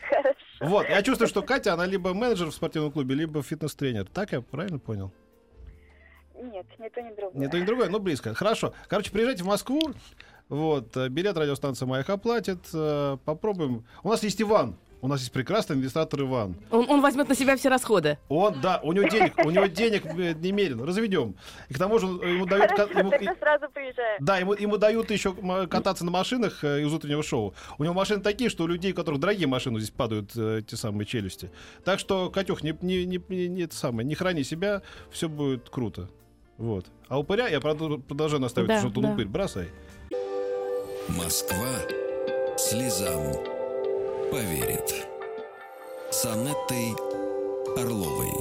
Хорошо. 0.00 0.36
Вот, 0.60 0.88
я 0.88 1.02
чувствую, 1.02 1.28
что 1.28 1.42
Катя, 1.42 1.74
она 1.74 1.84
либо 1.84 2.14
менеджер 2.14 2.48
в 2.50 2.54
спортивном 2.54 2.90
клубе, 2.92 3.14
либо 3.14 3.42
фитнес-тренер. 3.42 4.06
Так 4.06 4.32
я 4.32 4.40
правильно 4.40 4.78
понял? 4.78 5.12
Нет, 6.34 6.66
ни 6.78 6.88
то, 6.88 7.02
ни 7.02 7.14
другое. 7.14 7.32
Не 7.34 7.48
то, 7.48 7.60
ни 7.60 7.64
другое, 7.64 7.90
но 7.90 7.98
близко. 7.98 8.32
Хорошо. 8.34 8.72
Короче, 8.88 9.10
приезжайте 9.10 9.44
в 9.44 9.46
Москву. 9.46 9.80
Вот, 10.48 10.96
э, 10.96 11.08
билет 11.10 11.36
радиостанция 11.36 11.84
«Маяк» 11.86 12.08
оплатит. 12.08 12.60
э, 12.72 13.18
Попробуем. 13.26 13.84
У 14.02 14.08
нас 14.08 14.22
есть 14.22 14.40
Иван. 14.40 14.76
У 15.00 15.06
нас 15.06 15.20
есть 15.20 15.30
прекрасный 15.32 15.74
администратор 15.74 16.20
Иван. 16.22 16.56
Он, 16.72 16.90
он 16.90 17.00
возьмет 17.00 17.28
на 17.28 17.36
себя 17.36 17.56
все 17.56 17.68
расходы. 17.68 18.18
Он, 18.28 18.60
да, 18.60 18.80
у 18.82 18.92
него 18.92 19.06
денег, 19.08 19.32
у 19.44 19.50
него 19.50 19.66
денег 19.66 20.04
э, 20.06 20.34
немерено. 20.34 20.84
Разведем. 20.84 21.36
И 21.68 21.74
к 21.74 21.78
тому 21.78 22.00
же 22.00 22.06
он- 22.06 22.20
ему 22.26 22.46
дают... 22.46 22.70
ему- 22.72 23.10
тогда 23.10 23.34
сразу 23.38 23.66
приезжаем. 23.72 24.24
Да, 24.24 24.38
ему, 24.38 24.54
ему 24.54 24.76
дают 24.76 25.10
еще 25.12 25.32
кататься 25.68 26.04
на 26.04 26.10
машинах 26.10 26.64
э, 26.64 26.82
из 26.82 26.92
утреннего 26.92 27.22
шоу. 27.22 27.54
У 27.78 27.84
него 27.84 27.94
машины 27.94 28.20
такие, 28.22 28.50
что 28.50 28.64
у 28.64 28.66
людей, 28.66 28.90
у 28.92 28.94
которых 28.96 29.20
дорогие 29.20 29.46
машины, 29.46 29.78
здесь 29.78 29.90
падают 29.92 30.32
э, 30.36 30.62
те 30.66 30.76
самые 30.76 31.06
челюсти. 31.06 31.50
Так 31.84 32.00
что, 32.00 32.28
Катюх, 32.28 32.64
не, 32.64 32.76
не, 32.82 33.06
не, 33.06 33.22
не- 33.28 33.48
не 33.48 33.62
это 33.62 33.76
самое, 33.76 34.06
не 34.06 34.16
храни 34.16 34.42
себя, 34.42 34.82
все 35.12 35.28
будет 35.28 35.68
круто. 35.70 36.08
Вот. 36.56 36.86
А 37.08 37.20
упыря 37.20 37.46
я 37.46 37.60
продолжаю 37.60 38.40
наставить, 38.42 38.68
Да, 38.68 38.80
что 38.80 38.88
да. 39.00 39.10
упырь. 39.12 39.26
Бросай. 39.26 39.68
Москва 41.08 41.68
слезам 42.56 43.34
поверит. 44.30 45.06
С 46.10 46.24
Анеттой 46.24 46.94
Орловой. 47.76 48.32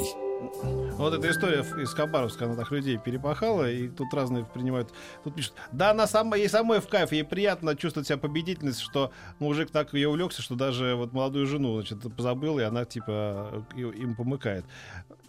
Вот 0.98 1.14
эта 1.14 1.30
история 1.30 1.60
из 1.82 1.94
Хабаровска, 1.94 2.46
она 2.46 2.56
так 2.56 2.72
людей 2.72 2.98
перепахала, 2.98 3.70
и 3.70 3.88
тут 3.88 4.14
разные 4.14 4.46
принимают. 4.46 4.92
Тут 5.24 5.36
пишут, 5.36 5.54
да, 5.72 5.92
она 5.92 6.08
сама, 6.08 6.38
ей 6.38 6.50
самой 6.50 6.80
в 6.80 6.88
кайф, 6.88 7.12
ей 7.12 7.24
приятно 7.24 7.76
чувствовать 7.76 8.08
себя 8.08 8.18
победительницей, 8.18 8.84
что 8.84 9.12
мужик 9.40 9.70
так 9.72 9.94
ее 9.94 10.10
увлекся, 10.10 10.42
что 10.42 10.56
даже 10.56 10.96
вот 10.96 11.14
молодую 11.14 11.46
жену, 11.46 11.76
значит, 11.76 12.00
позабыл, 12.16 12.60
и 12.60 12.64
она, 12.64 12.86
типа, 12.86 13.64
им 13.76 14.16
помыкает. 14.16 14.66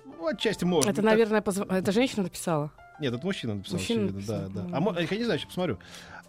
Ну, 0.05 0.27
отчасти 0.27 0.65
может. 0.65 0.91
Это, 0.91 1.03
наверное, 1.03 1.43
позв- 1.43 1.71
это 1.75 1.93
женщина 1.93 2.25
написала. 2.25 2.71
Нет, 3.01 3.15
это 3.15 3.25
мужчина 3.25 3.55
написал. 3.55 3.79
Мужчина 3.79 4.05
очевидно, 4.07 4.27
да, 4.27 4.41
написал, 4.43 4.65
да. 4.67 4.81
да. 4.81 4.97
А 4.99 5.03
я 5.03 5.19
не 5.19 5.25
знаю, 5.25 5.39
сейчас 5.39 5.49
посмотрю. 5.49 5.79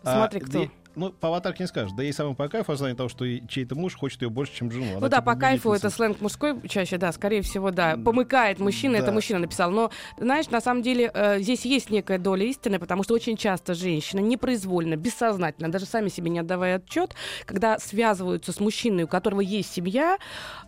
Смотри, 0.03 0.41
А, 0.41 0.45
кто. 0.45 0.67
Ну, 0.99 1.11
по 1.11 1.29
аватарке 1.29 1.63
не 1.63 1.67
скажешь. 1.67 1.93
Да 1.93 2.03
ей 2.03 2.13
самому 2.13 2.35
по 2.35 2.47
кайфу 2.47 2.71
осознание 2.71 2.95
того, 2.95 3.09
что 3.09 3.25
чей-то 3.47 3.75
муж 3.75 3.95
хочет 3.95 4.21
ее 4.21 4.29
больше, 4.29 4.53
чем 4.55 4.71
жену. 4.71 4.85
Она, 4.91 4.99
Ну 4.99 5.07
да, 5.09 5.17
типа, 5.17 5.33
по 5.33 5.39
кайфу 5.39 5.71
это 5.71 5.89
сленг 5.89 6.21
мужской 6.21 6.55
чаще, 6.67 6.97
да, 6.97 7.11
скорее 7.11 7.41
всего, 7.41 7.71
да. 7.71 7.95
Помыкает 7.97 8.59
мужчина, 8.59 8.97
это 8.97 9.07
Да. 9.07 9.11
мужчина 9.13 9.39
написал. 9.39 9.71
Но, 9.71 9.91
знаешь, 10.17 10.49
на 10.49 10.61
самом 10.61 10.81
деле 10.81 11.09
э, 11.13 11.39
здесь 11.39 11.65
есть 11.65 11.89
некая 11.89 12.17
доля 12.17 12.45
истины, 12.45 12.79
потому 12.79 13.03
что 13.03 13.13
очень 13.13 13.37
часто 13.37 13.73
женщины 13.73 14.19
непроизвольно, 14.19 14.95
бессознательно, 14.95 15.71
даже 15.71 15.85
сами 15.85 16.09
себе 16.09 16.29
не 16.29 16.39
отдавая 16.39 16.77
отчет, 16.77 17.15
когда 17.45 17.79
связываются 17.79 18.51
с 18.51 18.59
мужчиной, 18.59 19.03
у 19.03 19.07
которого 19.07 19.41
есть 19.41 19.71
семья, 19.73 20.17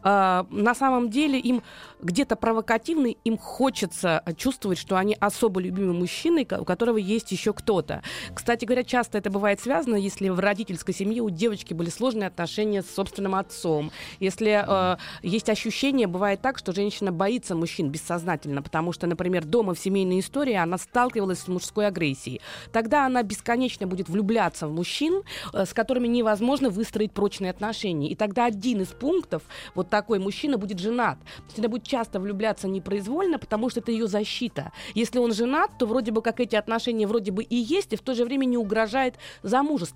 э, 0.03 0.43
на 0.49 0.75
самом 0.75 1.09
деле 1.09 1.39
им 1.39 1.61
где-то 2.01 2.35
провокативно, 2.35 3.07
им 3.07 3.37
хочется 3.37 4.23
чувствовать, 4.37 4.77
что 4.77 4.95
они 4.95 5.15
особо 5.19 5.61
любимый 5.61 5.93
мужчина, 5.93 6.41
у 6.59 6.65
которого 6.65 6.97
есть 6.97 7.31
еще 7.31 7.53
кто-то. 7.53 8.01
Кстати 8.33 8.65
говоря, 8.65 8.83
часто 8.83 9.17
это 9.17 9.29
бывает 9.29 9.59
связано, 9.59 9.95
если 9.95 10.20
в 10.29 10.39
родительской 10.39 10.93
семье 10.93 11.21
у 11.21 11.29
девочки 11.29 11.73
были 11.73 11.89
сложные 11.89 12.27
отношения 12.27 12.81
с 12.81 12.89
собственным 12.89 13.35
отцом. 13.35 13.91
Если 14.19 14.63
э, 14.65 14.97
есть 15.23 15.49
ощущение, 15.49 16.07
бывает 16.07 16.41
так, 16.41 16.57
что 16.57 16.73
женщина 16.73 17.11
боится 17.11 17.55
мужчин 17.55 17.89
бессознательно, 17.89 18.61
потому 18.61 18.91
что, 18.93 19.07
например, 19.07 19.45
дома 19.45 19.73
в 19.73 19.79
семейной 19.79 20.19
истории 20.19 20.53
она 20.53 20.77
сталкивалась 20.77 21.39
с 21.39 21.47
мужской 21.47 21.87
агрессией. 21.87 22.41
Тогда 22.71 23.05
она 23.05 23.23
бесконечно 23.23 23.87
будет 23.87 24.09
влюбляться 24.09 24.67
в 24.67 24.73
мужчин, 24.73 25.23
э, 25.53 25.65
с 25.65 25.73
которыми 25.73 26.07
невозможно 26.07 26.69
выстроить 26.69 27.11
прочные 27.11 27.51
отношения. 27.51 28.09
И 28.09 28.15
тогда 28.15 28.45
один 28.45 28.81
из 28.81 28.87
пунктов, 28.89 29.43
вот 29.75 29.89
такой 29.89 30.19
мужчина 30.19 30.57
будет 30.57 30.79
женат. 30.79 31.19
То 31.19 31.43
есть 31.47 31.59
она 31.59 31.67
будет 31.67 31.83
часто 31.83 32.19
влюбляться 32.19 32.67
непроизвольно, 32.67 33.39
потому 33.39 33.69
что 33.69 33.79
это 33.79 33.91
ее 33.91 34.07
защита. 34.07 34.71
Если 34.93 35.19
он 35.19 35.33
женат, 35.33 35.71
то 35.77 35.85
вроде 35.85 36.11
бы 36.11 36.21
как 36.21 36.39
эти 36.39 36.55
отношения 36.55 37.07
вроде 37.07 37.31
бы 37.31 37.43
и 37.43 37.55
есть, 37.55 37.93
и 37.93 37.95
в 37.95 38.01
то 38.01 38.13
же 38.13 38.25
время 38.25 38.45
не 38.45 38.57
угрожает 38.57 39.15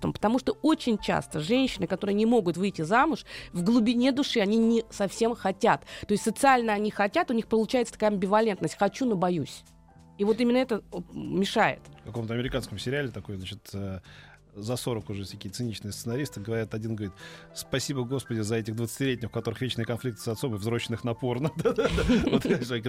замужеством, 0.06 0.12
потому 0.12 0.38
что 0.38 0.56
очень 0.62 0.98
часто 0.98 1.40
женщины, 1.40 1.86
которые 1.86 2.14
не 2.14 2.26
могут 2.26 2.56
выйти 2.56 2.82
замуж, 2.82 3.24
в 3.52 3.62
глубине 3.62 4.12
души 4.12 4.40
они 4.40 4.56
не 4.56 4.84
совсем 4.90 5.34
хотят. 5.34 5.82
То 6.06 6.12
есть 6.12 6.24
социально 6.24 6.72
они 6.72 6.90
хотят, 6.90 7.30
у 7.30 7.34
них 7.34 7.46
получается 7.46 7.92
такая 7.94 8.10
амбивалентность 8.10 8.76
«хочу, 8.78 9.06
но 9.06 9.16
боюсь». 9.16 9.64
И 10.18 10.24
вот 10.24 10.40
именно 10.40 10.58
это 10.58 10.82
мешает. 11.12 11.80
в 12.02 12.06
каком-то 12.06 12.34
американском 12.34 12.78
сериале 12.78 13.10
такой, 13.10 13.36
значит, 13.36 13.68
э, 13.74 14.00
за 14.56 14.76
40 14.76 15.10
уже 15.10 15.26
такие 15.26 15.50
циничные 15.50 15.92
сценаристы 15.92 16.40
говорят, 16.40 16.74
один 16.74 16.96
говорит, 16.96 17.14
спасибо, 17.54 18.04
Господи, 18.04 18.40
за 18.40 18.56
этих 18.56 18.74
20-летних, 18.74 19.28
у 19.28 19.32
которых 19.32 19.60
вечные 19.60 19.84
конфликты 19.84 20.20
с 20.22 20.28
отцом 20.28 20.54
и 20.54 20.58
взросленных 20.58 21.04
на 21.04 21.14
порно. 21.14 21.50
Вот, 22.26 22.42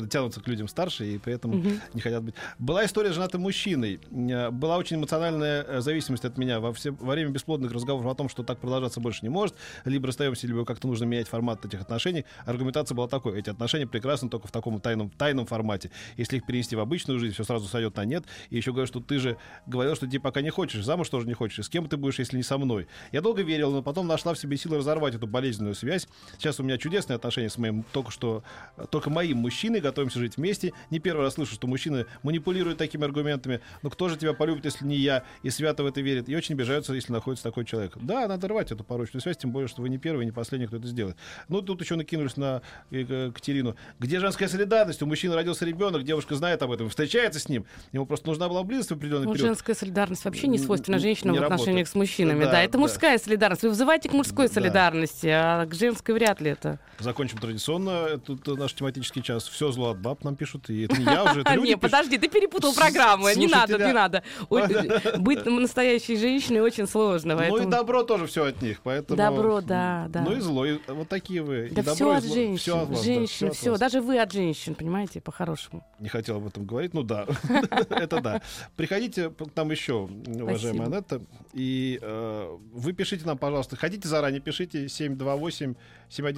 тянутся 0.09 0.41
к 0.41 0.47
людям 0.47 0.67
старше 0.67 1.05
и 1.05 1.17
при 1.17 1.33
этом 1.33 1.79
не 1.93 2.01
хотят 2.01 2.23
быть. 2.23 2.35
Была 2.59 2.85
история 2.85 3.11
с 3.11 3.15
женатым 3.15 3.41
мужчиной. 3.41 3.99
Э, 4.11 4.49
Была 4.49 4.77
очень 4.77 4.97
эмоциональная 4.97 5.63
э, 5.63 5.81
зависимость 5.81 6.25
от 6.25 6.37
меня. 6.37 6.59
Во 6.59 6.71
время 6.71 7.31
бесплодных 7.31 7.71
разговоров 7.71 8.11
о 8.11 8.15
том, 8.15 8.29
что 8.29 8.43
так 8.43 8.59
продолжаться 8.59 8.99
больше 8.99 9.19
не 9.23 9.29
может, 9.29 9.55
либо 9.85 10.07
расстаемся, 10.07 10.47
либо 10.47 10.65
как-то 10.65 10.87
нужно 10.87 11.05
менять 11.05 11.27
формат 11.27 11.65
этих 11.65 11.81
отношений, 11.81 12.25
аргументация 12.45 12.95
была 12.95 13.07
такой. 13.07 13.39
Эти 13.39 13.49
отношения 13.49 13.87
прекрасны 13.87 14.29
только 14.29 14.47
в 14.47 14.51
таком 14.51 14.79
тайном, 14.79 15.09
тайном 15.09 15.45
формате. 15.45 15.91
Если 16.15 16.37
их 16.37 16.45
перенести 16.45 16.75
в 16.75 16.79
обычную 16.79 17.19
жизнь, 17.19 17.33
все 17.33 17.43
сразу 17.43 17.67
сойдет 17.67 17.95
на 17.97 18.05
нет. 18.05 18.25
И 18.49 18.57
еще 18.57 18.71
говорю, 18.71 18.87
что 18.87 18.99
ты 18.99 19.19
же 19.19 19.37
говорил, 19.65 19.95
что 19.95 20.07
ты 20.07 20.19
пока 20.19 20.41
не 20.41 20.49
хочешь, 20.49 20.83
замуж 20.83 21.09
тоже 21.09 21.27
не 21.27 21.33
хочешь. 21.33 21.56
Будущее? 21.57 21.63
С 21.63 21.69
кем 21.69 21.87
ты 21.87 21.97
будешь, 21.97 22.19
если 22.19 22.37
не 22.37 22.43
со 22.43 22.57
мной? 22.57 22.87
Я 23.11 23.21
долго 23.21 23.41
верила, 23.41 23.71
но 23.71 23.81
потом 23.81 24.07
нашла 24.07 24.33
в 24.33 24.39
себе 24.39 24.57
силы 24.57 24.77
разорвать 24.77 25.15
эту 25.15 25.27
болезненную 25.27 25.75
связь. 25.75 26.07
Сейчас 26.37 26.59
у 26.59 26.63
меня 26.63 26.77
чудесные 26.77 27.15
отношения 27.15 27.49
с 27.49 27.57
моим 27.57 27.83
только 27.91 28.11
что, 28.11 28.43
только 28.89 29.09
моим 29.09 29.37
мужчиной, 29.37 29.81
готовимся 29.81 30.19
жить 30.19 30.37
вместе. 30.37 30.73
Не 30.89 30.99
первый 30.99 31.21
раз 31.23 31.35
слышу, 31.35 31.53
что 31.55 31.67
мужчины 31.67 32.05
манипулируют 32.23 32.77
такими 32.77 33.03
аргументами. 33.03 33.59
Но 33.81 33.89
кто 33.89 34.09
же 34.09 34.17
тебя 34.17 34.33
полюбит, 34.33 34.65
если 34.65 34.85
не 34.85 34.97
я? 34.97 35.23
И 35.43 35.49
свято 35.49 35.83
в 35.83 35.85
это 35.85 36.01
верит. 36.01 36.29
И 36.29 36.35
очень 36.35 36.55
обижаются, 36.55 36.93
если 36.93 37.11
находится 37.13 37.43
такой 37.43 37.65
человек. 37.65 37.93
Да, 38.01 38.27
надо 38.27 38.47
рвать 38.47 38.71
эту 38.71 38.83
порочную 38.83 39.21
связь, 39.21 39.37
тем 39.37 39.51
более, 39.51 39.67
что 39.67 39.81
вы 39.81 39.89
не 39.89 39.97
первый, 39.97 40.25
не 40.25 40.31
последний, 40.31 40.67
кто 40.67 40.77
это 40.77 40.87
сделает. 40.87 41.17
Ну, 41.49 41.61
тут 41.61 41.81
еще 41.81 41.95
накинулись 41.95 42.37
на 42.37 42.61
э, 42.91 43.31
Катерину. 43.33 43.75
Где 43.99 44.19
женская 44.19 44.47
солидарность? 44.47 45.01
У 45.01 45.05
мужчины 45.05 45.35
родился 45.35 45.65
ребенок, 45.65 46.03
девушка 46.03 46.35
знает 46.35 46.61
об 46.61 46.71
этом, 46.71 46.89
встречается 46.89 47.39
с 47.39 47.49
ним. 47.49 47.65
Ему 47.91 48.05
просто 48.05 48.27
нужна 48.27 48.47
была 48.49 48.63
близость 48.63 48.89
в 48.89 48.93
определенный 48.93 49.25
Ну, 49.25 49.33
период. 49.33 49.47
женская 49.47 49.73
солидарность 49.73 50.25
вообще 50.25 50.47
не 50.47 50.57
свойственна 50.57 50.99
женщинам 50.99 51.33
не 51.35 51.39
в 51.39 51.46
отношениях 51.53 51.87
с 51.87 51.95
мужчинами. 51.95 52.43
Да, 52.45 52.51
Да, 52.51 52.61
это 52.63 52.73
да. 52.73 52.79
мужская 52.79 53.17
солидарность. 53.17 53.63
Вы 53.63 53.69
вызываете 53.69 54.09
к 54.09 54.13
мужской 54.13 54.47
Да. 54.47 54.53
солидарности, 54.53 55.27
а 55.27 55.65
к 55.65 55.73
женской 55.73 56.13
вряд 56.15 56.41
ли 56.41 56.51
это. 56.51 56.79
Закончим 56.99 57.37
традиционно. 57.37 58.17
Тут 58.17 58.47
э, 58.47 58.53
наш 58.53 58.73
тематический 58.73 59.21
час. 59.21 59.47
Все 59.47 59.71
зло 59.71 59.91
от 59.91 59.99
баб 59.99 60.23
нам 60.23 60.35
пишут. 60.35 60.69
И 60.69 60.83
это 60.85 60.97
не 60.97 61.05
я 61.05 61.23
уже, 61.23 61.41
это 61.41 61.53
люди 61.55 61.67
Не, 61.69 61.77
подожди, 61.77 62.17
ты 62.17 62.27
перепутал 62.27 62.73
программу. 62.73 63.29
Не 63.35 63.47
надо, 63.47 63.77
не 63.77 63.93
надо. 63.93 64.23
Быть 65.17 65.45
настоящей 65.45 66.17
женщиной 66.17 66.61
очень 66.61 66.87
сложно. 66.87 67.35
Ну 67.35 67.57
и 67.57 67.65
добро 67.65 68.03
тоже 68.03 68.27
все 68.27 68.45
от 68.45 68.61
них, 68.61 68.81
поэтому... 68.83 69.17
Добро, 69.17 69.61
да, 69.61 70.07
да. 70.09 70.21
Ну 70.21 70.35
и 70.35 70.39
зло, 70.39 70.65
вот 70.87 71.07
такие 71.09 71.41
вы. 71.41 71.69
Да 71.71 71.93
все 71.93 72.11
от 72.15 72.23
женщин. 72.23 72.95
Женщин, 73.03 73.51
все. 73.51 73.77
Даже 73.77 74.01
вы 74.01 74.19
от 74.19 74.31
женщин, 74.31 74.75
понимаете, 74.75 75.21
по-хорошему. 75.21 75.85
Не 75.99 76.09
хотел 76.09 76.37
об 76.37 76.47
этом 76.47 76.65
говорить, 76.65 76.93
ну 76.93 77.03
да, 77.03 77.25
это 77.89 78.21
да. 78.21 78.41
Приходите 78.75 79.31
там 79.53 79.71
еще, 79.71 80.09
уважаемая. 80.27 80.87
Анетта, 80.87 81.21
и 81.53 81.99
э, 82.01 82.57
вы 82.73 82.93
пишите 82.93 83.25
нам, 83.25 83.37
пожалуйста, 83.37 83.75
хотите 83.75 84.07
заранее, 84.07 84.41
пишите 84.41 84.85
728-71 84.85 85.75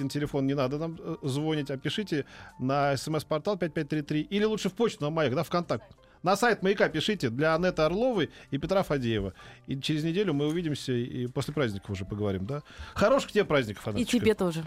телефон, 0.08 0.46
не 0.46 0.54
надо 0.54 0.78
нам 0.78 0.98
э, 0.98 1.16
звонить, 1.22 1.70
а 1.70 1.76
пишите 1.76 2.24
на 2.58 2.96
смс-портал 2.96 3.56
5533 3.58 4.22
или 4.22 4.44
лучше 4.44 4.68
в 4.68 4.74
почту 4.74 5.04
на 5.04 5.10
Маяк, 5.10 5.34
да, 5.34 5.42
ВКонтакт. 5.42 5.84
На 6.22 6.36
сайт 6.36 6.62
Маяка 6.62 6.88
пишите 6.88 7.30
для 7.30 7.54
Анетты 7.54 7.82
Орловой 7.82 8.30
и 8.50 8.58
Петра 8.58 8.82
Фадеева. 8.82 9.32
И 9.66 9.80
через 9.80 10.04
неделю 10.04 10.34
мы 10.34 10.46
увидимся 10.48 10.92
и 10.92 11.26
после 11.26 11.54
праздников 11.54 11.90
уже 11.90 12.04
поговорим, 12.04 12.46
да? 12.46 12.62
Хороших 12.94 13.32
тебе 13.32 13.44
праздников, 13.44 13.86
И 13.86 13.90
Анеточка. 13.90 14.18
тебе 14.18 14.34
тоже. 14.34 14.64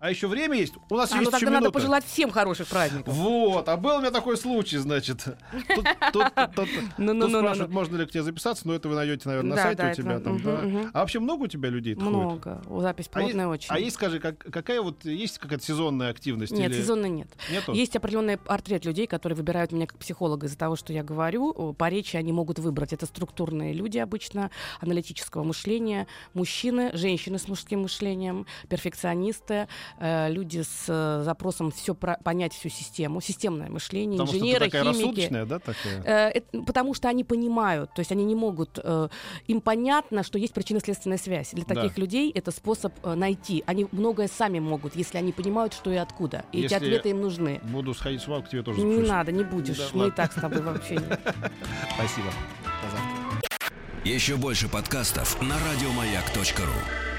А 0.00 0.08
еще 0.08 0.28
время 0.28 0.56
есть? 0.56 0.72
У 0.88 0.96
нас 0.96 1.12
А, 1.12 1.16
ну 1.16 1.20
есть 1.20 1.32
еще 1.32 1.40
тогда 1.40 1.50
надо 1.56 1.64
минута. 1.64 1.78
пожелать 1.78 2.06
всем 2.06 2.30
хороших 2.30 2.68
праздников. 2.68 3.12
Вот, 3.12 3.68
а 3.68 3.76
был 3.76 3.96
у 3.96 4.00
меня 4.00 4.10
такой 4.10 4.38
случай, 4.38 4.78
значит. 4.78 5.22
Тут, 5.22 5.84
тут- 6.14 6.34
тут- 6.34 6.54
тут 6.56 6.68
Ну-ну-ну-ну-ну. 6.96 7.38
спрашивают, 7.40 7.70
можно 7.70 7.96
ли 7.98 8.06
к 8.06 8.10
тебе 8.10 8.22
записаться, 8.22 8.66
но 8.66 8.72
это 8.72 8.88
вы 8.88 8.94
найдете, 8.94 9.28
наверное, 9.28 9.56
на 9.56 9.62
сайте 9.62 9.90
у 9.90 9.94
тебя 9.94 10.20
там. 10.20 10.40
А 10.94 11.00
вообще 11.00 11.18
много 11.20 11.42
у 11.42 11.46
тебя 11.48 11.68
людей? 11.68 11.94
Много. 11.96 12.62
Запись 12.80 13.10
А, 13.12 13.18
плотная 13.20 13.46
очень. 13.48 13.66
а 13.70 13.78
есть, 13.78 13.96
скажи, 13.96 14.20
как, 14.20 14.38
какая 14.38 14.80
вот 14.80 15.04
есть 15.04 15.38
какая-то 15.38 15.62
сезонная 15.64 16.08
активность? 16.10 16.52
Нет, 16.52 16.70
или 16.72 16.80
сезонно 16.80 17.04
нет. 17.04 17.28
Есть 17.68 17.94
определенный 17.94 18.38
портрет 18.38 18.86
людей, 18.86 19.06
которые 19.06 19.36
выбирают 19.36 19.70
меня 19.70 19.86
как 19.86 19.98
психолога 19.98 20.46
из-за 20.46 20.56
того, 20.56 20.76
что 20.76 20.94
я 20.94 21.02
говорю. 21.02 21.74
По 21.74 21.90
речи 21.90 22.16
они 22.16 22.32
могут 22.32 22.58
выбрать. 22.58 22.94
Это 22.94 23.04
структурные 23.04 23.74
люди 23.74 23.98
обычно, 23.98 24.50
аналитического 24.80 25.44
мышления, 25.44 26.06
мужчины, 26.32 26.90
женщины 26.96 27.38
с 27.38 27.48
мужским 27.48 27.82
мышлением, 27.82 28.46
перфекционисты, 28.70 29.68
люди 29.98 30.62
с 30.62 30.84
э, 30.88 31.22
запросом 31.24 31.70
все 31.70 31.94
понять 31.94 32.52
всю 32.54 32.68
систему, 32.68 33.20
системное 33.20 33.68
мышление, 33.68 34.18
Потому 34.18 34.26
что 34.28 34.32
ты 34.38 34.38
инженеры, 34.40 34.64
такая 34.66 34.82
химики. 34.84 34.98
рассудочная, 35.00 35.46
да, 35.46 35.58
такая? 35.58 36.02
Э, 36.04 36.30
это 36.30 36.62
потому 36.62 36.94
что 36.94 37.08
они 37.08 37.24
понимают, 37.24 37.92
то 37.94 38.00
есть 38.00 38.12
они 38.12 38.24
не 38.24 38.34
могут, 38.34 38.78
э, 38.82 39.08
им 39.46 39.60
понятно, 39.60 40.22
что 40.22 40.38
есть 40.38 40.52
причинно-следственная 40.54 41.18
связь. 41.18 41.50
Для 41.52 41.64
Да. 41.64 41.74
таких 41.74 41.98
людей 41.98 42.30
это 42.30 42.50
способ 42.50 42.92
э, 43.02 43.14
найти. 43.14 43.62
Они 43.66 43.86
многое 43.92 44.28
сами 44.28 44.58
могут, 44.60 44.96
если 44.96 45.18
они 45.18 45.32
понимают, 45.32 45.74
что 45.74 45.90
и 45.90 45.96
откуда. 45.96 46.44
И 46.52 46.58
эти 46.58 46.72
Если 46.72 46.76
ответы 46.76 47.10
им 47.10 47.20
нужны. 47.20 47.60
Буду 47.64 47.94
сходить 47.94 48.22
с 48.22 48.28
вами, 48.28 48.42
к 48.42 48.48
тебе 48.48 48.62
тоже 48.62 48.80
Не 48.80 48.98
надо, 49.06 49.32
не 49.32 49.44
будешь. 49.44 49.78
Да, 49.78 49.84
Мы 49.94 50.08
и 50.08 50.10
так 50.10 50.32
с 50.32 50.40
тобой 50.40 50.62
вообще 50.62 50.94
не. 50.94 51.00
Спасибо. 51.94 52.28
Еще 54.04 54.36
больше 54.36 54.68
подкастов 54.68 55.40
на 55.42 55.56
радиомаяк.ру. 55.58 57.09